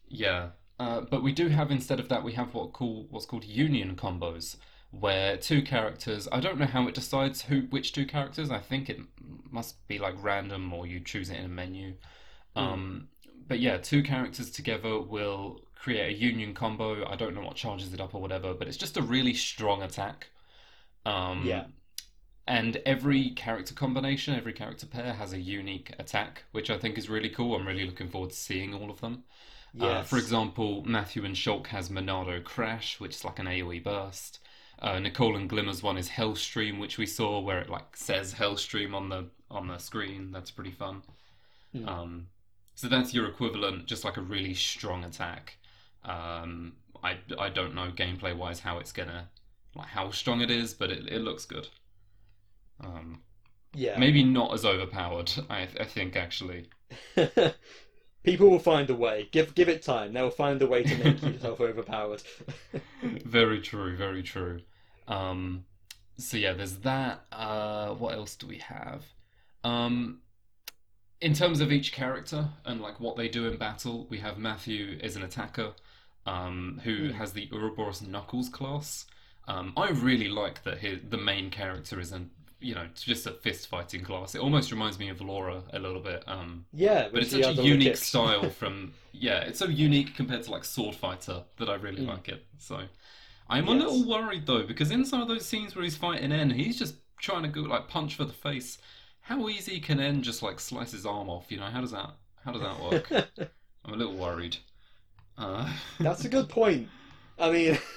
Yeah, 0.09 0.51
uh, 0.81 1.03
but 1.03 1.23
we 1.23 1.33
do 1.33 1.49
have 1.49 1.71
instead 1.71 2.01
of 2.01 2.09
that 2.09 2.25
we 2.25 2.33
have 2.33 2.55
what 2.55 2.73
call 2.73 3.07
what's 3.11 3.27
called 3.27 3.45
union 3.45 3.95
combos, 3.97 4.57
where 4.91 5.37
two 5.37 5.61
characters. 5.63 6.27
I 6.33 6.41
don't 6.41 6.59
know 6.59 6.67
how 6.67 6.89
it 6.89 6.95
decides 6.95 7.43
who 7.43 7.63
which 7.71 7.93
two 7.93 8.07
characters. 8.07 8.51
I 8.51 8.61
think 8.61 8.89
it 8.89 9.01
must 9.51 9.87
be 9.89 9.99
like 9.99 10.15
random 10.23 10.73
or 10.73 10.87
you 10.87 11.01
choose 11.01 11.29
it 11.31 11.37
in 11.39 11.45
a 11.45 11.49
menu. 11.49 11.95
Um, 12.57 13.09
but 13.49 13.61
yeah, 13.61 13.77
two 13.77 14.03
characters 14.03 14.51
together 14.51 15.01
will 15.01 15.61
create 15.75 16.15
a 16.15 16.19
union 16.19 16.55
combo. 16.55 17.07
I 17.07 17.17
don't 17.17 17.35
know 17.35 17.43
what 17.43 17.57
charges 17.57 17.93
it 17.93 18.01
up 18.01 18.15
or 18.15 18.21
whatever, 18.23 18.55
but 18.55 18.69
it's 18.69 18.77
just 18.79 18.97
a 18.97 19.03
really 19.03 19.35
strong 19.35 19.83
attack. 19.83 20.29
Um, 21.05 21.43
Yeah. 21.45 21.67
And 22.47 22.79
every 22.85 23.31
character 23.31 23.75
combination, 23.75 24.35
every 24.35 24.53
character 24.53 24.87
pair 24.87 25.13
has 25.15 25.33
a 25.33 25.41
unique 25.41 25.95
attack, 26.01 26.45
which 26.53 26.69
I 26.71 26.79
think 26.79 26.99
is 26.99 27.09
really 27.09 27.31
cool. 27.31 27.55
I'm 27.55 27.67
really 27.67 27.87
looking 27.87 28.09
forward 28.09 28.31
to 28.31 28.37
seeing 28.37 28.75
all 28.75 28.91
of 28.91 29.01
them. 29.01 29.25
Uh, 29.79 30.03
for 30.03 30.19
example, 30.19 30.83
Matthew 30.85 31.25
and 31.25 31.35
Shulk 31.37 31.69
has 31.69 31.89
Monado 31.91 32.43
Crash, 32.43 32.99
which 32.99 33.17
is 33.17 33.25
like 33.25 33.39
an 33.39 33.47
AoE 33.47 33.83
burst. 33.83 34.41
Uh, 34.81 34.95
Nikol 34.95 35.37
and 35.37 35.49
Glimmer's 35.49 35.83
one 35.83 35.99
is 35.99 36.09
Hellstream, 36.09 36.81
which 36.81 36.97
we 36.99 37.07
saw 37.07 37.41
where 37.41 37.61
it 37.61 37.69
like 37.69 37.97
says 37.97 38.35
Hellstream 38.35 38.95
on 38.95 39.09
the 39.09 39.27
on 39.51 39.69
the 39.69 39.79
screen. 39.79 40.33
That's 40.33 40.51
pretty 40.51 40.71
fun. 40.71 41.03
Hmm. 41.73 41.89
Um, 41.89 42.27
so 42.75 42.89
that's 42.89 43.13
your 43.13 43.29
equivalent, 43.29 43.87
just 43.87 44.05
like 44.05 44.17
a 44.17 44.23
really 44.23 44.55
strong 44.55 45.05
attack. 45.05 45.59
Um, 46.05 46.75
I 47.03 47.19
I 47.39 47.51
don't 47.51 47.75
know 47.75 47.93
gameplay 47.95 48.35
wise 48.37 48.61
how 48.61 48.79
it's 48.79 48.93
gonna 48.93 49.29
like 49.75 49.89
how 49.89 50.11
strong 50.11 50.41
it 50.41 50.51
is, 50.51 50.75
but 50.75 50.91
it 50.91 51.07
it 51.09 51.21
looks 51.21 51.45
good. 51.45 51.69
Um, 52.81 53.21
yeah. 53.75 53.99
maybe 53.99 54.25
not 54.25 54.55
as 54.55 54.65
overpowered. 54.65 55.31
I 55.51 55.69
I 55.79 55.85
think 55.85 56.17
actually. 56.17 56.69
People 58.23 58.51
will 58.51 58.59
find 58.59 58.91
a 58.91 58.95
way. 58.95 59.29
Give 59.33 59.55
give 59.55 59.69
it 59.69 59.83
time. 59.83 60.13
They'll 60.13 60.31
find 60.31 60.61
a 60.63 60.67
way 60.67 60.83
to 60.83 60.95
make 61.05 61.23
yourself 61.23 61.61
overpowered. 61.61 62.23
very 63.25 63.61
true, 63.61 63.97
very 63.97 64.23
true. 64.23 64.61
Um, 65.09 65.65
so 66.19 66.37
yeah, 66.37 66.53
there's 66.53 66.77
that. 66.79 67.25
Uh, 67.33 67.95
what 67.95 68.15
else 68.15 68.37
do 68.37 68.47
we 68.47 68.59
have? 68.59 69.05
Um, 69.65 70.21
in 71.21 71.35
terms 71.35 71.61
of 71.61 71.71
each 71.73 71.93
character 71.93 72.49
and 72.65 72.81
like 72.81 73.01
what 73.01 73.17
they 73.17 73.29
do 73.29 73.47
in 73.47 73.57
battle, 73.57 74.07
we 74.11 74.19
have 74.19 74.39
Matthew 74.39 74.99
is 75.03 75.17
an 75.17 75.23
attacker, 75.23 75.73
um, 76.27 76.81
who 76.85 77.09
Hmm. 77.09 77.13
has 77.13 77.33
the 77.33 77.49
Ouroboros 77.53 78.03
Knuckles 78.03 78.49
class. 78.49 79.07
Um, 79.49 79.73
I 79.77 79.91
really 79.91 80.29
like 80.29 80.63
that 80.65 80.79
his, 80.79 81.01
the 81.09 81.17
main 81.19 81.51
character 81.51 81.99
is 81.99 82.13
an 82.13 82.31
you 82.61 82.75
know 82.75 82.87
just 82.95 83.27
a 83.27 83.33
fist 83.33 83.69
fighting 83.69 84.03
class. 84.05 84.35
It 84.35 84.41
almost 84.41 84.71
reminds 84.71 84.99
me 84.99 85.09
of 85.09 85.21
Laura 85.21 85.63
a 85.73 85.79
little 85.79 86.01
bit. 86.01 86.23
Um, 86.27 86.67
yeah, 86.73 87.09
but 87.13 87.23
it's 87.23 87.31
such 87.33 87.59
a 87.59 87.63
unique 87.63 87.97
style 87.97 88.49
from 88.61 88.93
yeah 89.13 89.41
it's 89.41 89.59
so 89.59 89.67
unique 89.67 90.15
compared 90.15 90.43
to 90.45 90.51
like 90.53 90.65
sword 90.65 90.95
fighter 90.95 91.43
that 91.59 91.69
i 91.69 91.75
really 91.75 92.03
Mm. 92.03 92.07
like 92.07 92.29
it 92.29 92.47
so 92.59 92.79
i'm 93.49 93.67
a 93.67 93.73
little 93.73 94.09
worried 94.09 94.47
though 94.47 94.63
because 94.63 94.93
in 94.93 95.05
some 95.05 95.21
of 95.21 95.27
those 95.27 95.45
scenes 95.45 95.75
where 95.75 95.83
he's 95.83 95.97
fighting 95.97 96.31
n 96.31 96.49
he's 96.49 96.79
just 96.79 96.95
trying 97.19 97.43
to 97.43 97.49
go 97.49 97.63
like 97.63 97.89
punch 97.89 98.15
for 98.15 98.25
the 98.25 98.33
face 98.33 98.79
how 99.23 99.49
easy 99.49 99.81
can 99.81 99.99
n 99.99 100.23
just 100.23 100.45
like 100.45 100.61
slice 100.61 100.93
his 100.93 101.05
arm 101.05 101.29
off 101.29 101.51
you 101.51 101.59
know 101.59 101.65
how 101.67 101.81
does 101.81 101.91
that 101.91 102.11
how 102.45 102.53
does 102.53 102.63
that 102.63 102.81
work 102.81 103.11
i'm 103.85 103.95
a 103.95 103.97
little 103.97 104.15
worried 104.15 104.57
uh, 105.37 105.69
That's 105.99 106.25
a 106.25 106.29
good 106.29 106.49
point. 106.51 106.89
I 107.39 107.51
mean, 107.51 107.79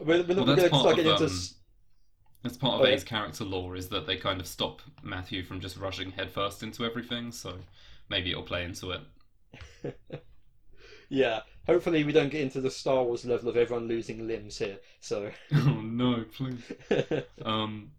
we're, 0.00 0.22
we're 0.22 0.34
not 0.34 0.46
going 0.46 0.58
to 0.58 0.68
start 0.68 0.96
getting 0.96 1.12
into. 1.12 1.24
um, 1.24 1.30
That's 2.44 2.56
part 2.56 2.76
of 2.76 2.82
Oh, 2.82 2.86
yeah. 2.86 2.94
A's 2.94 3.02
character 3.02 3.42
lore 3.44 3.74
is 3.74 3.88
that 3.88 4.06
they 4.06 4.16
kind 4.16 4.40
of 4.40 4.46
stop 4.46 4.82
Matthew 5.02 5.42
from 5.42 5.60
just 5.60 5.76
rushing 5.76 6.12
headfirst 6.12 6.62
into 6.62 6.84
everything, 6.84 7.32
so 7.32 7.64
maybe 8.08 8.30
it'll 8.30 8.44
play 8.44 8.64
into 8.64 8.92
it. 8.92 9.00
Yeah, 11.08 11.40
hopefully 11.66 12.04
we 12.04 12.12
don't 12.12 12.30
get 12.30 12.40
into 12.42 12.60
the 12.60 12.70
Star 12.70 13.04
Wars 13.04 13.24
level 13.24 13.48
of 13.48 13.56
everyone 13.56 13.88
losing 13.88 14.26
limbs 14.26 14.58
here. 14.58 14.78
So, 15.00 15.30
oh 15.54 15.80
no, 15.82 16.24
please. 16.36 16.72
Um, 17.44 17.92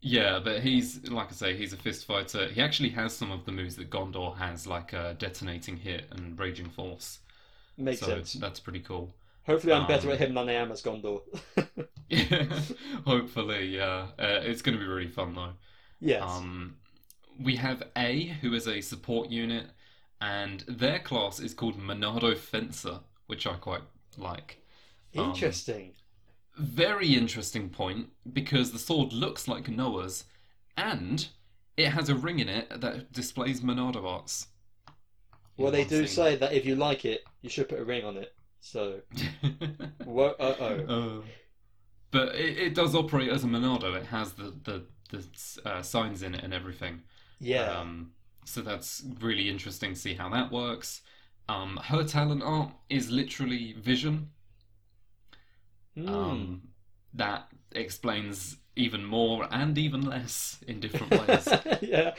yeah, 0.00 0.40
but 0.42 0.62
he's 0.62 1.08
like 1.10 1.28
I 1.30 1.32
say, 1.32 1.56
he's 1.56 1.72
a 1.74 1.78
fist 1.78 2.06
fighter. 2.06 2.48
He 2.48 2.62
actually 2.62 2.90
has 2.90 3.14
some 3.16 3.30
of 3.32 3.44
the 3.46 3.52
moves 3.52 3.76
that 3.76 3.90
Ghondor 3.90 4.36
has, 4.38 4.66
like 4.66 4.94
uh, 4.94 5.14
detonating 5.14 5.78
hit 5.78 6.06
and 6.12 6.38
raging 6.38 6.70
force. 6.70 7.20
makes 7.76 8.00
so 8.00 8.06
sense. 8.06 8.34
that's 8.34 8.60
pretty 8.60 8.80
cool. 8.80 9.14
Hopefully, 9.50 9.72
I'm 9.72 9.88
better 9.88 10.08
um, 10.08 10.12
at 10.14 10.20
him 10.20 10.34
than 10.34 10.48
I 10.48 10.52
am 10.52 10.70
as 10.70 10.80
Ghondor. 10.80 11.22
Hopefully, 13.04 13.76
yeah. 13.76 14.06
Uh, 14.16 14.40
it's 14.42 14.62
going 14.62 14.78
to 14.78 14.80
be 14.80 14.88
really 14.88 15.08
fun 15.08 15.34
though. 15.34 15.54
yes. 16.00 16.22
Um, 16.22 16.76
we 17.36 17.56
have 17.56 17.82
A, 17.96 18.26
who 18.42 18.54
is 18.54 18.68
a 18.68 18.80
support 18.80 19.28
unit, 19.28 19.66
and 20.20 20.60
their 20.68 21.00
class 21.00 21.40
is 21.40 21.52
called 21.52 21.80
Monado 21.80 22.36
Fencer, 22.36 23.00
which 23.26 23.44
I 23.44 23.54
quite 23.54 23.82
like. 24.16 24.58
um, 25.16 25.30
Interesting. 25.30 25.94
Very 26.56 27.14
interesting 27.14 27.70
point 27.70 28.10
because 28.32 28.70
the 28.70 28.78
sword 28.78 29.12
looks 29.12 29.48
like 29.48 29.68
Noah's, 29.68 30.24
and 30.76 31.26
it 31.76 31.88
has 31.88 32.08
a 32.08 32.14
ring 32.14 32.38
in 32.38 32.48
it 32.48 32.80
that 32.80 33.12
displays 33.12 33.62
Monado 33.62 34.04
arts. 34.04 34.46
well, 35.56 35.72
they 35.72 35.84
do 35.84 36.06
say 36.06 36.36
that 36.36 36.52
if 36.52 36.64
you 36.64 36.76
like 36.76 37.04
it, 37.04 37.24
you 37.42 37.48
should 37.50 37.68
put 37.68 37.80
a 37.80 37.84
ring 37.84 38.04
on 38.04 38.16
it. 38.16 38.32
So, 38.60 39.00
uh 40.06 40.32
oh. 40.38 41.18
Uh, 41.18 41.22
but 42.10 42.34
it, 42.34 42.58
it 42.58 42.74
does 42.74 42.94
operate 42.94 43.28
as 43.30 43.44
a 43.44 43.46
Monado. 43.46 43.94
It 43.94 44.06
has 44.06 44.32
the 44.32 44.54
the, 44.64 44.84
the 45.10 45.68
uh, 45.68 45.82
signs 45.82 46.22
in 46.22 46.34
it 46.34 46.44
and 46.44 46.52
everything. 46.52 47.02
Yeah. 47.40 47.70
Um, 47.70 48.12
so 48.44 48.60
that's 48.60 49.04
really 49.20 49.48
interesting 49.48 49.94
to 49.94 49.98
see 49.98 50.14
how 50.14 50.28
that 50.30 50.50
works. 50.52 51.02
Um, 51.48 51.78
her 51.84 52.04
talent 52.04 52.42
art 52.42 52.72
is 52.88 53.10
literally 53.10 53.74
vision. 53.78 54.30
Hmm. 55.94 56.08
Um, 56.08 56.62
that 57.14 57.48
explains 57.72 58.56
even 58.76 59.04
more 59.04 59.46
and 59.50 59.76
even 59.76 60.02
less 60.02 60.58
in 60.66 60.80
different 60.80 61.10
ways. 61.28 61.48
yeah. 61.82 62.14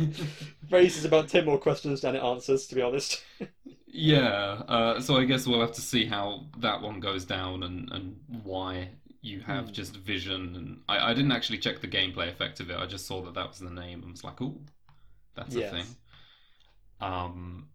Raises 0.70 1.04
about 1.04 1.28
10 1.28 1.44
more 1.44 1.58
questions 1.58 2.00
than 2.00 2.16
it 2.16 2.22
answers, 2.22 2.66
to 2.66 2.74
be 2.74 2.82
honest. 2.82 3.22
Yeah, 4.00 4.62
uh, 4.68 5.00
so 5.00 5.16
I 5.16 5.24
guess 5.24 5.46
we'll 5.46 5.60
have 5.60 5.72
to 5.72 5.80
see 5.80 6.06
how 6.06 6.46
that 6.58 6.80
one 6.82 7.00
goes 7.00 7.24
down 7.24 7.62
and, 7.64 7.90
and 7.92 8.20
why 8.42 8.90
you 9.22 9.40
have 9.40 9.72
Hmm. 9.72 9.72
just 9.72 9.96
vision. 9.96 10.54
And 10.56 10.82
I, 10.88 11.10
I 11.10 11.14
didn't 11.14 11.32
actually 11.32 11.58
check 11.58 11.80
the 11.80 11.88
gameplay 11.88 12.28
effect 12.28 12.60
of 12.60 12.70
it. 12.70 12.76
I 12.78 12.86
just 12.86 13.06
saw 13.06 13.22
that 13.22 13.34
that 13.34 13.48
was 13.48 13.58
the 13.58 13.70
name 13.70 14.02
and 14.02 14.12
was 14.12 14.24
like, 14.24 14.40
oh, 14.40 14.60
that's 15.34 15.54
Yes. 15.54 15.56
a 15.56 15.62
thing. 15.62 15.96
Um, 17.00 17.68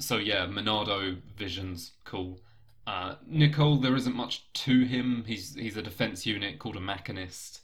so 0.00 0.18
yeah, 0.18 0.46
Monado 0.46 1.20
vision's 1.36 1.92
cool. 2.04 2.40
Uh, 2.86 3.16
Nikol, 3.30 3.82
there 3.82 3.96
isn't 3.96 4.16
much 4.16 4.52
to 4.54 4.84
him. 4.84 5.24
He's 5.26 5.54
he's 5.54 5.76
a 5.76 5.82
defense 5.82 6.26
unit 6.26 6.58
called 6.60 6.76
a 6.76 6.80
mechanist. 6.80 7.60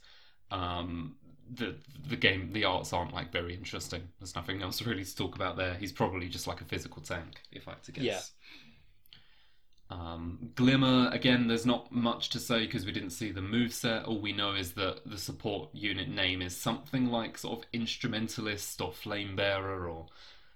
Um, 0.51 1.17
the 1.53 1.75
the 2.07 2.15
game 2.15 2.51
the 2.53 2.65
arts 2.65 2.93
aren't 2.93 3.13
like 3.13 3.31
very 3.31 3.53
interesting. 3.55 4.09
There's 4.19 4.35
nothing 4.35 4.61
else 4.61 4.81
really 4.81 5.05
to 5.05 5.15
talk 5.15 5.35
about 5.35 5.57
there. 5.57 5.75
He's 5.75 5.91
probably 5.91 6.27
just 6.27 6.47
like 6.47 6.61
a 6.61 6.65
physical 6.65 7.01
tank, 7.01 7.41
if 7.51 7.67
I 7.67 7.71
had 7.71 7.83
to 7.83 7.91
guess. 7.91 8.03
Yeah. 8.03 8.21
Um, 9.89 10.49
Glimmer 10.55 11.09
again. 11.11 11.47
There's 11.47 11.65
not 11.65 11.91
much 11.91 12.29
to 12.29 12.39
say 12.39 12.65
because 12.65 12.85
we 12.85 12.91
didn't 12.91 13.11
see 13.11 13.31
the 13.31 13.41
move 13.41 13.71
set. 13.73 14.05
All 14.05 14.19
we 14.19 14.33
know 14.33 14.53
is 14.55 14.73
that 14.73 15.01
the 15.05 15.17
support 15.17 15.69
unit 15.73 16.09
name 16.09 16.41
is 16.41 16.57
something 16.57 17.07
like 17.11 17.37
sort 17.37 17.59
of 17.59 17.65
instrumentalist 17.71 18.81
or 18.81 18.91
flame 18.91 19.35
bearer 19.35 19.87
or 19.87 20.07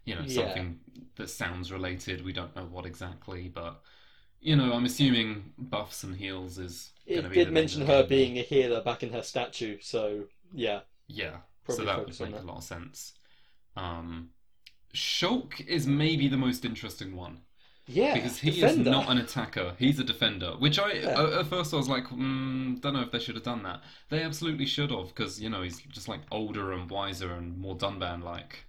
you 0.06 0.16
know 0.16 0.22
Yeah. 0.26 0.46
something 0.46 0.80
that 1.16 1.30
sounds 1.30 1.72
related. 1.72 2.26
We 2.26 2.34
don't 2.34 2.56
know 2.56 2.66
what 2.66 2.88
exactly, 2.88 3.50
but 3.50 3.82
you 4.42 4.56
know 4.56 4.74
I'm 4.74 4.86
assuming 4.86 5.54
buffs 5.60 6.04
and 6.04 6.16
heals 6.16 6.58
is. 6.58 6.92
It 7.06 7.30
be 7.30 7.36
did 7.36 7.52
mention 7.52 7.86
her 7.86 8.04
being 8.04 8.40
a 8.40 8.44
healer 8.44 8.82
back 8.82 9.04
in 9.04 9.12
her 9.14 9.24
statue, 9.24 9.78
so 9.82 10.26
yeah. 10.54 10.82
Yeah, 11.08 11.38
Probably 11.64 11.86
so 11.86 11.86
that 11.86 11.98
would 12.06 12.20
make 12.20 12.32
that. 12.32 12.44
a 12.44 12.46
lot 12.46 12.58
of 12.58 12.64
sense. 12.64 13.14
Um, 13.76 14.30
Shulk 14.94 15.62
is 15.68 15.88
maybe 15.88 16.28
the 16.28 16.38
most 16.38 16.66
interesting 16.66 17.16
one 17.16 17.42
Yeah, 17.88 18.14
because 18.14 18.40
he 18.40 18.52
defender. 18.52 18.82
is 18.82 18.88
not 18.88 19.10
an 19.10 19.18
attacker; 19.18 19.76
he's 19.80 20.00
a 20.00 20.04
defender. 20.04 20.52
Which 20.58 20.80
I 20.80 20.94
Yeah. 20.94 21.40
at- 21.40 21.48
first 21.48 21.74
I 21.74 21.78
was 21.78 21.90
like, 21.90 22.06
mm, 22.10 22.80
don't 22.82 22.94
know 22.94 23.02
if 23.02 23.12
they 23.12 23.20
should 23.20 23.36
have 23.36 23.44
done 23.44 23.64
that. 23.64 23.82
They 24.10 24.22
absolutely 24.24 24.66
should 24.66 24.92
have 24.92 25.08
because 25.10 25.42
you 25.42 25.50
know 25.50 25.62
he's 25.64 25.80
just 25.82 26.08
like 26.08 26.22
older 26.32 26.72
and 26.74 26.90
wiser 26.90 27.34
and 27.34 27.58
more 27.58 27.78
Dunban 27.78 28.24
like. 28.24 28.66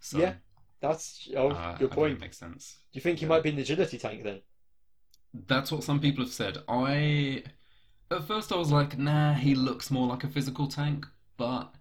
So, 0.00 0.18
Yeah, 0.18 0.34
That's 0.80 1.28
oh, 1.36 1.50
uh, 1.50 1.78
good 1.78 1.90
point. 1.90 2.20
makes 2.20 2.38
sense. 2.38 2.78
Do 2.92 2.98
you 2.98 3.02
think 3.02 3.18
he 3.20 3.26
yeah. 3.26 3.28
might 3.28 3.42
be 3.42 3.50
an 3.50 3.58
agility 3.58 3.98
tank 3.98 4.24
then? 4.24 4.42
That's 5.34 5.72
what 5.72 5.84
some 5.84 6.00
people 6.00 6.24
have 6.24 6.32
said. 6.32 6.58
I 6.68 7.44
at 8.12 8.24
first 8.24 8.52
I 8.52 8.56
was 8.56 8.70
like, 8.72 8.98
nah, 8.98 9.34
he 9.34 9.54
looks 9.54 9.90
more 9.90 10.06
like 10.06 10.24
a 10.24 10.28
physical 10.28 10.66
tank, 10.68 11.06
but 11.36 11.74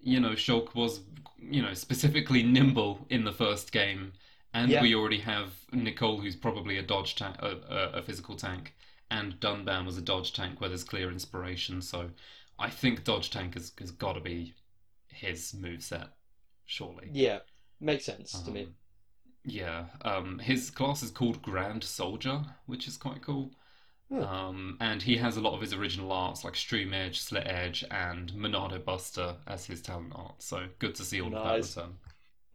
you 0.00 0.20
know, 0.20 0.30
Shulk 0.32 0.74
was 0.74 1.00
you 1.38 1.62
know 1.62 1.74
specifically 1.74 2.42
nimble 2.42 3.06
in 3.10 3.24
the 3.24 3.32
first 3.32 3.72
game, 3.72 4.12
and 4.54 4.70
Yeah. 4.70 4.80
we 4.80 4.94
already 4.94 5.18
have 5.20 5.52
Nikol, 5.72 6.20
who's 6.22 6.36
probably 6.36 6.78
a 6.78 6.82
dodge 6.82 7.16
tank, 7.16 7.36
a, 7.40 7.56
a, 7.68 7.90
a 8.00 8.02
physical 8.02 8.36
tank, 8.36 8.74
and 9.10 9.40
Dunban 9.40 9.86
was 9.86 9.98
a 9.98 10.02
dodge 10.02 10.32
tank 10.32 10.60
where 10.60 10.68
there's 10.70 10.84
clear 10.84 11.10
inspiration. 11.10 11.82
So 11.82 12.10
I 12.58 12.70
think 12.70 13.04
dodge 13.04 13.30
tank 13.30 13.54
has, 13.54 13.72
has 13.78 13.90
got 13.92 14.14
to 14.14 14.20
be 14.20 14.54
his 15.08 15.52
moveset, 15.54 16.08
surely. 16.66 17.12
Yeah, 17.12 17.40
makes 17.80 18.04
sense 18.06 18.40
to 18.42 18.50
me. 18.50 18.68
Um, 18.68 18.74
Yeah, 19.44 19.86
um, 20.02 20.38
his 20.38 20.70
class 20.70 21.02
is 21.02 21.10
called 21.10 21.42
Grand 21.42 21.82
Soldier, 21.84 22.44
which 22.66 22.86
is 22.88 22.96
quite 22.96 23.22
cool. 23.22 23.52
Hmm. 24.10 24.22
Um, 24.22 24.76
and 24.80 25.02
he 25.02 25.16
has 25.18 25.36
a 25.36 25.40
lot 25.40 25.54
of 25.54 25.60
his 25.60 25.72
original 25.72 26.12
arts, 26.12 26.44
like 26.44 26.56
Stream 26.56 26.92
Edge, 26.92 27.20
Slit 27.20 27.46
Edge, 27.46 27.84
and 27.90 28.32
Monado 28.32 28.84
Buster 28.84 29.36
as 29.46 29.66
his 29.66 29.80
talent 29.80 30.12
art. 30.14 30.42
So 30.42 30.66
good 30.78 30.94
to 30.96 31.04
see 31.04 31.20
all 31.20 31.30
Nice. 31.30 31.40
of 31.40 31.44
that 31.44 31.80
return. 31.82 31.98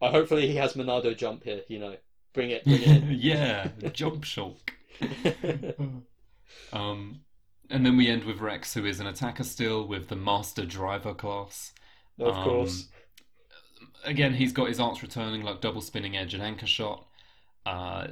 Uh, 0.00 0.10
hopefully 0.10 0.46
he 0.46 0.56
has 0.56 0.74
Monado 0.74 1.16
jump 1.16 1.44
here. 1.44 1.62
You 1.68 1.78
know, 1.78 1.96
bring 2.34 2.50
it, 2.50 2.68
bring 2.68 2.82
return. 2.82 3.04
yeah, 3.10 3.68
Jump 3.92 4.24
Shulk. 4.24 4.70
Um, 6.72 7.20
and 7.70 7.84
then 7.84 7.96
we 7.96 8.08
end 8.08 8.24
with 8.24 8.40
Rex, 8.40 8.74
who 8.74 8.84
is 8.84 9.00
an 9.00 9.06
attacker 9.06 9.44
still 9.44 9.86
with 9.86 10.08
the 10.08 10.16
Master 10.16 10.64
Driver 10.64 11.14
class. 11.14 11.72
of 12.20 12.36
Um, 12.36 12.44
course. 12.44 12.88
again, 14.04 14.34
he's 14.34 14.52
got 14.52 14.68
his 14.68 14.80
arts 14.80 15.02
returning 15.02 15.42
like 15.42 15.60
double 15.60 15.80
spinning 15.80 16.16
edge 16.16 16.34
and 16.34 16.42
anchor 16.42 16.66
shot. 16.66 17.06
Uh, 17.64 18.08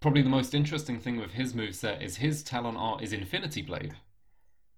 probably 0.00 0.22
the 0.22 0.28
most 0.28 0.54
interesting 0.54 0.98
thing 0.98 1.18
with 1.18 1.32
his 1.32 1.52
moveset 1.52 2.02
is 2.02 2.16
his 2.16 2.42
talent 2.42 2.78
art 2.78 3.02
is 3.02 3.12
Infinity 3.12 3.62
Blade, 3.62 3.94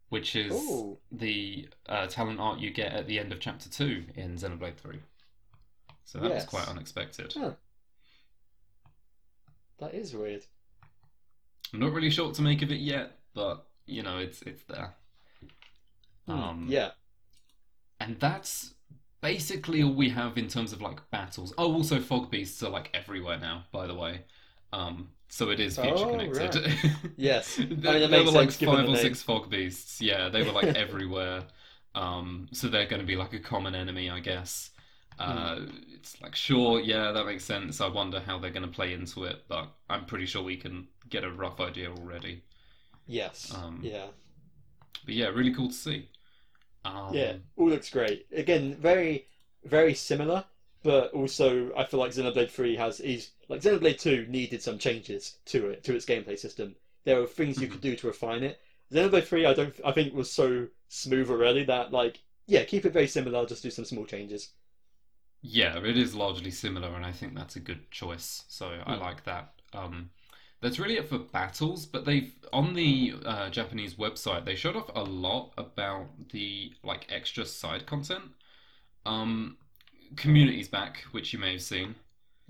which 0.09 0.35
is 0.37 0.53
Ooh. 0.53 0.99
the 1.11 1.68
uh, 1.89 2.07
talent 2.07 2.41
art 2.41 2.61
you 2.61 2.70
get 2.70 2.93
at 2.93 3.07
the 3.07 3.18
end 3.18 3.33
of 3.33 3.41
chapter 3.41 3.68
2 3.68 4.05
in 4.16 4.35
Xenoblade 4.37 4.77
3. 4.77 4.99
So 6.05 6.18
that 6.18 6.35
was 6.35 6.45
quite 6.45 6.68
unexpected. 6.68 7.33
Huh. 7.37 7.53
That 9.79 9.95
is 9.95 10.14
weird. 10.14 10.45
I'm 11.73 11.81
not 11.81 11.93
really 11.93 12.11
sure 12.11 12.27
what 12.27 12.35
to 12.37 12.43
make 12.43 12.62
of 12.62 12.70
it 12.70 12.81
yet, 12.81 13.18
but 13.35 13.66
you 13.87 14.03
know, 14.03 14.18
it's 14.18 14.43
it's 14.43 14.62
there. 14.64 14.95
Hmm, 16.27 16.33
Um, 16.33 16.66
yeah. 16.68 16.91
And 18.01 18.18
that's 18.20 18.75
basically 19.20 19.83
all 19.83 19.95
we 19.95 20.11
have 20.11 20.37
in 20.37 20.49
terms 20.49 20.73
of 20.73 20.81
like 20.83 21.09
battles. 21.11 21.55
Oh, 21.57 21.73
also 21.73 22.01
fog 22.01 22.31
beasts 22.31 22.62
are 22.62 22.70
like 22.70 22.91
everywhere 22.95 23.39
now, 23.39 23.64
by 23.73 23.87
the 23.87 23.95
way. 23.95 24.25
Um, 24.73 25.11
so 25.29 25.51
it 25.51 25.61
is 25.61 25.79
future 25.79 26.07
Oh, 26.07 26.11
connected. 26.11 26.57
Yes. 27.16 27.62
I 27.85 27.93
mean, 27.93 28.03
that 28.03 28.11
there 28.11 28.25
were 28.25 28.31
like 28.31 28.51
five 28.53 28.89
or 28.89 28.97
six 28.97 29.23
fog 29.23 29.51
beasts. 29.51 30.01
Yeah, 30.01 30.29
they 30.29 30.43
were 30.43 30.53
like 30.53 30.70
everywhere. 30.75 31.45
Um, 31.95 32.49
so 32.53 32.68
they're 32.68 32.87
going 32.87 33.01
to 33.01 33.07
be 33.07 33.16
like 33.16 33.33
a 33.33 33.39
common 33.41 33.75
enemy, 33.75 34.11
I 34.11 34.20
guess. 34.20 34.70
Uh, 35.18 35.57
Hmm. 35.57 35.66
It's 35.95 36.20
like 36.23 36.35
sure, 36.35 36.81
yeah, 36.81 37.12
that 37.12 37.27
makes 37.27 37.45
sense. 37.45 37.81
I 37.81 37.89
wonder 37.89 38.20
how 38.20 38.39
they're 38.39 38.51
going 38.51 38.66
to 38.66 38.73
play 38.73 38.93
into 38.93 39.25
it, 39.25 39.45
but 39.49 39.68
I'm 39.89 40.07
pretty 40.07 40.27
sure 40.27 40.43
we 40.43 40.57
can 40.57 40.89
get 41.09 41.25
a 41.25 41.31
rough 41.31 41.61
idea 41.61 41.91
already. 41.91 42.43
Yes. 43.07 43.53
Um, 43.55 43.81
yeah. 43.83 44.07
But 45.05 45.14
yeah, 45.14 45.29
really 45.29 45.55
cool 45.55 45.68
to 45.68 45.75
see. 45.75 46.09
Um, 46.85 47.14
Yeah. 47.14 47.37
All 47.57 47.68
looks 47.68 47.91
great. 47.91 48.27
Again, 48.33 48.77
very, 48.77 49.29
very 49.64 49.95
similar, 49.95 50.45
but 50.83 51.12
also 51.12 51.73
I 51.77 51.85
feel 51.85 52.01
like 52.01 52.12
Xenoblade 52.12 52.51
Three 52.51 52.77
has 52.77 53.01
is 53.01 53.31
like 53.53 53.61
Xenoblade 53.63 54.01
Two 54.01 54.27
needed 54.29 54.63
some 54.63 54.79
changes 54.79 55.39
to 55.47 55.69
it 55.69 55.85
to 55.85 55.95
its 55.95 56.07
gameplay 56.07 56.39
system. 56.39 56.77
There 57.05 57.21
were 57.21 57.27
things 57.29 57.61
you 57.61 57.69
could 57.69 57.81
do 57.83 57.97
to 57.97 58.07
refine 58.09 58.43
it. 58.43 58.61
Xenoblade 58.93 59.25
Three, 59.27 59.47
I 59.47 59.55
don't, 59.55 59.75
I 59.85 59.93
think 59.93 60.15
was 60.15 60.33
so 60.33 60.69
smooth 60.89 61.31
already 61.31 61.65
that 61.65 61.93
like, 61.93 62.21
yeah, 62.47 62.65
keep 62.65 62.85
it 62.85 62.93
very 62.93 63.09
similar. 63.09 63.47
Just 63.47 63.63
do 63.63 63.71
some 63.71 63.85
small 63.85 64.07
changes. 64.07 64.53
Yeah, 65.43 65.79
it 65.85 65.97
is 65.99 66.15
largely 66.15 66.51
similar, 66.51 66.95
and 66.95 67.05
I 67.05 67.13
think 67.13 67.35
that's 67.35 67.57
a 67.57 67.61
good 67.61 67.91
choice. 67.91 68.45
So 68.49 68.83
I 68.87 68.95
Hmm. 68.95 68.97
like 68.97 69.25
that. 69.25 69.53
Um, 69.73 70.11
that's 70.61 70.79
really 70.79 70.97
it 70.97 71.09
for 71.09 71.19
battles, 71.19 71.85
but 71.87 72.05
they've 72.05 72.33
on 72.53 72.75
the 72.75 73.15
uh, 73.25 73.51
Japanese 73.51 73.95
website 73.95 74.45
they 74.45 74.55
showed 74.55 74.77
off 74.77 74.91
a 74.95 75.03
lot 75.03 75.53
about 75.59 76.07
the 76.31 76.73
like 76.85 77.07
extra 77.11 77.45
side 77.45 77.87
content. 77.87 78.25
Um, 79.07 79.59
communities 80.17 80.69
back, 80.69 81.05
which 81.13 81.33
you 81.33 81.39
may 81.41 81.53
have 81.53 81.63
seen. 81.63 81.97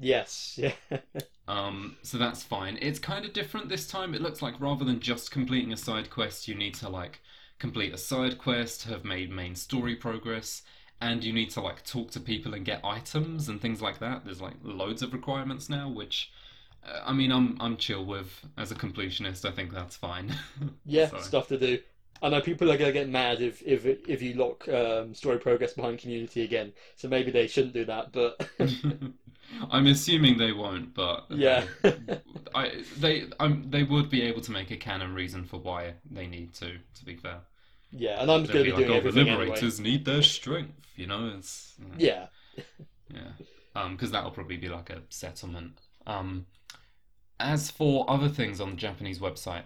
Yes. 0.03 0.59
Yeah. 0.59 0.73
Um, 1.49 1.97
so 2.03 2.19
that's 2.19 2.45
fine. 2.45 2.79
It's 2.81 3.01
kind 3.01 3.25
of 3.25 3.33
different 3.33 3.69
this 3.69 3.89
time. 3.89 4.15
It 4.15 4.23
looks 4.23 4.43
like 4.43 4.61
rather 4.61 4.85
than 4.85 5.01
just 5.01 5.33
completing 5.33 5.73
a 5.73 5.77
side 5.77 6.09
quest, 6.09 6.47
you 6.47 6.55
need 6.55 6.75
to 6.77 6.89
like 6.89 7.21
complete 7.59 7.93
a 7.93 7.99
side 7.99 8.39
quest, 8.39 8.85
have 8.85 9.05
made 9.05 9.29
main 9.31 9.57
story 9.57 9.97
progress, 9.97 10.63
and 11.01 11.25
you 11.25 11.33
need 11.33 11.51
to 11.51 11.61
like 11.61 11.85
talk 11.85 12.13
to 12.13 12.21
people 12.21 12.55
and 12.55 12.65
get 12.65 12.81
items 12.85 13.49
and 13.49 13.61
things 13.61 13.83
like 13.83 13.99
that. 13.99 14.25
There's 14.25 14.41
like 14.41 14.55
loads 14.63 15.03
of 15.03 15.13
requirements 15.13 15.69
now, 15.69 15.89
which 15.89 16.31
uh, 16.87 17.01
I 17.05 17.13
mean, 17.13 17.33
I'm 17.33 17.57
I'm 17.61 17.77
chill 17.77 18.05
with 18.07 18.47
as 18.57 18.71
a 18.71 18.77
completionist. 18.77 19.45
I 19.45 19.51
think 19.51 19.73
that's 19.75 19.97
fine. 19.97 20.33
Yeah, 20.87 21.09
So- 21.09 21.21
stuff 21.21 21.49
to 21.49 21.59
do. 21.59 21.81
I 22.23 22.29
know 22.31 22.41
people 22.41 22.71
are 22.71 22.79
gonna 22.79 22.93
get 22.93 23.09
mad 23.09 23.43
if 23.43 23.63
if 23.63 23.85
if 23.87 24.23
you 24.23 24.35
lock 24.35 24.69
um, 24.69 25.15
story 25.15 25.39
progress 25.39 25.75
behind 25.75 25.99
community 25.99 26.43
again. 26.45 26.73
So 26.97 27.09
maybe 27.09 27.31
they 27.31 27.49
shouldn't 27.49 27.75
do 27.75 27.85
that. 27.87 28.13
But 28.13 28.49
I'm 29.71 29.87
assuming 29.87 30.39
they 30.39 30.53
won't, 30.53 30.95
but 30.95 31.27
yeah, 31.31 31.65
I 32.55 32.85
they 32.97 33.25
I'm, 33.41 33.71
they 33.71 33.83
would 33.83 34.11
be 34.11 34.23
able 34.23 34.41
to 34.43 34.53
make 34.53 34.71
a 34.71 34.77
canon 34.77 35.15
reason 35.15 35.45
for 35.45 35.59
why 35.61 35.95
they 36.11 36.27
need 36.27 36.55
to. 36.55 36.79
To 36.95 37.05
be 37.05 37.17
fair. 37.17 37.41
yeah, 37.91 38.21
and 38.23 38.31
I'm 38.31 38.47
They'll 38.47 38.59
gonna 38.59 38.65
be 38.65 38.71
be 38.71 38.73
like, 38.73 38.87
doing 38.87 38.91
oh, 38.91 39.01
the 39.01 39.11
everything 39.11 39.29
anyway. 39.29 39.63
liberators 39.63 39.81
need 39.81 40.05
their 40.05 40.23
strength, 40.23 40.87
you 40.97 41.07
know. 41.07 41.33
It's 41.37 41.77
Yeah, 41.97 42.29
yeah, 43.09 43.33
um, 43.75 43.93
because 43.97 44.11
that'll 44.11 44.31
probably 44.31 44.57
be 44.57 44.69
like 44.69 44.91
a 44.91 45.03
settlement. 45.09 45.81
Um, 46.07 46.47
as 47.41 47.71
for 47.71 48.09
other 48.11 48.29
things 48.29 48.61
on 48.61 48.71
the 48.71 48.77
Japanese 48.77 49.19
website, 49.19 49.65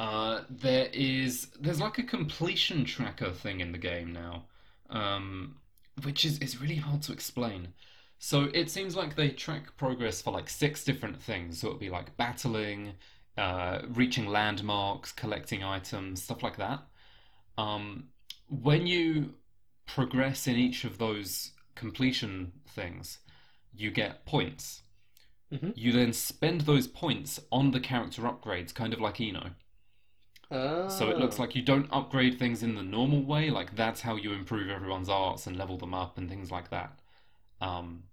uh, 0.00 0.42
there 0.50 0.88
is 0.94 1.48
there's 1.60 1.80
like 1.80 1.98
a 1.98 2.02
completion 2.02 2.84
tracker 2.86 3.32
thing 3.32 3.60
in 3.60 3.72
the 3.72 3.78
game 3.78 4.12
now, 4.12 4.46
um, 4.90 5.56
which 6.04 6.24
is 6.24 6.38
is 6.40 6.60
really 6.60 6.76
hard 6.76 7.02
to 7.02 7.12
explain. 7.12 7.68
So 8.18 8.44
it 8.54 8.70
seems 8.70 8.96
like 8.96 9.16
they 9.16 9.30
track 9.30 9.76
progress 9.76 10.22
for 10.22 10.32
like 10.32 10.48
six 10.50 10.84
different 10.84 11.22
things. 11.22 11.60
So 11.60 11.68
it'll 11.68 11.80
be 11.80 11.90
like 11.90 12.16
battling, 12.16 12.94
uh, 13.38 13.82
reaching 13.88 14.26
landmarks, 14.26 15.12
collecting 15.12 15.62
items, 15.64 16.22
stuff 16.24 16.42
like 16.42 16.56
that. 16.58 16.80
Um, 17.58 18.08
when 18.48 18.86
you 18.86 19.34
progress 19.86 20.46
in 20.46 20.56
each 20.56 20.84
of 20.84 20.98
those 20.98 21.52
completion 21.76 22.52
things, 22.68 23.18
you 23.74 23.90
get 23.90 24.26
points. 24.26 24.82
Mhm. 25.52 25.72
You 25.76 25.92
then 25.92 26.12
spend 26.14 26.62
those 26.62 26.88
points 26.88 27.40
on 27.52 27.72
the 27.72 27.80
character 27.80 28.22
upgrades, 28.22 28.74
kind 28.74 28.92
of 28.94 29.00
like 29.00 29.20
Ino. 29.20 29.54
So 30.86 31.08
it 31.10 31.18
looks 31.18 31.38
Ah, 31.38 31.40
like 31.40 31.54
you 31.54 31.62
don't 31.62 31.88
upgrade 31.92 32.38
things 32.38 32.62
in 32.62 32.74
the 32.74 32.82
normal 32.82 33.22
way, 33.22 33.50
like 33.50 33.76
that's 33.76 34.00
how 34.02 34.16
you 34.16 34.32
improve 34.32 34.68
everyone's 34.68 35.08
arts 35.08 35.46
and 35.46 35.56
level 35.56 35.78
them 35.78 35.94
up 35.94 36.18
and 36.18 36.28
things 36.28 36.50
like 36.50 36.70
that. 36.70 36.98
Um, 37.60 38.04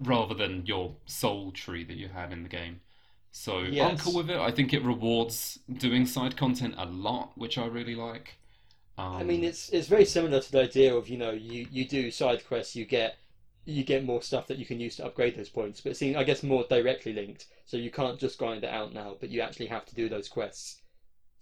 rather 0.00 0.34
than 0.34 0.66
your 0.66 0.96
soul 1.06 1.52
tree 1.52 1.84
that 1.84 1.96
you 1.96 2.08
had 2.08 2.32
in 2.32 2.42
the 2.44 2.50
game. 2.50 2.80
So 3.32 3.58
I'm 3.80 3.98
cool 3.98 4.14
with 4.14 4.30
it. 4.30 4.38
I 4.38 4.50
think 4.52 4.72
it 4.74 4.82
rewards 4.84 5.60
doing 5.72 6.06
side 6.06 6.36
content 6.36 6.74
a 6.78 6.86
lot, 6.86 7.38
which 7.38 7.58
I 7.58 7.66
really 7.66 7.94
like. 7.96 8.38
Um, 8.98 9.22
I 9.22 9.22
mean, 9.24 9.42
it's 9.42 9.70
it's 9.70 9.88
very 9.88 10.04
similar 10.04 10.40
to 10.40 10.52
the 10.52 10.60
idea 10.60 10.94
of 10.94 11.08
you 11.08 11.16
know 11.16 11.30
you 11.30 11.66
you 11.70 11.88
do 11.88 12.10
side 12.10 12.46
quests, 12.46 12.76
you 12.76 12.84
get 12.84 13.18
you 13.64 13.84
get 13.84 14.04
more 14.04 14.20
stuff 14.22 14.46
that 14.48 14.58
you 14.58 14.66
can 14.66 14.80
use 14.80 14.96
to 14.96 15.06
upgrade 15.06 15.34
those 15.36 15.48
points. 15.48 15.80
But 15.80 15.92
it 15.92 15.94
seems 15.96 16.16
I 16.16 16.24
guess 16.24 16.42
more 16.42 16.66
directly 16.68 17.14
linked, 17.14 17.46
so 17.64 17.78
you 17.78 17.90
can't 17.90 18.20
just 18.20 18.38
grind 18.38 18.64
it 18.64 18.70
out 18.70 18.92
now, 18.92 19.16
but 19.18 19.30
you 19.30 19.40
actually 19.40 19.68
have 19.68 19.86
to 19.86 19.94
do 19.94 20.10
those 20.10 20.28
quests 20.28 20.81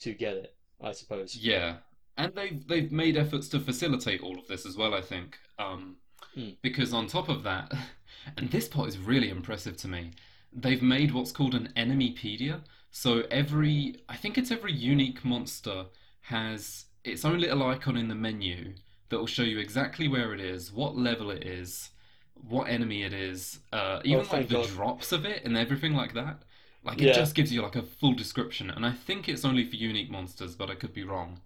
to 0.01 0.13
get 0.15 0.35
it. 0.35 0.55
I 0.83 0.93
suppose. 0.93 1.37
Yeah, 1.37 1.77
and 2.17 2.35
they've 2.35 2.67
they've 2.67 2.91
made 2.93 3.17
efforts 3.17 3.49
to 3.51 3.61
facilitate 3.61 4.23
all 4.23 4.39
of 4.39 4.47
this 4.49 4.65
as 4.67 4.77
well. 4.77 4.95
I 4.95 5.01
think, 5.03 5.39
um, 5.59 5.97
Hmm. 6.35 6.51
because 6.63 6.93
on 6.95 7.07
top 7.09 7.29
of 7.29 7.43
that, 7.43 7.73
and 8.37 8.51
this 8.51 8.69
part 8.69 8.89
is 8.89 8.99
really 8.99 9.31
impressive 9.31 9.77
to 9.79 9.89
me, 9.89 10.13
they've 10.53 10.83
made 10.83 11.13
what's 11.13 11.33
called 11.33 11.55
an 11.55 11.73
enemypedia. 11.77 12.61
So 12.93 13.25
every, 13.31 13.97
I 14.09 14.17
think 14.17 14.37
it's 14.39 14.51
every 14.51 14.73
unique 14.73 15.25
monster 15.25 15.87
has 16.23 16.85
its 17.05 17.25
own 17.25 17.39
little 17.41 17.63
icon 17.65 17.97
in 17.97 18.09
the 18.09 18.15
menu 18.15 18.75
that 19.09 19.19
will 19.19 19.27
show 19.27 19.43
you 19.43 19.59
exactly 19.59 20.09
where 20.09 20.33
it 20.35 20.41
is, 20.41 20.73
what 20.73 20.97
level 20.97 21.31
it 21.31 21.45
is, 21.47 21.91
what 22.35 22.69
enemy 22.69 23.03
it 23.03 23.13
is, 23.13 23.61
uh, 23.73 24.01
even 24.05 24.27
like 24.33 24.49
the 24.49 24.55
God. 24.55 24.69
drops 24.69 25.13
of 25.13 25.25
it 25.25 25.45
and 25.45 25.57
everything 25.57 25.95
like 25.95 26.15
that. 26.15 26.43
Like 26.83 27.03
it 27.03 27.07
Yeah. 27.07 27.13
just 27.13 27.35
gives 27.35 27.53
you 27.53 27.63
like 27.63 27.77
a 27.77 27.83
full 27.83 28.15
description, 28.15 28.71
and 28.71 28.87
I 28.87 28.93
think 28.93 29.29
it's 29.29 29.45
only 29.45 29.69
for 29.69 29.77
unique 29.77 30.11
monsters, 30.11 30.55
but 30.57 30.71
I 30.71 30.75
could 30.75 30.95
be 30.95 31.05
wrong. 31.05 31.41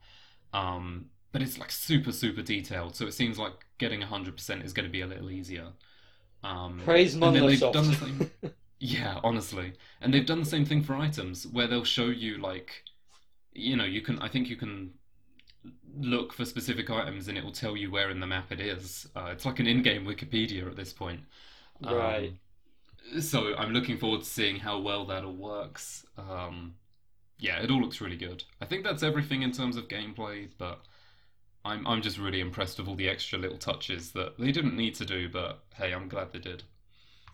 Um, 0.53 1.11
but 1.33 1.43
it's 1.43 1.59
like 1.59 1.71
super 1.73 2.13
super 2.13 2.43
detailed, 2.43 2.97
so 2.97 3.07
it 3.07 3.15
seems 3.15 3.39
like 3.39 3.67
getting 3.79 4.03
hundred 4.03 4.37
percent 4.37 4.65
is 4.65 4.73
going 4.73 4.87
to 4.87 4.93
be 4.93 5.03
a 5.03 5.07
little 5.07 5.31
easier. 5.31 5.69
Um, 6.43 6.81
Praise 6.85 7.17
and 7.21 7.35
then 7.35 7.47
they've 7.47 7.59
Monolith 7.59 7.59
Soft. 7.61 7.73
done 7.73 7.89
the 7.89 7.95
same. 7.95 8.31
Yeah, 8.81 9.21
honestly, 9.25 9.75
and 10.01 10.13
they've 10.13 10.27
done 10.27 10.41
the 10.41 10.47
same 10.47 10.65
thing 10.67 10.83
for 10.83 10.95
items 10.97 11.47
where 11.47 11.67
they'll 11.67 11.85
show 11.85 12.07
you 12.07 12.39
like, 12.39 12.85
you 13.53 13.77
know, 13.77 13.85
you 13.85 14.03
can. 14.03 14.19
I 14.21 14.29
think 14.29 14.49
you 14.49 14.57
can 14.57 14.95
look 15.97 16.33
for 16.33 16.45
specific 16.45 16.91
items 16.91 17.29
and 17.29 17.39
it 17.39 17.45
will 17.45 17.53
tell 17.53 17.77
you 17.77 17.91
where 17.91 18.11
in 18.11 18.21
the 18.21 18.27
map 18.27 18.51
it 18.53 18.61
is. 18.61 19.07
Uh, 19.17 19.29
it's 19.33 19.45
like 19.45 19.61
an 19.61 19.67
in-game 19.67 20.05
Wikipedia 20.05 20.67
at 20.69 20.77
this 20.77 20.93
point. 20.93 21.21
Um, 21.85 22.17
Right. 22.17 22.39
So 23.21 23.55
I'm 23.57 23.73
looking 23.73 23.99
forward 23.99 24.21
to 24.21 24.27
seeing 24.27 24.57
how 24.57 24.79
well 24.79 25.05
that 25.07 25.25
all 25.25 25.33
works. 25.33 26.05
Um, 26.19 26.75
yeah, 27.39 27.63
it 27.63 27.71
all 27.71 27.81
looks 27.81 28.01
really 28.01 28.17
good. 28.17 28.45
I 28.61 28.65
think 28.65 28.85
that's 28.85 29.03
everything 29.03 29.43
in 29.43 29.53
terms 29.53 29.77
of 29.77 29.89
gameplay, 29.89 30.49
but 30.59 30.81
I'm 31.65 31.87
I'm 31.87 32.03
just 32.03 32.19
really 32.19 32.41
impressed 32.41 32.79
with 32.79 32.89
all 32.89 32.95
the 32.95 33.09
extra 33.09 33.39
little 33.39 33.59
touches 33.59 34.13
that 34.13 34.39
they 34.39 34.53
didn't 34.53 34.77
need 34.77 34.95
to 34.97 35.05
do, 35.05 35.29
but 35.29 35.61
hey, 35.75 35.93
I'm 35.93 36.09
glad 36.09 36.33
they 36.33 36.39
did. 36.39 36.65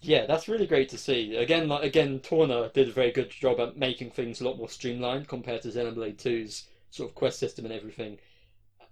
Yeah, 0.03 0.25
that's 0.27 0.49
really 0.49 0.67
great 0.67 0.89
to 0.91 0.99
see. 0.99 1.37
Again, 1.37 1.69
like 1.69 1.85
again, 1.85 2.21
Torna 2.21 2.71
did 2.73 2.89
a 2.89 2.93
very 2.93 3.11
good 3.13 3.31
job 3.31 3.61
at 3.61 3.77
making 3.77 4.11
things 4.13 4.41
a 4.41 4.45
lot 4.45 4.57
more 4.57 4.69
streamlined 4.69 5.29
compared 5.29 5.63
to 5.63 5.69
Xenoblade 5.69 6.17
2's 6.17 6.69
sort 6.91 7.11
of 7.11 7.15
quest 7.15 7.39
system 7.39 7.65
and 7.65 7.75
everything. 7.75 8.19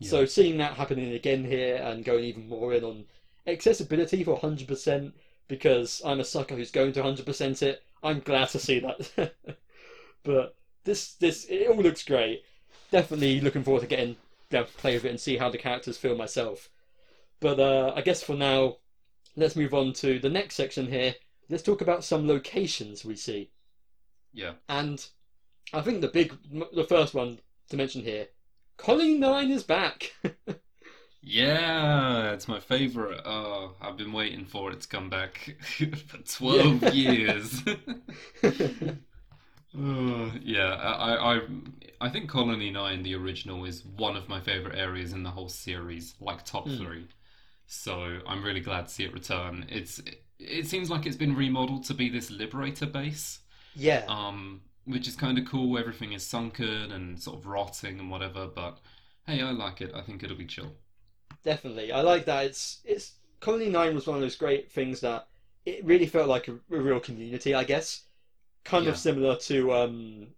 So 0.01 0.26
seeing 0.26 0.59
that 0.59 0.74
happening 0.74 1.12
again 1.12 1.45
here 1.45 1.76
and 1.76 2.05
going 2.05 2.24
even 2.24 2.49
more 2.49 2.72
in 2.72 2.85
on 2.85 3.05
accessibility 3.49 4.22
for 4.22 4.39
100% 4.39 5.12
because 5.49 6.03
I'm 6.05 6.20
a 6.20 6.24
sucker 6.24 6.55
who's 6.55 6.70
going 6.70 6.92
to 6.92 7.03
100% 7.03 7.62
it. 7.62 7.82
I'm 8.03 8.20
glad 8.20 8.51
to 8.51 8.59
see 8.59 8.80
that. 8.80 9.34
but 10.22 10.55
this 10.84 11.14
this 11.14 11.44
it 11.46 11.68
all 11.68 11.76
looks 11.76 12.05
great. 12.05 12.44
Definitely 12.90 13.40
looking 13.40 13.64
forward 13.64 13.80
to 13.80 13.86
getting 13.86 14.16
yeah, 14.51 14.64
play 14.76 14.94
with 14.94 15.05
it 15.05 15.11
and 15.11 15.20
see 15.20 15.36
how 15.36 15.51
the 15.51 15.59
characters 15.59 15.99
feel 15.99 16.16
myself. 16.16 16.68
But 17.40 17.61
uh, 17.61 17.92
I 17.94 18.03
guess 18.03 18.22
for 18.22 18.34
now, 18.34 18.76
let's 19.36 19.57
move 19.57 19.74
on 19.74 19.92
to 19.94 20.18
the 20.18 20.30
next 20.30 20.55
section 20.55 20.86
here. 20.86 21.14
Let's 21.49 21.62
talk 21.62 21.80
about 21.80 22.05
some 22.05 22.26
locations 22.26 23.05
we 23.05 23.16
see. 23.16 23.51
Yeah. 24.32 24.53
And 24.68 25.05
I 25.72 25.80
think 25.80 26.01
the 26.01 26.09
big, 26.09 26.34
the 26.74 26.84
first 26.84 27.14
one 27.14 27.38
to 27.70 27.76
mention 27.76 28.03
here, 28.03 28.28
Colony 28.76 29.18
Nine 29.18 29.51
is 29.51 29.62
back. 29.62 30.14
Yeah, 31.31 32.33
it's 32.33 32.49
my 32.49 32.59
favorite. 32.61 33.20
Oh, 33.24 33.74
I've 33.81 33.97
been 33.99 34.12
waiting 34.12 34.47
for 34.47 34.70
it 34.72 34.81
to 34.81 34.89
come 34.89 35.11
back 35.11 35.57
for 36.07 36.18
12 36.18 36.87
years. 36.87 37.62
Oh, 39.76 40.33
yeah, 40.43 40.74
I, 40.74 41.37
I, 41.37 41.41
I 42.01 42.09
think 42.09 42.31
Colony 42.31 42.70
9, 42.70 43.03
the 43.03 43.14
original, 43.14 43.64
is 43.64 43.85
one 43.85 44.16
of 44.16 44.29
my 44.29 44.41
favorite 44.41 44.79
areas 44.79 45.12
in 45.12 45.22
the 45.22 45.31
whole 45.31 45.49
series, 45.49 46.14
like 46.20 46.45
top 46.45 46.68
Hmm. 46.68 46.76
three. 46.76 47.07
So 47.66 48.20
I'm 48.26 48.43
really 48.45 48.61
glad 48.61 48.89
to 48.89 48.93
see 48.95 49.05
it 49.05 49.12
return. 49.12 49.66
It's, 49.68 50.01
it 50.39 50.66
seems 50.66 50.91
like 50.91 51.07
it's 51.07 51.16
been 51.16 51.37
remodeled 51.37 51.85
to 51.85 51.95
be 51.95 52.09
this 52.09 52.31
Liberator 52.31 52.87
base, 52.87 53.41
yeah, 53.74 54.09
um, 54.09 54.62
which 54.87 55.09
is 55.09 55.16
kind 55.16 55.39
of 55.39 55.47
cool. 55.47 55.79
Everything 55.79 56.12
is 56.12 56.26
sunken 56.26 56.93
and 56.93 57.20
sort 57.22 57.39
of 57.39 57.47
rotting 57.47 58.01
and 58.01 58.11
whatever, 58.11 58.47
but 58.49 58.81
hey, 59.26 59.43
I 59.43 59.53
like 59.53 59.81
it. 59.83 59.93
I 59.95 60.03
think 60.03 60.22
it'll 60.22 60.37
be 60.37 60.47
chill. 60.47 60.74
Definitely. 61.43 61.93
I 61.93 62.01
like 62.03 62.24
that. 62.26 62.47
It's 62.47 62.80
it's 62.84 63.14
Colony 63.41 63.68
Nine 63.70 63.95
was 63.95 64.07
one 64.07 64.16
of 64.16 64.22
those 64.22 64.36
great 64.36 64.70
things 64.70 65.01
that 65.01 65.28
it 65.64 65.84
really 65.84 66.07
felt 66.07 66.28
like 66.28 66.49
a, 66.49 66.53
a 66.70 66.78
real 66.80 67.01
community. 67.01 67.55
I 67.55 67.64
guess, 67.64 68.05
kind 68.64 68.84
Yeah. 68.84 68.91
of 68.91 68.99
similar 68.99 69.36
to 69.36 69.72
um, 69.72 70.28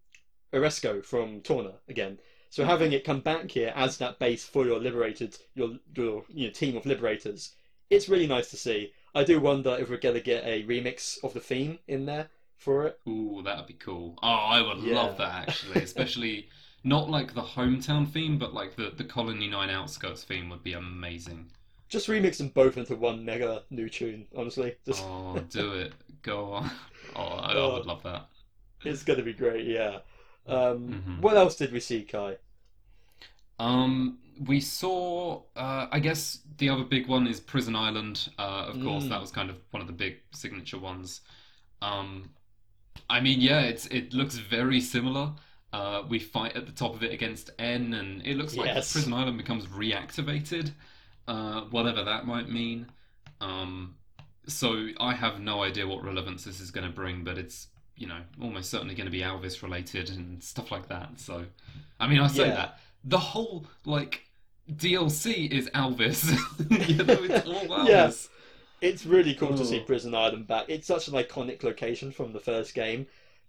Auresco 0.53 1.03
from 1.03 1.43
Torna 1.43 1.75
again. 1.89 2.19
So 2.51 2.65
having 2.65 2.93
it 2.93 3.05
come 3.05 3.21
back 3.21 3.51
here 3.51 3.73
as 3.77 3.99
that 3.99 4.19
base 4.19 4.45
for 4.45 4.67
your 4.67 4.81
liberated 4.81 5.39
your 5.55 5.79
your 5.97 6.25
you 6.29 6.49
know, 6.49 6.53
team 6.53 6.77
of 6.77 6.87
liberators, 6.87 7.55
it's 7.91 8.09
really 8.09 8.27
nice 8.27 8.51
to 8.51 8.57
see. 8.57 8.93
I 9.15 9.25
do 9.25 9.41
wonder 9.41 9.77
if 9.81 9.91
we're 9.91 9.99
gonna 9.99 10.21
get 10.21 10.45
a 10.45 10.65
remix 10.65 11.23
of 11.25 11.35
the 11.35 11.41
theme 11.41 11.79
in 11.89 12.07
there 12.07 12.31
for 12.57 12.87
it. 12.87 13.01
Ooh, 13.09 13.43
that'd 13.45 13.67
be 13.67 13.75
cool. 13.75 14.19
Oh, 14.23 14.29
I 14.29 14.61
would 14.63 14.79
Yeah. 14.79 14.95
love 14.95 15.17
that 15.19 15.35
actually, 15.35 15.83
especially 15.83 16.49
not 16.85 17.11
like 17.11 17.35
the 17.35 17.43
hometown 17.43 18.11
theme, 18.11 18.39
but 18.39 18.55
like 18.55 18.77
the 18.77 18.91
the 18.91 19.05
Colony 19.05 19.49
Nine 19.49 19.71
outskirts 19.71 20.25
theme 20.25 20.49
would 20.51 20.63
be 20.63 20.73
amazing. 20.75 21.51
Just 21.89 22.09
remix 22.09 22.39
them 22.39 22.49
both 22.49 22.77
into 22.77 22.95
one 22.97 23.25
mega 23.25 23.65
new 23.71 23.89
tune. 23.89 24.27
Honestly, 24.37 24.77
just 24.87 25.05
Oh, 25.05 25.41
do 25.51 25.73
it. 25.73 25.93
Go 26.23 26.53
on. 26.53 26.71
Oh, 27.17 27.23
I, 27.23 27.55
I 27.55 27.55
Oh. 27.57 27.73
would 27.75 27.87
love 27.87 28.03
that. 28.05 28.29
it's 28.85 29.03
gonna 29.03 29.23
be 29.23 29.33
great. 29.33 29.67
Yeah. 29.67 30.01
Um, 30.47 31.01
Mhm. 31.03 31.21
What 31.21 31.37
else 31.37 31.57
did 31.57 31.73
we 31.73 31.81
see, 31.81 32.03
Kye? 32.05 32.39
Um, 33.59 34.19
we 34.39 34.61
saw, 34.61 35.43
uh, 35.57 35.87
I 35.91 36.01
guess 36.01 36.39
the 36.59 36.69
other 36.71 36.85
big 36.85 37.09
one 37.09 37.27
is 37.27 37.41
Prison 37.41 37.77
Island. 37.77 38.29
Uh, 38.39 38.67
of 38.69 38.81
course, 38.81 39.05
Mm. 39.05 39.09
that 39.11 39.21
was 39.21 39.31
kind 39.31 39.51
of 39.51 39.61
one 39.71 39.81
of 39.83 39.87
the 39.87 39.93
big 39.93 40.19
signature 40.33 40.79
ones. 40.79 41.21
Um, 41.83 42.31
I 43.11 43.21
mean, 43.21 43.41
yeah, 43.41 43.63
it's 43.63 43.87
it 43.87 44.15
looks 44.15 44.37
very 44.37 44.81
similar. 44.81 45.35
Uh, 45.73 46.03
we 46.09 46.19
fight 46.19 46.57
at 46.57 46.67
the 46.67 46.73
top 46.73 46.95
of 46.95 47.03
it 47.05 47.13
against 47.13 47.51
N, 47.59 47.95
and 47.95 48.27
it 48.27 48.37
looks 48.37 48.57
like 48.57 48.67
Yes. 48.67 48.93
Prison 48.93 49.13
Island 49.13 49.37
becomes 49.39 49.67
reactivated, 49.67 50.73
uh, 51.29 51.61
whatever 51.71 52.03
that 52.05 52.27
might 52.27 52.49
mean. 52.49 52.87
Um, 53.41 53.95
so 54.49 54.89
I 54.99 55.15
have 55.15 55.39
no 55.41 55.63
idea 55.63 55.87
what 55.87 56.03
relevance 56.03 56.43
this 56.45 56.61
is 56.61 56.71
going 56.73 56.87
to 56.87 56.93
bring, 56.93 57.23
but 57.23 57.39
it's 57.39 57.69
you 57.97 58.07
know 58.09 58.21
almost 58.43 58.71
certainly 58.71 58.95
going 58.95 59.05
to 59.07 59.13
be 59.13 59.21
Alvis 59.21 59.63
related 59.63 60.11
and 60.11 60.43
stuff 60.43 60.73
like 60.73 60.89
that. 60.89 61.21
So, 61.21 61.45
I 62.01 62.09
mean, 62.09 62.19
I 62.19 62.27
say 62.27 62.49
Yeah. 62.49 62.55
that 62.57 62.81
the 63.05 63.19
whole 63.19 63.67
like 63.85 64.23
DLC 64.71 65.51
is 65.51 65.69
Alvis. 65.71 66.31
you 66.89 66.97
know, 67.05 67.15
it's 67.23 67.47
all 67.47 67.67
Alvis. 67.67 67.89
Yeah. 67.89 68.11
It's 68.89 69.05
really 69.05 69.35
cool 69.35 69.55
to 69.59 69.65
see 69.65 69.81
Oh. 69.81 69.85
Prison 69.85 70.15
Island 70.15 70.47
back. 70.47 70.65
It's 70.69 70.87
such 70.87 71.07
an 71.09 71.15
iconic 71.15 71.63
location 71.63 72.11
from 72.13 72.33
the 72.33 72.41
first 72.41 72.75
game. 72.75 73.07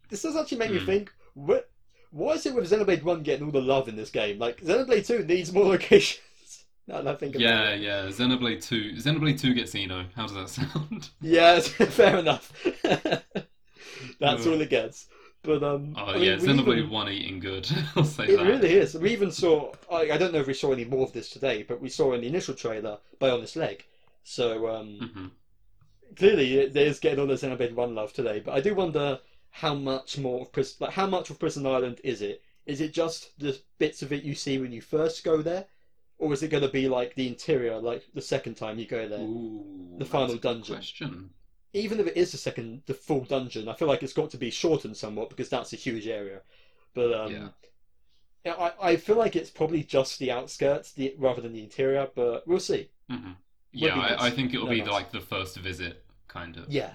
This 0.10 0.24
does 0.24 0.36
actually 0.36 0.58
make 0.58 0.72
me 0.72 0.80
Hmm. 0.80 0.86
think, 0.86 1.14
what, 1.36 1.70
why 2.12 2.34
is 2.34 2.46
it 2.46 2.54
with 2.54 2.70
Xenoblade 2.70 3.04
1 3.04 3.24
getting 3.24 3.46
all 3.46 3.52
the 3.52 3.62
love 3.62 3.88
in 3.88 3.96
this 3.96 4.10
game? 4.12 4.38
Like, 4.40 4.62
Xenoblade 4.62 5.06
2 5.08 5.24
needs 5.26 5.52
more 5.54 5.66
locations. 5.76 6.66
now 6.88 7.02
that 7.02 7.16
I 7.16 7.16
think 7.18 7.36
about 7.36 7.42
Yeah, 7.42 7.70
it. 7.70 7.82
yeah. 7.82 8.06
Xenoblade 8.08 8.64
2. 8.64 8.94
Xenoblade 8.98 9.40
2 9.40 9.54
gets 9.54 9.74
Ino. 9.76 10.06
How 10.16 10.28
does 10.28 10.36
that 10.36 10.50
sound? 10.50 11.10
Yeah, 11.22 11.60
fair 11.62 12.18
enough. 12.18 12.52
That's 14.20 14.46
all 14.48 14.60
it 14.62 14.70
gets. 14.70 15.08
But, 15.44 15.64
um, 15.64 15.96
Oh, 15.98 16.06
I 16.06 16.14
mean, 16.16 16.24
yeah. 16.24 16.36
Xenoblade 16.36 16.78
even- 16.80 16.90
1 16.92 17.10
eating 17.10 17.40
good. 17.40 17.68
I'll 17.96 18.04
say 18.04 18.28
that. 18.28 18.34
It 18.34 18.38
that. 18.38 18.46
really 18.46 18.74
is. 18.76 18.94
We 18.96 19.12
even 19.12 19.32
saw. 19.32 19.72
I, 19.92 20.12
I 20.12 20.18
don't 20.18 20.34
know 20.34 20.40
if 20.40 20.48
we 20.48 20.54
saw 20.54 20.72
any 20.72 20.86
more 20.86 21.04
of 21.06 21.14
this 21.14 21.30
today, 21.30 21.64
but 21.64 21.82
we 21.82 21.90
saw 21.90 22.14
in 22.14 22.22
the 22.22 22.28
initial 22.28 22.54
trailer 22.54 23.00
Bionis' 23.20 23.56
Leg. 23.56 23.84
So 24.24 24.68
um, 24.68 25.00
Mhm. 25.16 25.32
clearly, 26.16 26.58
is 26.60 27.00
getting 27.00 27.20
on 27.20 27.28
the 27.28 27.34
Xenoblade 27.36 27.74
One 27.74 27.96
love 27.96 28.14
today. 28.14 28.40
But 28.40 28.54
I 28.54 28.62
do 28.62 28.76
wonder 28.76 29.20
how 29.52 29.74
much 29.76 30.18
more 30.18 30.42
of 30.42 30.52
Prison, 30.52 30.78
like 30.82 30.94
how 30.94 31.08
much 31.08 31.30
of 31.30 31.40
Prison 31.40 31.66
Island 31.66 32.02
is 32.04 32.22
it? 32.22 32.42
Is 32.66 32.82
it 32.82 32.94
just 32.94 33.38
the 33.40 33.60
bits 33.80 34.02
of 34.02 34.14
it 34.14 34.24
you 34.24 34.36
see 34.36 34.58
when 34.58 34.72
you 34.72 34.82
first 34.82 35.24
go 35.24 35.42
there, 35.42 35.66
or 36.18 36.34
is 36.34 36.44
it 36.44 36.50
going 36.50 36.64
to 36.64 36.70
be 36.70 36.88
like 36.88 37.16
the 37.16 37.28
interior, 37.28 37.80
like 37.80 38.04
the 38.14 38.22
second 38.22 38.56
time 38.56 38.80
you 38.80 38.88
go 38.88 39.08
there? 39.08 39.20
Ooh, 39.22 39.96
The 40.00 40.06
final 40.06 40.38
dungeon. 40.38 40.76
Question. 40.76 41.30
Even 41.74 42.00
if 42.00 42.08
it 42.08 42.18
is 42.18 42.32
the 42.32 42.38
second, 42.38 42.84
the 42.86 42.94
full 42.94 43.24
dungeon, 43.26 43.70
I 43.70 43.74
feel 43.74 43.88
like 43.88 44.04
it's 44.04 44.14
got 44.14 44.30
to 44.32 44.38
be 44.38 44.50
shortened 44.52 44.98
somewhat 44.98 45.30
because 45.30 45.50
that's 45.50 45.74
a 45.74 45.78
huge 45.78 46.08
area. 46.08 46.42
But 46.94 47.14
um, 47.14 47.32
Yeah. 47.32 47.48
yeah, 48.44 48.54
I, 48.54 48.92
I 48.92 48.96
feel 48.98 49.18
like 49.18 49.36
it's 49.36 49.50
probably 49.50 49.84
just 49.84 50.20
the 50.20 50.32
outskirts, 50.32 50.94
the 50.94 51.14
rather 51.18 51.42
than 51.42 51.54
the 51.54 51.64
interior. 51.64 52.08
But 52.14 52.48
we'll 52.48 52.60
see. 52.60 52.90
hmm 53.10 53.32
Yeah, 53.72 53.96
I, 53.96 54.28
I 54.28 54.30
think 54.32 54.54
it'll 54.54 54.66
No, 54.66 54.72
be 54.72 54.80
nice. 54.80 54.90
like 54.92 55.12
the 55.12 55.22
first 55.22 55.58
visit, 55.58 56.04
kind 56.28 56.58
of. 56.58 56.68
Yeah, 56.70 56.94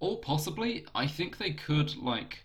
Or 0.00 0.18
possibly, 0.20 0.86
I 0.94 1.06
think 1.06 1.38
they 1.38 1.52
could 1.52 1.96
like 1.96 2.44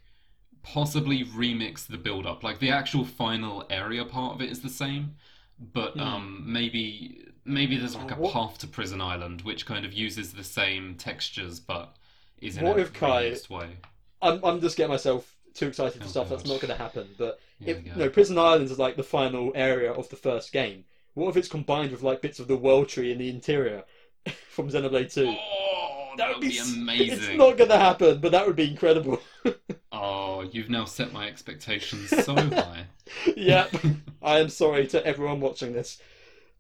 possibly 0.64 1.26
remix 1.26 1.88
the 1.88 1.98
build 1.98 2.26
up. 2.28 2.44
Like 2.44 2.60
the 2.60 2.72
actual 2.72 3.06
final 3.06 3.66
area 3.70 4.06
part 4.06 4.36
of 4.36 4.42
it 4.42 4.52
is 4.52 4.62
the 4.62 4.70
same, 4.70 5.16
but 5.60 5.96
Hmm. 5.96 6.02
um, 6.02 6.44
maybe 6.46 7.26
maybe 7.46 7.78
there's 7.78 7.96
like 7.96 8.12
a 8.12 8.18
path 8.18 8.58
to 8.60 8.68
Prison 8.68 9.02
Island 9.02 9.42
which 9.44 9.66
kind 9.66 9.86
of 9.86 9.94
uses 9.94 10.34
the 10.34 10.44
same 10.44 10.96
textures 10.96 11.60
but 11.60 11.98
is 12.40 12.58
in 12.58 12.68
What 12.68 12.78
a 12.78 12.82
if 12.82 12.94
Kye- 12.94 13.42
way. 13.50 13.78
I'm 14.22 14.44
I'm 14.44 14.62
just 14.62 14.78
getting 14.78 14.92
myself 14.92 15.38
too 15.54 15.68
excited 15.68 16.02
for 16.02 16.08
Oh, 16.08 16.10
stuff 16.10 16.30
that's 16.30 16.46
not 16.46 16.62
going 16.62 16.72
to 16.72 16.78
happen. 16.78 17.16
But 17.18 17.40
if 17.66 17.84
go. 17.86 17.92
know, 17.96 18.10
Prison 18.10 18.38
Island 18.38 18.66
is 18.72 18.80
like 18.80 18.96
the 18.98 19.04
final 19.04 19.52
area 19.56 19.92
of 19.94 20.10
the 20.10 20.16
first 20.16 20.52
game. 20.52 20.86
What 21.14 21.30
if 21.30 21.38
it's 21.38 21.48
combined 21.50 21.92
with 21.92 22.04
like 22.04 22.22
bits 22.22 22.40
of 22.40 22.48
the 22.48 22.58
world 22.58 22.90
tree 22.90 23.12
in 23.12 23.18
the 23.20 23.30
interior 23.30 23.86
from 24.50 24.70
Xenoblade 24.70 25.14
Two? 25.14 25.28
Oh, 25.28 25.71
that 26.18 26.30
would 26.30 26.48
be 26.48 26.58
s- 26.58 26.60
amazing. 26.60 26.98
It's 26.98 27.32
not 27.32 27.58
going 27.58 27.70
to 27.70 27.78
happen, 27.78 28.20
but 28.20 28.32
that 28.32 28.46
would 28.48 28.56
be 28.56 28.70
incredible. 28.70 29.22
Oh, 29.94 30.42
you've 30.42 30.70
now 30.70 30.84
set 30.84 31.14
my 31.14 31.28
expectations 31.30 32.12
so 32.14 32.50
high. 32.50 32.88
yeah, 33.36 33.70
I 34.22 34.40
am 34.40 34.50
sorry 34.50 34.88
to 34.88 35.06
everyone 35.06 35.40
watching 35.42 35.74
this 35.74 36.02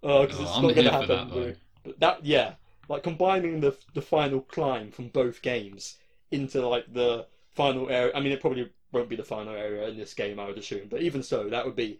because 0.01 0.39
No, 0.39 0.39
it's 0.39 0.57
I'm 0.57 0.61
not 0.61 0.75
going 0.75 0.85
to 0.85 0.91
happen. 0.91 1.29
that, 1.31 1.31
but 1.31 1.53
that, 1.99 2.25
yeah, 2.25 2.55
like 2.89 3.03
combining 3.03 3.59
the 3.61 3.77
the 3.93 4.01
final 4.01 4.41
climb 4.41 4.91
from 4.91 5.09
both 5.09 5.41
games 5.41 5.97
into 6.31 6.67
like 6.67 6.91
the 6.93 7.27
final 7.55 7.89
area. 7.89 8.13
I 8.15 8.19
mean, 8.21 8.33
it 8.33 8.41
probably 8.41 8.71
won't 8.91 9.09
be 9.09 9.15
the 9.15 9.23
final 9.23 9.55
area 9.55 9.87
in 9.89 9.97
this 9.97 10.13
game, 10.13 10.39
I 10.39 10.47
would 10.47 10.57
assume, 10.57 10.87
but 10.89 11.01
even 11.01 11.23
so, 11.23 11.49
that 11.49 11.65
would 11.65 11.75
be 11.75 11.99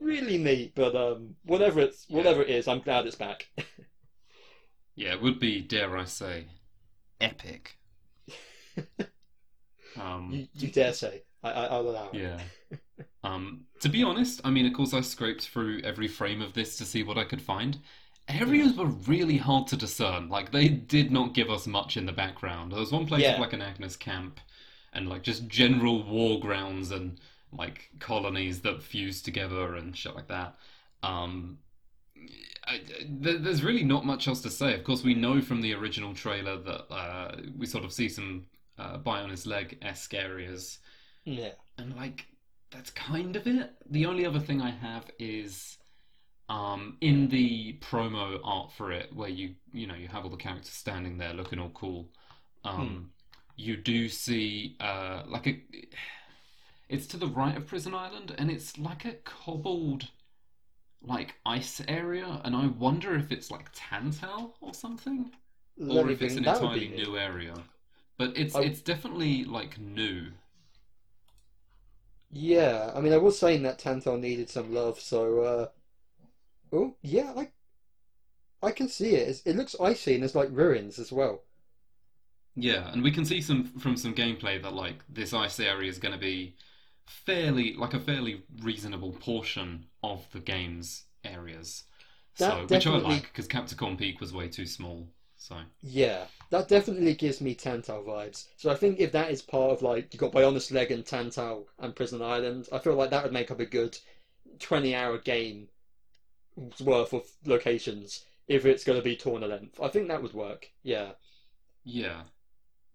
really 0.00 0.38
neat. 0.38 0.74
But 0.74 0.96
um, 0.96 1.36
whatever 1.44 1.80
it's 1.80 2.06
Yeah. 2.08 2.24
whatever 2.24 2.42
it 2.42 2.50
is, 2.50 2.68
I'm 2.68 2.80
glad 2.80 3.06
it's 3.06 3.16
back. 3.16 3.48
Yeah, 4.94 5.12
it 5.12 5.22
would 5.22 5.38
be, 5.40 5.62
dare 5.62 5.96
I 5.96 6.04
say, 6.04 6.48
epic. 7.20 7.78
Um, 10.00 10.30
you, 10.32 10.46
you 10.54 10.68
dare 10.68 10.92
say? 10.92 11.22
I, 11.42 11.50
I, 11.50 11.64
I'll 11.66 11.88
allow 11.88 12.10
it. 12.12 12.14
Yeah. 12.14 12.40
Um, 13.24 13.64
to 13.80 13.88
be 13.88 14.02
honest, 14.04 14.40
I 14.44 14.50
mean, 14.50 14.64
of 14.64 14.72
course, 14.72 14.94
I 14.94 15.00
scraped 15.00 15.42
through 15.42 15.80
every 15.82 16.06
frame 16.06 16.40
of 16.40 16.52
this 16.54 16.76
to 16.78 16.84
see 16.84 17.02
what 17.02 17.18
I 17.18 17.24
could 17.24 17.42
find. 17.42 17.78
Areas 18.28 18.76
were 18.76 18.86
really 18.86 19.36
hard 19.36 19.66
to 19.68 19.76
discern. 19.76 20.28
Like, 20.28 20.52
they 20.52 20.68
did 20.68 21.10
not 21.10 21.34
give 21.34 21.50
us 21.50 21.66
much 21.66 21.96
in 21.96 22.06
the 22.06 22.12
background. 22.12 22.72
There 22.72 22.78
was 22.78 22.92
one 22.92 23.06
place 23.06 23.22
Yeah. 23.22 23.32
with, 23.32 23.40
like, 23.40 23.52
an 23.52 23.62
Agnus 23.62 23.96
camp 23.96 24.40
and, 24.92 25.08
like, 25.08 25.22
just 25.22 25.48
general 25.48 26.04
war 26.04 26.38
grounds 26.38 26.90
and, 26.92 27.20
like, 27.52 27.90
colonies 27.98 28.60
that 28.62 28.82
fused 28.82 29.24
together 29.24 29.74
and 29.74 29.96
shit 29.96 30.14
like 30.14 30.28
that. 30.28 30.56
Um, 31.02 31.58
I, 32.68 32.80
there, 33.08 33.38
there's 33.38 33.64
really 33.64 33.84
not 33.84 34.04
much 34.04 34.28
else 34.28 34.42
to 34.42 34.50
say. 34.50 34.74
Of 34.74 34.84
course, 34.84 35.02
we 35.02 35.14
know 35.14 35.40
from 35.40 35.62
the 35.62 35.74
original 35.74 36.14
trailer 36.14 36.58
that 36.58 36.92
uh, 36.92 37.36
we 37.56 37.66
sort 37.66 37.84
of 37.84 37.92
see 37.92 38.08
some 38.08 38.46
uh, 38.78 38.98
Bionis 38.98 39.46
Leg 39.46 39.78
esque 39.82 40.14
areas. 40.14 40.78
Yeah. 41.24 41.52
And 41.78 41.96
like 41.96 42.26
that's 42.70 42.90
kind 42.90 43.36
of 43.36 43.46
it. 43.46 43.70
The 43.90 44.06
only 44.06 44.26
other 44.26 44.40
thing 44.40 44.60
I 44.60 44.70
have 44.70 45.10
is 45.18 45.76
um 46.50 46.96
in 47.02 47.28
the 47.28 47.78
promo 47.80 48.40
art 48.42 48.72
for 48.72 48.90
it 48.90 49.14
where 49.14 49.28
you 49.28 49.54
you 49.70 49.86
know 49.86 49.94
you 49.94 50.08
have 50.08 50.24
all 50.24 50.30
the 50.30 50.36
characters 50.36 50.72
standing 50.72 51.18
there 51.18 51.34
looking 51.34 51.58
all 51.58 51.70
cool. 51.70 52.08
Um 52.64 53.10
you 53.56 53.76
do 53.76 54.08
see 54.08 54.76
uh 54.80 55.24
like 55.26 55.46
a 55.46 55.62
it's 56.88 57.06
to 57.08 57.16
the 57.18 57.26
right 57.26 57.56
of 57.56 57.66
Prison 57.66 57.94
Island 57.94 58.34
and 58.38 58.50
it's 58.50 58.78
like 58.78 59.04
a 59.04 59.12
cobbled 59.24 60.08
like 61.02 61.34
ice 61.46 61.80
area 61.88 62.40
and 62.44 62.54
I 62.56 62.66
wonder 62.68 63.14
if 63.16 63.32
it's 63.32 63.50
like 63.50 63.72
Tantal 63.72 64.54
or 64.60 64.74
something 64.74 65.32
Let 65.78 66.06
or 66.06 66.10
if 66.10 66.22
it's 66.22 66.36
an 66.36 66.44
that 66.44 66.60
would 66.60 66.72
be 66.72 66.86
entirely 66.86 66.88
new 66.88 67.16
area. 67.16 67.64
But 68.18 68.36
it's 68.36 68.56
I- 68.56 68.62
it's 68.62 68.80
definitely 68.82 69.44
like 69.44 69.78
new. 69.78 70.32
Yeah, 72.30 72.92
I 72.94 73.00
mean, 73.02 73.12
I 73.12 73.18
was 73.18 73.38
saying 73.38 73.62
that 73.64 73.78
Tantal 73.78 74.16
needed 74.18 74.48
some 74.50 74.72
love, 74.72 74.98
so 75.00 75.40
uh, 75.40 75.68
oh 76.72 76.96
yeah, 77.02 77.32
I 77.36 77.52
I 78.62 78.70
can 78.70 78.88
see 78.88 79.16
it. 79.16 79.28
It's, 79.28 79.42
it 79.42 79.56
looks 79.56 79.74
icy 79.80 80.14
and 80.14 80.22
there's 80.22 80.36
like 80.36 80.50
ruins 80.52 81.00
as 81.00 81.10
well. 81.10 81.42
Yeah, 82.56 82.90
and 82.92 83.02
we 83.02 83.10
can 83.12 83.24
see 83.24 83.40
some 83.40 83.64
from 83.78 83.96
some 83.96 84.14
gameplay 84.14 84.60
that 84.62 84.74
like 84.74 85.02
this 85.08 85.32
ice 85.32 85.58
area 85.60 85.88
is 85.88 85.98
going 85.98 86.12
to 86.12 86.20
be 86.20 86.56
fairly 87.06 87.72
like 87.74 87.94
a 87.94 88.00
fairly 88.00 88.42
reasonable 88.60 89.12
portion 89.12 89.86
of 90.02 90.26
the 90.32 90.40
game's 90.40 91.04
areas. 91.24 91.84
So, 92.34 92.64
That 92.66 92.70
which 92.70 92.86
I 92.86 92.96
like 92.98 93.22
because 93.22 93.48
Capticom 93.48 93.98
Peak 93.98 94.20
was 94.20 94.32
way 94.32 94.48
too 94.48 94.66
small. 94.66 95.08
So, 95.36 95.56
Yeah, 95.80 96.24
that 96.50 96.68
definitely 96.68 97.14
gives 97.14 97.40
me 97.40 97.54
Tantal 97.54 98.02
vibes. 98.02 98.46
So 98.56 98.70
I 98.70 98.74
think 98.74 98.98
if 98.98 99.12
that 99.12 99.30
is 99.30 99.42
part 99.42 99.72
of 99.72 99.82
like 99.82 100.12
you 100.12 100.18
got 100.18 100.32
Bionis 100.32 100.72
Leg 100.72 100.90
and 100.90 101.04
Tantal 101.04 101.66
and 101.78 101.94
Prison 101.94 102.22
Island, 102.22 102.68
I 102.72 102.78
feel 102.78 102.94
like 102.94 103.10
that 103.10 103.22
would 103.22 103.32
make 103.32 103.50
up 103.50 103.60
a 103.60 103.66
good 103.66 103.98
twenty-hour 104.58 105.18
game 105.18 105.68
worth 106.80 107.12
of 107.12 107.24
locations 107.44 108.24
if 108.48 108.66
it's 108.66 108.84
going 108.84 108.98
to 108.98 109.04
be 109.04 109.16
Torna 109.16 109.46
length. 109.46 109.80
I 109.80 109.88
think 109.88 110.08
that 110.08 110.22
would 110.22 110.32
work. 110.32 110.70
Yeah. 110.82 111.10
yeah, 111.84 112.22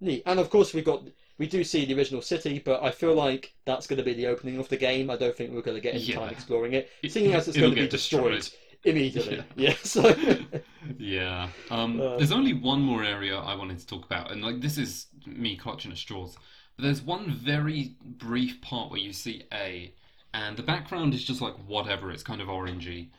Neat. 0.02 0.24
And 0.26 0.40
of 0.40 0.50
course, 0.50 0.74
we've 0.74 0.84
got 0.84 1.04
we 1.38 1.48
do 1.48 1.64
see 1.64 1.86
the 1.86 1.96
original 1.96 2.22
city, 2.22 2.60
but 2.60 2.84
I 2.84 2.92
feel 2.92 3.16
like 3.16 3.54
that's 3.66 3.88
going 3.88 3.98
to 3.98 4.04
be 4.04 4.14
the 4.14 4.28
opening 4.28 4.58
of 4.60 4.70
the 4.70 4.78
game. 4.78 5.10
I 5.10 5.18
don't 5.18 5.36
think 5.36 5.52
we're 5.54 5.62
going 5.62 5.78
to 5.78 5.82
get 5.82 5.96
any 5.96 6.04
Yeah. 6.04 6.16
time 6.20 6.30
exploring 6.30 6.74
it, 6.74 6.90
seeing 7.08 7.34
as 7.34 7.48
it's 7.48 7.58
it'll 7.58 7.70
going 7.70 7.76
to 7.76 7.82
be 7.82 7.88
destroyed, 7.88 8.34
destroyed. 8.36 8.60
immediately. 8.84 9.38
Yeah. 9.56 9.70
Yeah. 9.70 9.76
So 9.84 10.16
yeah. 10.98 11.50
Um, 11.70 12.00
Uh, 12.02 12.18
there's 12.18 12.32
only 12.32 12.54
one 12.54 12.82
more 12.82 13.04
area 13.04 13.38
I 13.38 13.56
wanted 13.56 13.80
to 13.80 13.88
talk 13.88 14.06
about, 14.06 14.32
and 14.32 14.44
like 14.44 14.62
this 14.62 14.78
is 14.78 15.08
me 15.26 15.56
clutching 15.56 15.92
at 15.92 15.98
straws. 15.98 16.36
But 16.78 16.84
there's 16.84 17.02
one 17.02 17.32
very 17.32 17.96
brief 18.02 18.62
part 18.62 18.90
where 18.92 19.00
you 19.00 19.14
see 19.14 19.44
A, 19.54 19.94
and 20.34 20.58
the 20.58 20.64
background 20.64 21.14
is 21.14 21.24
just 21.24 21.42
like 21.42 21.56
whatever. 21.68 22.12
It's 22.12 22.24
kind 22.24 22.42
of 22.42 22.48
orangey, 22.48 23.10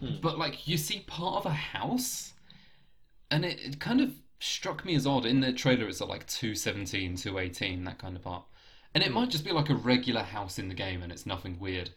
Hmm. 0.00 0.16
but 0.20 0.38
like 0.38 0.68
you 0.68 0.76
see 0.76 1.00
part 1.06 1.36
of 1.36 1.46
a 1.46 1.54
house, 1.54 2.34
and 3.30 3.44
it, 3.44 3.58
it 3.60 3.80
kind 3.80 4.00
of 4.00 4.12
struck 4.38 4.84
me 4.84 4.94
as 4.94 5.06
odd. 5.06 5.24
In 5.26 5.40
the 5.40 5.52
trailer, 5.52 5.88
it's 5.88 6.00
at 6.00 6.08
like 6.08 6.26
217, 6.26 7.16
218, 7.16 7.84
that 7.84 7.98
kind 7.98 8.16
of 8.16 8.22
part, 8.22 8.44
and 8.94 9.02
it 9.04 9.12
might 9.12 9.30
just 9.30 9.44
be 9.44 9.52
like 9.52 9.70
a 9.70 9.74
regular 9.74 10.22
house 10.22 10.58
in 10.58 10.68
the 10.68 10.74
game, 10.74 11.02
and 11.02 11.12
it's 11.12 11.26
nothing 11.26 11.58
weird. 11.58 11.90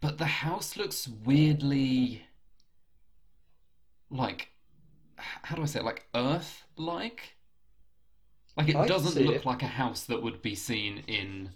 But 0.00 0.18
the 0.18 0.26
house 0.26 0.76
looks 0.76 1.06
weirdly 1.06 2.26
like 4.10 4.48
how 5.42 5.56
do 5.56 5.62
I 5.62 5.66
say 5.66 5.80
it? 5.80 5.84
Like 5.84 6.06
Earth 6.14 6.64
like? 6.76 7.36
Like 8.56 8.68
it 8.68 8.76
I 8.76 8.86
doesn't 8.86 9.22
look 9.24 9.36
it. 9.36 9.46
like 9.46 9.62
a 9.62 9.66
house 9.66 10.04
that 10.04 10.22
would 10.22 10.42
be 10.42 10.54
seen 10.54 11.02
in 11.06 11.50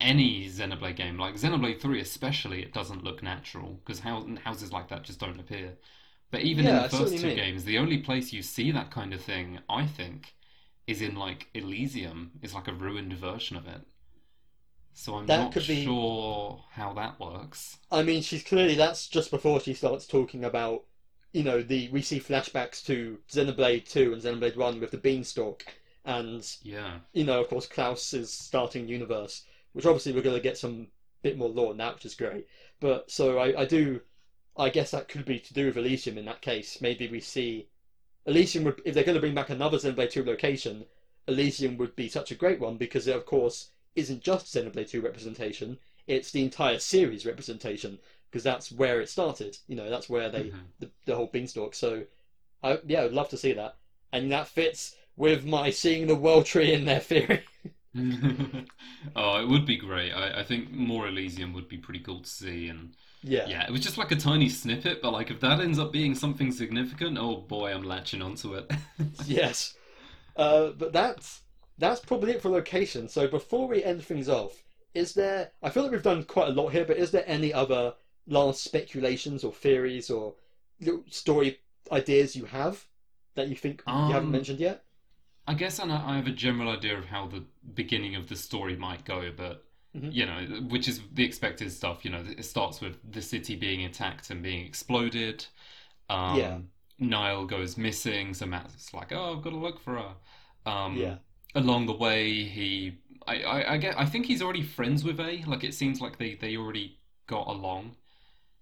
any 0.00 0.46
Xenoblade 0.48 0.96
game. 0.96 1.18
Like 1.18 1.34
Xenoblade 1.34 1.80
3 1.80 2.00
especially, 2.00 2.62
it 2.62 2.72
doesn't 2.72 3.04
look 3.04 3.22
natural 3.22 3.80
because 3.84 4.00
houses 4.00 4.72
like 4.72 4.88
that 4.88 5.02
just 5.04 5.20
don't 5.20 5.40
appear. 5.40 5.74
But 6.32 6.40
even 6.42 6.66
in 6.66 6.74
Yeah, 6.74 6.80
I 6.80 6.88
the 6.88 6.96
first 6.98 7.18
two 7.18 7.26
mean. 7.28 7.36
games, 7.36 7.64
the 7.64 7.78
only 7.78 7.98
place 7.98 8.32
you 8.32 8.42
see 8.42 8.72
that 8.72 8.90
kind 8.90 9.14
of 9.14 9.22
thing, 9.22 9.60
I 9.68 9.86
think, 9.86 10.34
is 10.88 11.00
in 11.00 11.14
like 11.14 11.48
Elysium, 11.54 12.40
is 12.42 12.54
like 12.54 12.66
a 12.66 12.72
ruined 12.74 13.12
version 13.12 13.56
of 13.56 13.68
it. 13.68 13.82
So 14.94 15.16
I'm 15.16 15.26
That 15.26 15.38
not 15.38 15.52
could 15.52 15.66
be- 15.66 15.84
sure 15.84 16.64
how 16.70 16.92
that 16.94 17.20
works. 17.20 17.78
I 17.90 18.02
mean, 18.02 18.22
she's 18.22 18.42
clearly 18.42 18.74
that's 18.74 19.06
just 19.08 19.30
before 19.30 19.60
she 19.60 19.74
starts 19.74 20.06
talking 20.06 20.44
about, 20.44 20.84
you 21.32 21.42
know, 21.42 21.62
the 21.62 21.88
we 21.90 22.02
see 22.02 22.20
flashbacks 22.20 22.84
to 22.86 23.18
Xenoblade 23.28 23.88
Two 23.88 24.12
and 24.12 24.22
Xenoblade 24.22 24.56
One 24.56 24.80
with 24.80 24.90
the 24.90 24.98
beanstalk, 24.98 25.64
and 26.04 26.44
Yeah. 26.62 27.00
you 27.12 27.24
know, 27.24 27.40
of 27.40 27.48
course, 27.48 27.66
Klaus's 27.66 28.32
starting 28.32 28.88
universe, 28.88 29.44
which 29.72 29.86
obviously 29.86 30.12
we're 30.12 30.22
going 30.22 30.36
to 30.36 30.42
get 30.42 30.58
some 30.58 30.88
bit 31.22 31.36
more 31.38 31.48
lore 31.48 31.72
in 31.72 31.78
that, 31.78 31.94
which 31.94 32.06
is 32.06 32.14
great. 32.14 32.46
But 32.80 33.10
so 33.10 33.38
I, 33.38 33.62
I 33.62 33.64
do, 33.64 34.00
I 34.56 34.68
guess 34.70 34.90
that 34.90 35.08
could 35.08 35.24
be 35.24 35.38
to 35.40 35.54
do 35.54 35.66
with 35.66 35.76
Elysium 35.76 36.18
in 36.18 36.24
that 36.26 36.40
case. 36.42 36.80
Maybe 36.80 37.08
we 37.08 37.20
see 37.20 37.68
Elysium 38.26 38.64
would, 38.64 38.82
if 38.84 38.94
they're 38.94 39.04
going 39.04 39.14
to 39.16 39.20
bring 39.20 39.34
back 39.34 39.50
another 39.50 39.78
Xenoblade 39.78 40.10
2 40.10 40.24
location, 40.24 40.86
Elysium 41.28 41.76
would 41.78 41.96
be 41.96 42.08
such 42.08 42.30
a 42.30 42.36
great 42.36 42.60
one 42.60 42.76
because 42.76 43.06
it, 43.06 43.16
of 43.16 43.26
course, 43.26 43.70
isn't 43.96 44.22
just 44.22 44.46
Xenoblade 44.54 44.90
2 44.90 45.00
representation, 45.00 45.78
it's 46.06 46.30
the 46.30 46.42
entire 46.44 46.78
series 46.78 47.26
representation 47.26 47.98
because 48.30 48.44
that's 48.44 48.72
where 48.72 49.00
it 49.00 49.08
started. 49.08 49.58
You 49.68 49.76
know, 49.76 49.90
that's 49.90 50.08
where 50.08 50.30
they, 50.30 50.44
Mhm. 50.44 50.66
the, 50.80 50.90
the 51.06 51.16
whole 51.16 51.26
beanstalk. 51.28 51.74
So, 51.74 52.04
I, 52.62 52.78
yeah, 52.86 53.04
I'd 53.04 53.12
love 53.12 53.28
to 53.30 53.36
see 53.36 53.52
that. 53.54 53.76
And 54.12 54.30
that 54.32 54.48
fits 54.48 54.96
with 55.16 55.44
my 55.44 55.70
seeing 55.70 56.06
the 56.06 56.16
world 56.16 56.46
tree 56.46 56.72
in 56.72 56.84
their 56.84 57.00
theory. 57.00 57.44
oh, 59.16 59.40
it 59.40 59.48
would 59.48 59.66
be 59.66 59.76
great. 59.76 60.12
I, 60.12 60.40
I 60.40 60.44
think 60.44 60.70
more 60.72 61.08
Elysium 61.08 61.52
would 61.52 61.68
be 61.68 61.76
pretty 61.78 62.00
cool 62.00 62.20
to 62.20 62.28
see. 62.28 62.68
And 62.68 62.94
yeah. 63.22 63.46
yeah, 63.46 63.64
it 63.64 63.70
was 63.70 63.80
just 63.80 63.98
like 63.98 64.10
a 64.12 64.16
tiny 64.16 64.48
snippet, 64.48 65.02
but 65.02 65.12
like 65.12 65.30
if 65.30 65.40
that 65.40 65.60
ends 65.60 65.78
up 65.78 65.92
being 65.92 66.14
something 66.14 66.52
significant, 66.52 67.18
oh 67.18 67.36
boy, 67.36 67.72
I'm 67.72 67.82
latching 67.82 68.22
onto 68.22 68.54
it. 68.54 68.70
Yes. 69.24 69.74
Uh, 70.36 70.70
but 70.70 70.92
that's 70.92 71.42
that's 71.78 72.00
probably 72.00 72.32
it 72.32 72.42
for 72.42 72.48
location. 72.50 73.08
So 73.08 73.28
before 73.28 73.68
we 73.68 73.82
end 73.84 74.04
things 74.04 74.28
off, 74.28 74.62
is 74.94 75.14
there? 75.14 75.52
I 75.62 75.70
feel 75.70 75.82
like 75.84 75.92
we've 75.92 76.02
done 76.02 76.24
quite 76.24 76.48
a 76.48 76.52
lot 76.52 76.70
here, 76.70 76.84
but 76.84 76.96
is 76.98 77.10
there 77.10 77.24
any 77.26 77.52
other 77.52 77.94
last 78.26 78.62
speculations 78.64 79.44
or 79.44 79.52
theories 79.52 80.10
or 80.10 80.34
story 81.10 81.60
ideas 81.90 82.36
you 82.36 82.44
have 82.46 82.86
that 83.34 83.48
you 83.48 83.56
think 83.56 83.84
you 84.06 84.14
haven't 84.14 84.28
Um, 84.28 84.32
mentioned 84.32 84.60
yet? 84.60 84.84
I 85.46 85.54
guess 85.54 85.78
I 85.78 85.84
I 85.84 86.16
have 86.16 86.26
a 86.26 86.32
general 86.32 86.68
idea 86.70 86.98
of 86.98 87.06
how 87.06 87.26
the 87.28 87.44
beginning 87.74 88.14
of 88.16 88.28
the 88.28 88.36
story 88.36 88.76
might 88.76 89.04
go, 89.04 89.30
but 89.36 89.64
Mhm. 89.94 90.12
you 90.12 90.26
know, 90.26 90.40
which 90.68 90.88
is 90.88 91.00
the 91.12 91.24
expected 91.24 91.70
stuff. 91.72 92.04
You 92.04 92.10
know, 92.12 92.24
it 92.26 92.44
starts 92.44 92.80
with 92.80 92.98
the 93.12 93.22
city 93.22 93.56
being 93.56 93.84
attacked 93.84 94.30
and 94.30 94.42
being 94.42 94.64
exploded. 94.66 95.46
Yeah. 96.28 96.58
Um, 96.58 96.70
Nial 96.98 97.46
goes 97.46 97.76
missing, 97.78 98.34
so 98.34 98.46
Matt's 98.46 98.94
like, 98.94 99.12
"Oh, 99.12 99.36
I've 99.36 99.42
got 99.42 99.50
to 99.50 99.56
look 99.56 99.80
for 99.80 99.94
her." 99.98 100.14
Yeah. 100.92 101.16
Um, 101.16 101.20
along 101.54 101.86
the 101.86 101.94
way, 101.96 102.44
he, 102.44 102.98
I, 103.26 103.42
I, 103.42 103.72
I 103.74 103.76
get, 103.78 103.98
I 103.98 104.06
think 104.06 104.26
he's 104.26 104.42
already 104.42 104.62
friends 104.62 105.04
with 105.04 105.20
A. 105.20 105.44
Like 105.46 105.64
it 105.64 105.74
seems 105.74 106.00
like 106.00 106.18
they 106.18 106.34
they 106.36 106.56
already 106.56 107.00
got 107.26 107.48
along. 107.48 107.96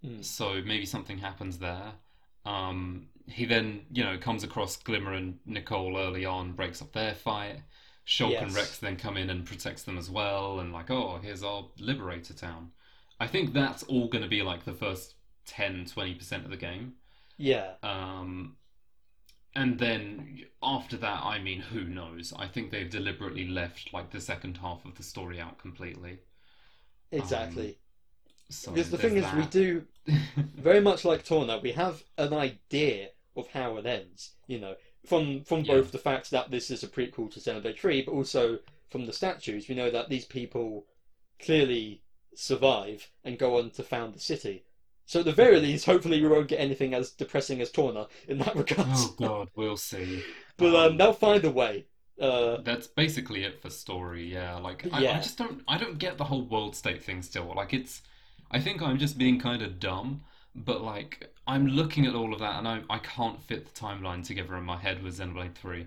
Mm. 0.05 0.25
So 0.25 0.63
maybe 0.63 0.87
something 0.87 1.19
happens 1.19 1.59
there. 1.59 1.93
Um, 2.45 3.09
he 3.27 3.45
then, 3.45 3.87
you 3.93 4.03
know, 4.05 4.19
comes 4.19 4.45
across 4.45 4.77
Glimmer 4.77 5.13
and 5.15 5.39
Nikol 5.49 5.99
early 5.99 6.25
on, 6.25 6.53
breaks 6.53 6.83
up 6.83 6.93
their 6.93 7.15
fight. 7.15 7.61
Shulk 8.07 8.41
and 8.41 8.55
Rex 8.55 8.79
then 8.79 8.97
come 8.97 9.17
in 9.17 9.31
and 9.31 9.45
protects 9.45 9.83
them 9.83 9.99
as 9.99 10.11
well, 10.11 10.61
and 10.61 10.73
like, 10.73 10.91
oh, 10.91 11.19
here's 11.23 11.43
our 11.43 11.67
Liberator 11.79 12.35
town. 12.35 12.71
I 13.19 13.27
think 13.27 13.53
that's 13.53 13.83
all 13.85 14.09
going 14.09 14.25
to 14.25 14.29
be 14.29 14.43
like 14.43 14.65
the 14.65 14.73
first 14.73 15.15
10, 15.47 15.85
20% 15.85 16.45
of 16.45 16.51
the 16.51 16.57
game. 16.57 16.95
Yeah. 17.37 17.73
Um, 17.83 18.57
and 19.55 19.79
then 19.79 20.45
after 20.63 20.97
that, 20.99 21.23
I 21.23 21.39
mean, 21.41 21.61
who 21.61 21.85
knows? 21.85 22.33
I 22.37 22.47
think 22.47 22.71
they've 22.71 22.89
deliberately 22.89 23.49
left 23.49 23.93
like 23.93 24.11
the 24.11 24.21
second 24.21 24.59
half 24.59 24.85
of 24.85 24.97
the 24.97 25.03
story 25.03 25.41
out 25.41 25.59
completely. 25.59 26.21
Exactly. 27.13 27.79
So 28.49 28.73
because 28.73 28.91
the 28.91 28.99
thing 28.99 29.17
is, 29.17 29.25
we 29.35 29.45
do 29.47 29.85
very 30.57 30.81
much 30.81 31.05
like 31.05 31.25
Torna. 31.25 31.59
We 31.59 31.73
have 31.73 32.03
an 32.19 32.33
idea 32.33 33.09
of 33.37 33.49
how 33.49 33.77
it 33.77 33.87
ends. 33.87 34.33
You 34.47 34.61
know, 34.61 34.75
from 35.07 35.43
from 35.45 35.61
Yeah. 35.65 35.75
both 35.75 35.93
the 35.93 35.99
fact 35.99 36.31
that 36.31 36.51
this 36.51 36.71
is 36.71 36.83
a 36.83 36.89
prequel 36.89 37.31
to 37.33 37.41
Xenoblade 37.41 37.79
Three, 37.79 38.03
but 38.03 38.13
also 38.13 38.59
from 38.91 39.07
the 39.07 39.13
statues, 39.13 39.69
we 39.69 39.75
know 39.75 39.91
that 39.91 40.09
these 40.09 40.25
people 40.25 40.87
clearly 41.39 42.03
survive 42.35 43.11
and 43.25 43.39
go 43.39 43.59
on 43.59 43.71
to 43.71 43.83
found 43.83 44.15
the 44.15 44.21
city. 44.21 44.65
So 45.07 45.21
at 45.21 45.27
the 45.27 45.33
very 45.33 45.59
least, 45.59 45.87
hopefully, 45.87 46.21
we 46.23 46.29
won't 46.29 46.49
get 46.49 46.61
anything 46.61 46.95
as 46.95 47.11
depressing 47.11 47.61
as 47.61 47.71
Torna 47.73 48.07
in 48.29 48.39
that 48.39 48.55
regard. 48.55 48.89
Oh 48.93 49.15
god, 49.19 49.49
we'll 49.57 49.77
see. 49.77 50.23
but 50.57 50.69
um, 50.69 50.93
Um, 50.93 50.97
they'll 50.97 51.13
find 51.13 51.45
a 51.45 51.51
way. 51.51 51.87
Uh, 52.21 52.61
That's 52.61 52.87
basically 52.87 53.45
it 53.45 53.61
for 53.63 53.71
story, 53.71 54.31
yeah. 54.31 54.57
Like 54.59 54.87
I, 54.93 54.99
I 55.09 55.15
just 55.21 55.39
don't 55.39 55.63
I 55.67 55.79
don't 55.79 55.99
get 55.99 56.19
the 56.19 56.25
whole 56.25 56.43
world 56.43 56.77
state 56.77 57.03
thing 57.03 57.23
still. 57.23 57.53
Like 57.57 57.73
it's 57.73 58.03
I 58.51 58.61
think 58.61 58.83
I'm 58.83 58.99
just 58.99 59.17
being 59.19 59.41
kind 59.41 59.63
of 59.63 59.81
dumb, 59.81 60.23
but 60.55 60.83
like 60.83 61.33
I'm 61.47 61.67
looking 61.67 62.07
at 62.07 62.15
all 62.15 62.33
of 62.33 62.41
that 62.41 62.57
and 62.59 62.69
I 62.69 62.83
I 62.91 62.99
can't 62.99 63.43
fit 63.43 63.67
the 63.73 63.81
timeline 63.81 64.25
together 64.25 64.57
in 64.57 64.65
my 64.65 64.77
head 64.79 65.03
with 65.03 65.19
Xenoblade 65.19 65.55
3. 65.55 65.87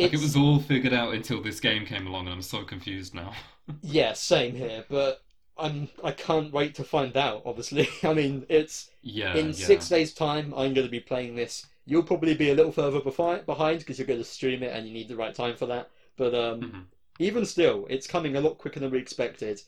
Like 0.00 0.12
it 0.14 0.20
was 0.20 0.36
all 0.36 0.58
figured 0.60 0.92
out 0.92 1.14
until 1.14 1.42
this 1.42 1.60
game 1.60 1.86
came 1.86 2.06
along 2.06 2.26
and 2.26 2.34
I'm 2.34 2.42
so 2.42 2.64
confused 2.64 3.14
now. 3.14 3.34
yeah, 3.82 4.12
same 4.14 4.54
here. 4.54 4.84
But 4.88 5.22
I'm 5.58 5.88
I 6.02 6.12
can't 6.12 6.52
wait 6.52 6.74
to 6.76 6.84
find 6.84 7.16
out. 7.16 7.42
Obviously, 7.44 7.88
I 8.02 8.14
mean 8.14 8.46
it's 8.48 8.90
Yeah, 9.02 9.34
in 9.34 9.52
yeah. 9.52 9.52
six 9.52 9.88
days' 9.88 10.14
time, 10.14 10.52
I'm 10.56 10.74
going 10.74 10.86
to 10.86 10.90
be 10.90 11.00
playing 11.00 11.36
this. 11.36 11.66
You'll 11.84 12.02
probably 12.04 12.34
be 12.34 12.50
a 12.50 12.54
little 12.54 12.72
further 12.72 13.00
befi- 13.00 13.44
behind 13.46 13.80
because 13.80 13.98
you're 13.98 14.06
going 14.06 14.20
to 14.20 14.24
stream 14.24 14.62
it 14.62 14.72
and 14.74 14.86
you 14.86 14.92
need 14.92 15.08
the 15.08 15.16
right 15.16 15.34
time 15.34 15.56
for 15.56 15.66
that. 15.66 15.90
But 16.16 16.34
um, 16.34 16.60
Mhm. 16.60 16.84
even 17.18 17.44
still, 17.46 17.86
it's 17.90 18.06
coming 18.06 18.36
a 18.36 18.40
lot 18.40 18.58
quicker 18.58 18.80
than 18.80 18.90
we 18.90 18.98
expected, 18.98 19.60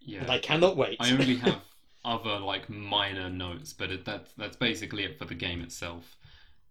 Yeah. 0.00 0.22
and 0.22 0.30
I 0.30 0.38
cannot 0.38 0.76
wait. 0.76 0.96
I 1.00 1.10
only 1.12 1.36
have 1.36 1.60
other 2.04 2.38
like 2.38 2.68
minor 2.68 3.30
notes, 3.30 3.72
but 3.72 3.90
it, 3.90 4.04
that's 4.04 4.32
that's 4.34 4.56
basically 4.56 5.04
it 5.04 5.18
for 5.18 5.24
the 5.26 5.34
game 5.34 5.60
itself. 5.62 6.16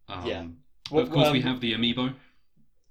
Um, 0.09 0.25
Yeah. 0.27 0.45
but 0.91 1.03
of 1.03 1.11
course, 1.11 1.31
we 1.31 1.39
um, 1.39 1.43
have 1.43 1.61
the 1.61 1.73
amiibo. 1.73 2.15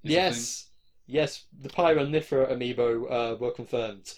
yes, 0.02 0.70
yes, 1.06 1.44
the 1.60 1.68
Pyra 1.68 2.02
and 2.02 2.14
Mythra 2.14 2.50
amiibo 2.52 3.10
uh, 3.10 3.36
were 3.36 3.50
confirmed 3.52 4.14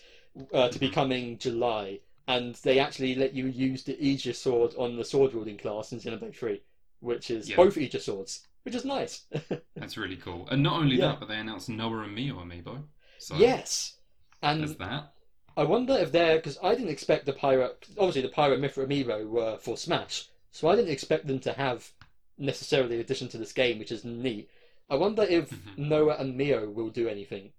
uh, 0.53 0.69
to 0.69 0.79
be 0.79 0.91
coming 0.91 1.39
July, 1.39 2.01
and 2.29 2.55
they 2.57 2.79
actually 2.79 3.15
let 3.15 3.35
you 3.35 3.47
use 3.47 3.85
the 3.85 3.97
Aegis 4.05 4.39
sword 4.39 4.75
on 4.79 4.97
the 4.97 5.05
sword 5.05 5.35
wielding 5.35 5.59
class 5.59 5.93
in 5.93 6.01
Xenoblade 6.01 6.37
3, 6.37 6.63
which 7.01 7.31
is 7.31 7.49
Yeah. 7.49 7.57
both 7.57 7.77
Aegis 7.77 8.07
swords, 8.07 8.47
which 8.65 8.75
is 8.75 8.85
nice. 8.85 9.27
That's 9.77 9.97
really 9.97 10.17
cool. 10.17 10.49
And 10.51 10.63
not 10.63 10.81
only 10.81 10.97
Yeah. 10.97 11.09
that, 11.09 11.21
but 11.21 11.29
they 11.29 11.39
announced 11.39 11.69
Noah 11.69 12.03
and 12.05 12.15
Mio 12.15 12.37
amiibo. 12.37 12.85
So 13.19 13.37
yes, 13.37 13.97
and 14.43 14.61
there's 14.61 14.77
that. 14.77 15.14
I 15.57 15.65
wonder 15.65 15.95
if 15.97 16.11
they're 16.13 16.37
because 16.37 16.59
I 16.63 16.75
didn't 16.75 16.91
expect 16.91 17.27
the 17.27 17.33
Pyra. 17.33 17.71
Obviously, 17.99 18.23
the 18.23 18.29
Pyra 18.29 18.59
Mythra 18.59 18.87
Amiibo 18.87 19.29
were 19.29 19.57
for 19.59 19.77
Smash, 19.77 20.29
so 20.51 20.69
I 20.69 20.77
didn't 20.77 20.91
expect 20.91 21.27
them 21.27 21.39
to 21.41 21.53
have 21.53 21.93
necessarily 22.39 22.97
an 22.97 23.01
addition 23.01 23.29
to 23.29 23.39
this 23.39 23.53
game, 23.53 23.79
which 23.79 23.93
is 23.93 24.05
neat. 24.05 24.49
I 24.91 24.97
wonder 24.97 25.23
if 25.23 25.51
Mhm. 25.51 25.79
Noah 25.79 26.17
and 26.19 26.37
Mio 26.37 26.69
will 26.69 26.91
do 26.91 27.09
anything. 27.09 27.53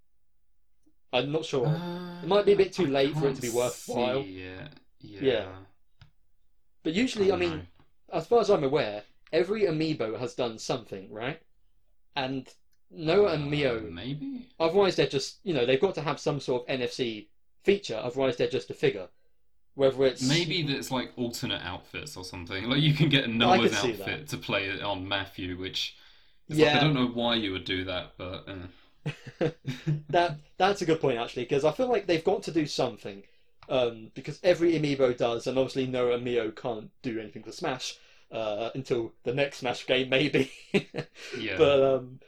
I'm 1.13 1.31
not 1.31 1.45
sure. 1.45 1.65
Uh, 1.67 2.21
It 2.21 2.27
might 2.27 2.45
be 2.45 2.51
a 2.51 2.57
bit 2.57 2.73
too 2.73 2.85
I 2.87 2.89
late 2.89 3.13
for 3.13 3.29
it 3.29 3.35
to 3.35 3.41
be 3.41 3.49
worthwhile. 3.49 4.23
see. 4.23 4.43
Yeah. 4.43 4.67
Yeah. 4.99 5.55
but 6.83 6.93
usually, 6.93 7.25
I 7.25 7.29
don't 7.29 7.39
mean, 7.39 7.57
know. 7.57 7.65
as 8.13 8.27
far 8.27 8.41
as 8.41 8.49
I'm 8.49 8.63
aware, 8.63 9.03
every 9.31 9.61
Amiibo 9.63 10.19
has 10.19 10.35
done 10.35 10.59
something, 10.59 11.09
right? 11.11 11.41
And 12.15 12.53
Noah 12.91 13.33
and 13.33 13.43
Uh, 13.45 13.47
Mio, 13.47 13.79
maybe. 13.81 14.49
otherwise 14.59 14.95
they're 14.95 15.07
just 15.07 15.39
you 15.43 15.53
know 15.53 15.65
they've 15.65 15.81
got 15.81 15.95
to 15.95 16.01
have 16.01 16.19
some 16.19 16.39
sort 16.39 16.63
of 16.63 16.67
NFC 16.79 17.27
feature. 17.65 17.99
Otherwise, 18.01 18.37
they're 18.37 18.47
just 18.47 18.69
a 18.69 18.73
figure. 18.73 19.07
Whether 19.75 20.05
it's 20.05 20.27
Maybe 20.27 20.63
that's 20.63 20.89
like 20.89 21.11
alternate 21.17 21.61
outfits 21.61 22.15
or 22.15 22.23
something. 22.23 22.69
Like 22.69 22.81
you 22.81 22.93
can 22.93 23.09
get 23.09 23.29
Noah's 23.29 23.73
outfit 23.73 24.29
to 24.29 24.37
play 24.37 24.65
it 24.65 24.81
on 24.81 25.05
Matthew, 25.05 25.57
which 25.57 25.97
is 26.47 26.59
like, 26.59 26.75
I 26.75 26.79
don't 26.79 26.93
know 26.93 27.07
why 27.07 27.35
you 27.35 27.51
would 27.51 27.65
do 27.65 27.83
that, 27.85 28.13
but 28.17 28.45
uh. 28.47 28.67
that 30.09 30.37
that's 30.57 30.81
a 30.81 30.85
good 30.85 30.99
point 30.99 31.19
actually 31.19 31.43
because 31.43 31.63
I 31.63 31.71
feel 31.71 31.87
like 31.87 32.07
they've 32.07 32.23
got 32.23 32.41
to 32.43 32.51
do 32.51 32.65
something 32.65 33.21
um, 33.69 34.11
because 34.15 34.39
every 34.43 34.73
amiibo 34.73 35.15
does, 35.17 35.45
and 35.47 35.57
obviously 35.57 35.87
Noah 35.87 36.15
and 36.15 36.23
Mio 36.23 36.51
can't 36.51 36.89
do 37.01 37.19
anything 37.19 37.43
for 37.43 37.51
Smash 37.51 37.97
uh, 38.31 38.69
until 38.75 39.13
the 39.23 39.33
next 39.33 39.57
Smash 39.57 39.85
game 39.85 40.09
maybe. 40.09 40.51
yeah. 41.37 41.57
But 41.57 41.83
um, 41.83 42.19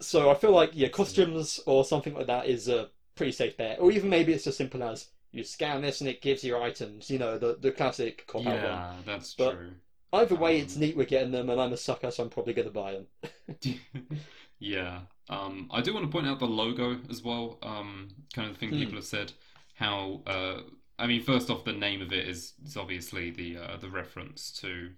so 0.00 0.30
I 0.30 0.34
feel 0.34 0.52
like 0.52 0.70
yeah, 0.74 0.88
costumes 0.88 1.60
or 1.66 1.84
something 1.84 2.14
like 2.14 2.26
that 2.26 2.46
is 2.46 2.68
a 2.68 2.88
pretty 3.14 3.32
safe 3.32 3.56
bet, 3.56 3.78
or 3.80 3.90
even 3.92 4.08
maybe 4.10 4.32
it's 4.32 4.46
as 4.46 4.56
simple 4.56 4.82
as 4.82 5.08
you 5.32 5.42
scan 5.44 5.80
this 5.82 6.00
and 6.00 6.10
it 6.10 6.20
gives 6.22 6.44
you 6.44 6.56
items. 6.58 7.10
You 7.10 7.18
know 7.18 7.38
the 7.38 7.56
the 7.60 7.72
classic 7.72 8.26
cop 8.26 8.42
out 8.46 8.54
one. 8.54 8.62
yeah, 8.62 8.94
that's 9.06 9.34
But- 9.34 9.52
true. 9.56 9.70
Either 10.14 10.34
way, 10.34 10.58
it's 10.60 10.74
Um, 10.74 10.80
neat 10.82 10.94
we're 10.94 11.06
getting 11.06 11.30
them, 11.32 11.48
and 11.48 11.58
I'm 11.58 11.72
a 11.72 11.76
sucker, 11.78 12.10
so 12.10 12.22
I'm 12.22 12.28
probably 12.28 12.52
going 12.52 12.68
to 12.68 12.70
buy 12.70 12.92
them. 12.92 13.06
yeah. 14.58 15.00
Um, 15.30 15.68
I 15.70 15.80
do 15.80 15.94
want 15.94 16.04
to 16.04 16.12
point 16.12 16.26
out 16.26 16.38
the 16.38 16.46
logo 16.46 16.98
as 17.08 17.22
well. 17.22 17.58
Um, 17.62 18.08
kind 18.34 18.48
of 18.48 18.54
the 18.54 18.60
thing 18.60 18.70
Hmm. 18.70 18.78
people 18.78 18.96
have 18.96 19.04
said. 19.04 19.32
How 19.74 20.20
uh, 20.26 20.60
I 20.98 21.06
mean, 21.06 21.22
first 21.22 21.48
off, 21.50 21.64
the 21.64 21.72
name 21.72 22.02
of 22.02 22.12
it 22.12 22.28
is, 22.28 22.52
is 22.64 22.76
obviously 22.76 23.30
the 23.30 23.56
uh, 23.56 23.76
the 23.78 23.88
reference 23.88 24.50
to 24.60 24.90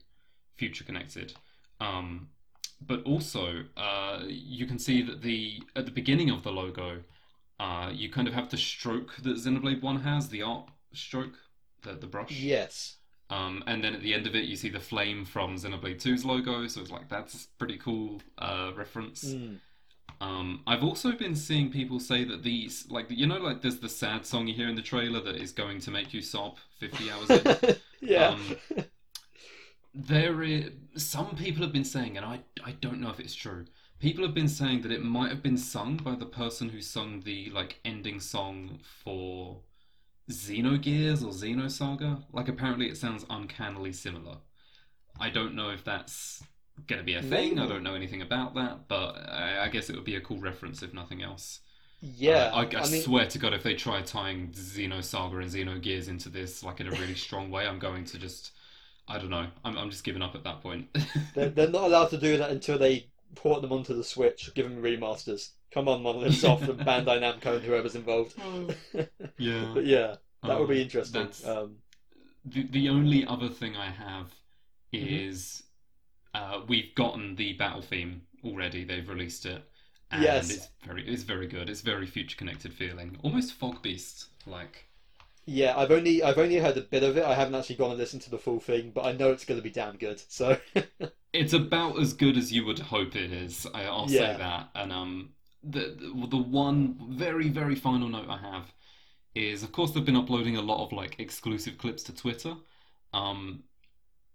Future 0.57 0.85
Connected. 0.85 1.33
Um, 1.81 2.29
but 2.85 3.03
also, 3.05 3.65
uh, 3.77 4.23
you 4.27 4.67
can 4.67 4.79
see 4.79 5.01
that 5.03 5.23
the 5.23 5.63
at 5.77 5.85
the 5.85 5.93
beginning 5.93 6.31
of 6.31 6.43
the 6.43 6.51
logo, 6.51 7.03
uh, 7.61 7.91
you 7.93 8.11
kind 8.11 8.29
of 8.29 8.35
have 8.35 8.51
the 8.51 8.57
stroke 8.57 9.17
that 9.23 9.37
Xenoblade 9.37 9.83
One 9.83 10.01
has, 10.01 10.29
the 10.29 10.43
art 10.43 10.69
stroke, 10.93 11.35
the 11.83 11.93
the 11.95 12.07
brush. 12.07 12.31
Yes. 12.31 12.97
Um, 13.31 13.65
and 13.67 13.83
then 13.83 13.95
at 13.95 14.03
the 14.03 14.13
end 14.13 14.27
of 14.27 14.35
it, 14.35 14.45
you 14.45 14.55
see 14.55 14.69
the 14.69 14.81
flame 14.81 15.25
from 15.25 15.57
Xenoblade 15.57 15.97
2's 15.97 16.25
logo, 16.25 16.67
so 16.67 16.81
it's 16.83 16.91
like 16.91 17.09
that's 17.09 17.45
a 17.45 17.49
pretty 17.59 17.79
cool 17.79 18.21
uh, 18.39 18.73
reference. 18.77 19.25
Mm. 19.25 19.59
Um, 20.21 20.61
I've 20.67 20.85
also 20.85 21.13
been 21.13 21.35
seeing 21.35 21.71
people 21.71 21.99
say 21.99 22.25
that 22.25 22.43
these, 22.43 22.87
like, 22.91 23.07
you 23.09 23.27
know, 23.27 23.39
like 23.39 23.63
there's 23.63 23.81
the 23.81 23.89
sad 23.89 24.25
song 24.27 24.47
you 24.47 24.55
hear 24.55 24.69
in 24.69 24.75
the 24.75 24.83
trailer 24.83 25.21
that 25.21 25.37
is 25.37 25.53
going 25.53 25.81
to 25.81 25.91
make 25.91 26.15
you 26.15 26.21
sob 26.21 26.59
50 26.79 27.11
hours 27.11 27.31
in. 27.31 27.77
yeah. 28.01 28.29
Um, 28.29 28.59
there 29.95 30.43
is 30.43 30.71
some 30.97 31.37
people 31.37 31.63
have 31.63 31.73
been 31.73 31.85
saying, 31.85 32.17
and 32.17 32.27
I 32.27 32.41
I 32.65 32.73
don't 32.73 33.01
know 33.01 33.11
if 33.11 33.21
it's 33.21 33.35
true. 33.35 33.65
People 34.05 34.27
have 34.27 34.35
been 34.35 34.49
saying 34.49 34.83
that 34.83 34.93
it 34.93 35.03
might 35.03 35.31
have 35.31 35.43
been 35.43 35.57
sung 35.57 35.97
by 35.97 36.15
the 36.15 36.27
person 36.27 36.69
who 36.69 36.83
sung 36.83 37.21
the 37.21 37.49
like 37.49 37.81
ending 37.87 38.21
song 38.21 38.79
for 39.03 39.63
Xenogears 40.31 41.25
or 41.25 41.31
Xenosaga. 41.31 42.23
Like 42.31 42.49
apparently 42.49 42.91
it 42.91 42.99
sounds 42.99 43.25
uncannily 43.31 43.95
similar. 43.95 44.37
I 45.19 45.31
don't 45.31 45.55
know 45.55 45.71
if 45.71 45.85
that's 45.85 46.43
gonna 46.87 47.03
be 47.03 47.15
a 47.15 47.23
thing. 47.23 47.59
I 47.59 47.67
don't 47.67 47.83
know 47.83 47.95
anything 47.95 48.21
about 48.21 48.55
that, 48.57 48.89
but 48.89 49.17
I, 49.27 49.65
I 49.65 49.69
guess 49.69 49.89
it 49.89 49.97
would 49.97 50.05
be 50.05 50.17
a 50.17 50.21
cool 50.21 50.37
reference 50.39 50.83
if 50.83 50.93
nothing 50.93 51.23
else. 51.23 51.61
yeah. 52.03 52.51
Uh, 52.53 52.57
I, 52.57 52.77
I, 52.77 52.83
I 52.83 52.91
mean, 52.91 53.01
swear 53.01 53.27
to 53.27 53.39
God, 53.39 53.55
if 53.55 53.63
they 53.63 53.75
try 53.75 54.03
tying 54.03 54.49
Xenosaga 54.49 55.41
and 55.43 55.51
Xenogears 55.51 56.09
into 56.09 56.29
this 56.29 56.63
like 56.63 56.79
in 56.79 56.89
a 56.89 56.93
really 56.93 57.15
strong 57.15 57.51
way, 57.51 57.67
I'm 57.67 57.79
going 57.79 58.05
to 58.05 58.19
just 58.19 58.53
I 59.09 59.17
don't 59.17 59.31
know. 59.31 59.47
I'm 59.65 59.79
I'm 59.79 59.89
just 59.89 60.05
giving 60.05 60.21
up 60.21 60.35
at 60.35 60.45
that 60.45 60.61
point. 60.61 60.89
they're, 61.35 61.49
they're 61.49 61.71
not 61.71 61.85
allowed 61.85 62.11
to 62.11 62.19
do 62.19 62.37
that 62.37 62.51
until 62.51 62.77
they 62.79 63.09
port 63.37 63.63
them 63.63 63.73
onto 63.73 63.95
the 63.95 64.05
Switch, 64.05 64.53
give 64.55 64.69
them 64.69 64.83
remasters. 64.83 65.51
Come 65.73 65.89
on, 65.89 66.03
Monolith 66.03 66.35
Soft 66.35 66.69
and 66.69 66.81
Bandai 66.85 67.21
Namco 67.21 67.57
and 67.57 67.65
whoever's 67.65 67.95
involved. 67.97 68.35
yeah. 69.39 69.75
But 69.75 69.87
yeah, 69.87 70.17
that 70.47 70.59
would 70.59 70.69
be 70.69 70.81
Um, 70.81 70.83
interesting. 70.83 71.29
Um, 71.45 71.77
The 72.47 72.63
the 72.63 72.89
only 72.89 73.27
other 73.27 73.51
thing 73.51 73.77
I 73.77 73.91
have 73.91 74.33
Mhm. 74.99 75.23
is 75.23 75.63
uh, 76.35 76.63
we've 76.69 76.95
gotten 76.95 77.37
the 77.37 77.55
battle 77.55 77.83
theme 77.83 78.27
already. 78.45 78.85
They've 78.85 79.09
released 79.09 79.47
it, 79.47 79.63
and 80.11 80.23
Yes. 80.23 80.51
it's 80.51 80.69
very 80.87 81.07
it's 81.07 81.23
very 81.25 81.47
good. 81.49 81.71
It's 81.71 81.83
very 81.83 82.07
future 82.07 82.37
connected 82.37 82.75
feeling, 82.75 83.19
almost 83.23 83.55
Fog 83.55 83.83
Beast 83.83 84.29
like. 84.47 84.89
Yeah, 85.47 85.77
I've 85.77 85.91
only 85.91 86.23
I've 86.23 86.39
only 86.39 86.57
heard 86.57 86.77
a 86.79 86.81
bit 86.83 87.03
of 87.03 87.17
it. 87.19 87.25
I 87.25 87.35
haven't 87.35 87.55
actually 87.55 87.77
gone 87.77 87.91
and 87.91 87.99
listened 87.99 88.23
to 88.23 88.31
the 88.31 88.39
full 88.39 88.61
thing, 88.61 88.91
but 88.93 89.05
I 89.05 89.13
know 89.13 89.31
it's 89.33 89.45
going 89.45 89.59
to 89.59 89.63
be 89.65 89.71
damn 89.71 89.97
good. 89.97 90.21
So 90.29 90.59
It's 91.35 91.53
about 91.53 91.99
as 92.01 92.13
good 92.15 92.37
as 92.39 92.53
you 92.53 92.65
would 92.65 92.79
hope 92.79 93.17
it 93.17 93.33
is. 93.33 93.67
I, 93.75 93.85
I'll 93.85 94.09
Yeah. 94.09 94.09
say 94.09 94.35
that. 94.37 94.71
And 94.75 94.93
um, 94.93 95.35
the, 95.63 95.97
the 95.99 96.29
the 96.29 96.37
one 96.39 96.97
very 97.19 97.49
very 97.51 97.75
final 97.75 98.09
note 98.09 98.29
I 98.31 98.39
have 98.39 98.73
is, 99.35 99.63
of 99.65 99.73
course, 99.73 99.93
they've 99.93 100.05
been 100.05 100.17
uploading 100.17 100.57
a 100.57 100.63
lot 100.63 100.85
of 100.87 100.93
like 100.93 101.21
exclusive 101.21 101.79
clips 101.79 102.05
to 102.05 102.15
Twitter. 102.15 102.57
Um, 103.15 103.65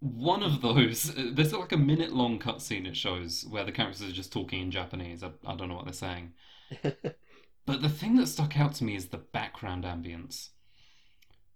one 0.01 0.43
of 0.43 0.61
those, 0.61 1.13
there's 1.33 1.53
like 1.53 1.73
a 1.73 1.77
minute 1.77 2.13
long 2.13 2.39
cutscene 2.39 2.87
it 2.87 2.97
shows 2.97 3.45
where 3.49 3.65
the 3.65 3.73
characters 3.73 4.09
are 4.09 4.13
just 4.13 4.33
talking 4.33 4.61
in 4.61 4.71
Japanese. 4.71 5.23
I, 5.23 5.31
I 5.47 5.55
don't 5.55 5.69
know 5.69 5.75
what 5.75 5.85
they're 5.85 5.93
saying. 5.93 6.33
But 7.65 7.81
the 7.81 7.87
thing 7.87 8.15
that 8.17 8.27
stuck 8.27 8.59
out 8.59 8.73
to 8.75 8.83
me 8.83 8.97
is 8.97 9.07
the 9.07 9.17
background 9.17 9.85
ambience, 9.85 10.49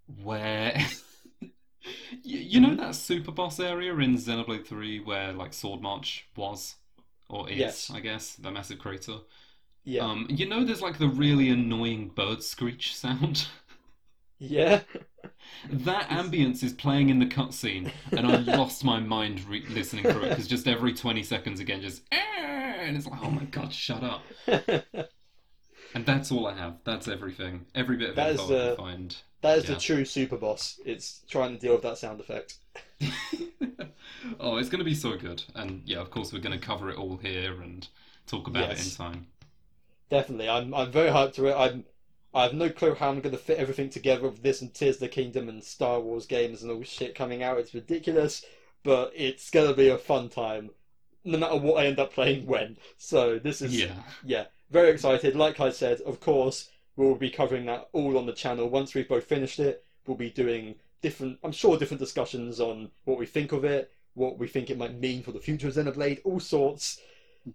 where 0.08 0.78
you, 2.24 2.40
you 2.40 2.60
know 2.62 2.76
that 2.76 2.96
super 2.96 3.32
boss 3.32 3.60
area 3.60 3.94
in 3.96 4.16
Xenoblade 4.18 4.66
3 4.68 5.00
where 5.02 5.34
like 5.34 5.52
Swordmarch 5.52 6.22
was, 6.36 6.76
or 7.30 7.50
is, 7.50 7.58
Yes. 7.58 7.90
I 7.90 8.00
guess, 8.00 8.36
the 8.36 8.52
massive 8.52 8.80
crater. 8.80 9.20
yeah, 9.84 10.04
Um, 10.04 10.28
you 10.30 10.48
know, 10.48 10.64
there's 10.66 10.82
like 10.82 10.98
the 11.00 11.10
really 11.10 11.50
annoying 11.50 12.10
bird 12.10 12.44
screech 12.44 12.96
sound. 12.98 13.48
yeah, 14.40 14.82
That 15.70 16.10
ambience 16.10 16.64
is 16.64 16.74
playing 16.74 17.10
in 17.10 17.20
the 17.20 17.26
cutscene, 17.26 17.92
and 18.12 18.28
I 18.28 18.38
lost 18.38 18.84
my 18.84 19.00
mind 19.00 19.44
re- 19.48 19.66
listening 19.70 20.04
through 20.06 20.24
it 20.26 20.30
because 20.30 20.48
just 20.48 20.68
every 20.68 20.94
20 20.94 21.24
seconds 21.24 21.60
again, 21.60 21.82
just 21.82 22.04
"Eh," 22.12 22.18
and 22.18 22.96
it's 22.98 23.06
like, 23.08 23.22
oh 23.24 23.30
my 23.32 23.46
god, 23.46 23.74
shut 23.74 24.04
up. 24.04 24.24
And 25.96 26.06
that's 26.06 26.32
all 26.32 26.46
I 26.48 26.54
have. 26.56 26.80
That's 26.84 27.08
everything. 27.08 27.66
Every 27.76 27.98
bit 27.98 28.12
of 28.12 28.16
That 28.16 28.32
info 28.32 28.44
is, 28.46 28.52
I 28.52 28.56
uh, 28.56 28.76
can 28.76 28.76
find. 28.76 29.16
That 29.44 29.60
is 29.60 29.66
the 29.66 29.76
true 29.76 30.06
super 30.06 30.38
boss. 30.38 30.80
It's 30.86 31.22
trying 31.30 31.54
to 31.54 31.60
deal 31.60 31.74
with 31.74 31.84
that 31.84 31.98
sound 31.98 32.20
effect. 32.20 32.56
oh, 34.40 34.58
it's 34.58 34.70
going 34.70 34.80
to 34.80 34.86
be 34.86 34.96
so 34.96 35.16
good. 35.18 35.44
And 35.54 35.82
yeah, 35.86 36.00
of 36.00 36.10
course, 36.10 36.34
we're 36.34 36.40
going 36.40 36.60
to 36.60 36.66
cover 36.66 36.90
it 36.90 36.98
all 36.98 37.18
here 37.18 37.62
and 37.62 37.88
talk 38.26 38.48
about 38.48 38.72
it 38.72 38.86
in 38.86 38.92
time. 38.92 39.28
Definitely, 40.10 40.50
I'm 40.50 40.74
I'm 40.74 40.92
very 40.92 41.10
hyped 41.10 41.34
to 41.34 41.48
it. 41.48 41.56
I'm 41.56 41.86
I 42.34 42.44
have 42.44 42.54
no 42.54 42.70
clue 42.70 42.96
how 42.96 43.10
I'm 43.10 43.20
going 43.20 43.36
to 43.36 43.38
fit 43.38 43.60
everything 43.60 43.90
together 43.90 44.24
with 44.24 44.42
this 44.42 44.62
and 44.62 44.74
Tears 44.74 44.96
of 44.96 45.02
the 45.02 45.08
Kingdom 45.08 45.50
and 45.50 45.64
Star 45.64 46.00
Wars 46.00 46.26
games 46.26 46.64
and 46.64 46.72
all 46.72 46.80
this 46.80 46.90
shit 46.90 47.14
coming 47.14 47.44
out. 47.44 47.60
It's 47.60 47.74
ridiculous, 47.76 48.44
but 48.84 49.12
it's 49.16 49.52
going 49.52 49.70
to 49.70 49.76
be 49.76 49.90
a 49.90 49.98
fun 49.98 50.30
time, 50.30 50.72
no 51.24 51.38
matter 51.38 51.58
what 51.58 51.84
I 51.84 51.88
end 51.88 52.00
up 52.00 52.14
playing 52.14 52.46
when. 52.48 52.78
So 52.98 53.38
this 53.40 53.62
is 53.62 53.80
Yeah. 53.80 53.94
yeah, 54.24 54.46
very 54.72 54.90
excited. 54.90 55.36
Like 55.36 55.60
I 55.60 55.70
said, 55.70 56.02
of 56.02 56.20
course, 56.20 56.70
we'll 56.96 57.16
be 57.16 57.30
covering 57.30 57.66
that 57.66 57.90
all 57.94 58.18
on 58.18 58.26
the 58.26 58.34
channel. 58.34 58.70
Once 58.70 58.94
we've 58.94 59.08
both 59.08 59.26
finished 59.26 59.60
it, 59.60 59.84
we'll 60.06 60.18
be 60.18 60.30
doing 60.30 60.76
different, 61.02 61.40
I'm 61.44 61.52
sure, 61.52 61.78
different 61.78 62.00
discussions 62.00 62.60
on 62.60 62.90
what 63.06 63.20
we 63.20 63.26
think 63.26 63.52
of 63.52 63.64
it, 63.64 63.92
what 64.14 64.38
we 64.38 64.48
think 64.48 64.70
it 64.70 64.78
might 64.78 65.00
mean 65.00 65.24
for 65.24 65.32
the 65.32 65.40
future 65.40 65.68
of 65.68 65.74
Xenoblade, 65.74 66.22
all 66.24 66.40
sorts. 66.40 67.00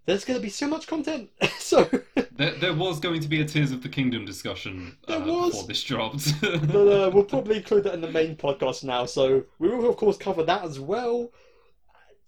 There's 0.05 0.23
going 0.23 0.37
to 0.37 0.43
be 0.43 0.49
so 0.49 0.67
much 0.67 0.87
content. 0.87 1.29
so, 1.59 1.89
There, 2.39 2.51
there 2.51 2.73
was 2.73 3.01
going 3.01 3.19
to 3.19 3.27
be 3.27 3.41
a 3.41 3.45
Tears 3.45 3.71
of 3.71 3.83
the 3.83 3.89
Kingdom 3.89 4.23
discussion 4.23 4.95
uh, 5.07 5.19
There 5.19 5.27
was. 5.27 5.51
before 5.51 5.67
this 5.67 5.83
dropped. 5.83 6.33
uh, 6.43 7.11
we'll 7.13 7.25
probably 7.25 7.57
include 7.57 7.83
that 7.83 7.93
in 7.93 8.01
the 8.01 8.11
main 8.11 8.37
podcast 8.37 8.83
now. 8.85 9.05
So, 9.05 9.43
we 9.57 9.67
will, 9.67 9.89
of 9.89 9.97
course, 9.97 10.17
cover 10.17 10.43
that 10.43 10.63
as 10.63 10.79
well. 10.79 11.31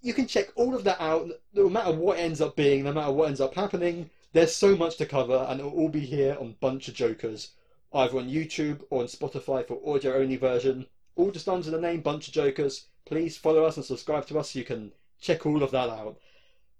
You 0.01 0.13
can 0.13 0.27
check 0.27 0.47
all 0.55 0.75
of 0.75 0.83
that 0.83 1.01
out, 1.01 1.29
no 1.53 1.69
matter 1.69 1.93
what 1.93 2.17
ends 2.17 2.41
up 2.41 2.55
being, 2.55 2.83
no 2.83 2.91
matter 2.91 3.11
what 3.11 3.27
ends 3.27 3.39
up 3.39 3.53
happening. 3.53 4.09
There's 4.33 4.55
so 4.55 4.77
much 4.77 4.95
to 4.97 5.05
cover, 5.05 5.45
and 5.49 5.59
it'll 5.59 5.73
all 5.73 5.89
be 5.89 5.99
here 5.99 6.37
on 6.39 6.55
BunchaJokahs, 6.61 7.49
either 7.93 8.17
on 8.17 8.29
YouTube 8.29 8.81
or 8.89 9.01
on 9.01 9.07
Spotify 9.07 9.67
for 9.67 9.81
audio 9.85 10.15
only 10.15 10.37
version. 10.37 10.85
All 11.17 11.31
just 11.31 11.49
under 11.49 11.69
the 11.69 11.81
name 11.81 12.01
BunchaJokahs. 12.01 12.85
Please 13.05 13.37
follow 13.37 13.65
us 13.65 13.75
and 13.75 13.85
subscribe 13.85 14.25
to 14.27 14.39
us 14.39 14.51
so 14.51 14.59
you 14.59 14.65
can 14.65 14.93
check 15.19 15.45
all 15.45 15.61
of 15.61 15.71
that 15.71 15.89
out. 15.89 16.17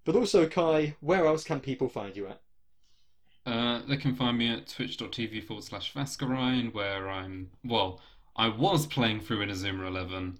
But 0.04 0.16
also, 0.16 0.46
Kye, 0.48 0.96
where 1.00 1.26
else 1.26 1.44
can 1.44 1.60
people 1.60 1.90
find 1.90 2.16
you 2.16 2.28
at? 2.28 2.40
Uh, 3.44 3.82
they 3.86 3.98
can 3.98 4.14
find 4.14 4.38
me 4.38 4.50
at 4.50 4.66
twitch.tv 4.66 5.44
forward 5.44 5.64
slash 5.64 5.92
Fascurreyn, 5.92 6.72
where 6.72 7.10
I'm, 7.10 7.50
well, 7.64 8.00
I 8.34 8.48
was 8.48 8.86
playing 8.86 9.20
through 9.20 9.44
Inazuma 9.44 9.88
11. 9.88 10.38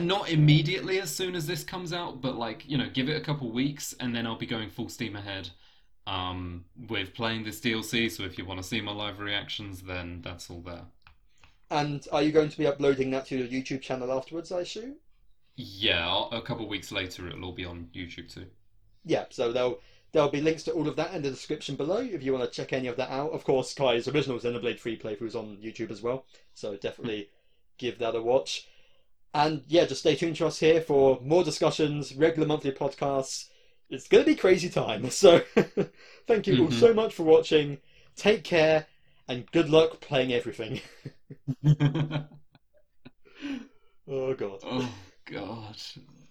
Not 0.04 0.28
immediately 0.28 1.00
as 1.00 1.10
soon 1.10 1.34
as 1.34 1.46
this 1.46 1.64
comes 1.64 1.94
out, 1.94 2.20
but 2.20 2.36
like, 2.36 2.68
you 2.68 2.76
know, 2.76 2.90
give 2.92 3.08
it 3.08 3.16
a 3.16 3.24
couple 3.24 3.50
weeks 3.50 3.94
and 3.98 4.14
then 4.14 4.26
I'll 4.26 4.36
be 4.36 4.46
going 4.46 4.68
full 4.68 4.90
steam 4.90 5.16
ahead 5.16 5.50
um, 6.08 6.64
with 6.88 7.14
playing 7.14 7.44
this 7.44 7.60
DLC. 7.60 8.10
So 8.10 8.24
if 8.24 8.38
you 8.38 8.44
want 8.46 8.60
to 8.60 8.66
see 8.66 8.80
my 8.80 8.92
live 8.92 9.20
reactions, 9.20 9.82
then 9.82 10.22
that's 10.22 10.50
all 10.50 10.60
there. 10.60 10.86
And 11.70 12.06
are 12.12 12.22
you 12.22 12.32
going 12.32 12.48
to 12.48 12.58
be 12.58 12.66
uploading 12.66 13.10
that 13.10 13.26
to 13.26 13.36
your 13.36 13.46
YouTube 13.46 13.82
channel 13.82 14.10
afterwards, 14.12 14.50
I 14.50 14.60
assume? 14.60 14.96
Yeah, 15.56 16.24
a 16.32 16.40
couple 16.40 16.64
of 16.64 16.70
weeks 16.70 16.92
later, 16.92 17.28
it'll 17.28 17.44
all 17.44 17.52
be 17.52 17.64
on 17.66 17.88
YouTube 17.94 18.32
too. 18.32 18.46
yeah, 19.04 19.24
so 19.30 19.52
there'll 19.52 19.80
there'll 20.12 20.30
be 20.30 20.40
links 20.40 20.62
to 20.64 20.72
all 20.72 20.88
of 20.88 20.96
that 20.96 21.12
in 21.12 21.22
the 21.22 21.30
description 21.30 21.76
below 21.76 21.98
if 21.98 22.22
you 22.22 22.32
want 22.32 22.44
to 22.44 22.56
check 22.56 22.72
any 22.72 22.88
of 22.88 22.96
that 22.96 23.10
out. 23.10 23.32
Of 23.32 23.44
course, 23.44 23.74
Kye's 23.74 24.08
original 24.08 24.38
Xenoblade 24.38 24.80
3 24.80 24.98
playthroughs 24.98 25.34
on 25.34 25.58
YouTube 25.58 25.90
as 25.90 26.00
well, 26.00 26.24
so 26.54 26.76
definitely 26.76 27.28
give 27.78 27.98
that 27.98 28.14
a 28.14 28.22
watch. 28.22 28.66
And 29.34 29.62
yeah, 29.68 29.84
just 29.84 30.00
stay 30.00 30.16
tuned 30.16 30.36
to 30.36 30.46
us 30.46 30.58
here 30.58 30.80
for 30.80 31.20
more 31.22 31.44
discussions, 31.44 32.14
regular 32.14 32.48
monthly 32.48 32.72
podcasts. 32.72 33.47
It's 33.90 34.08
going 34.08 34.24
to 34.24 34.30
be 34.30 34.36
crazy 34.36 34.68
time. 34.68 35.10
So 35.18 35.40
thank 36.26 36.46
you 36.46 36.58
all 36.58 36.68
Mhm. 36.68 36.70
so 36.70 36.94
much 36.94 37.14
for 37.14 37.24
watching. 37.24 37.78
Take 38.16 38.44
care 38.44 38.86
and 39.28 39.50
good 39.52 39.70
luck 39.70 40.00
playing 40.00 40.32
everything. 40.32 40.80
oh 44.08 44.34
god. 44.34 44.60
oh, 44.62 44.94
God. 45.26 45.76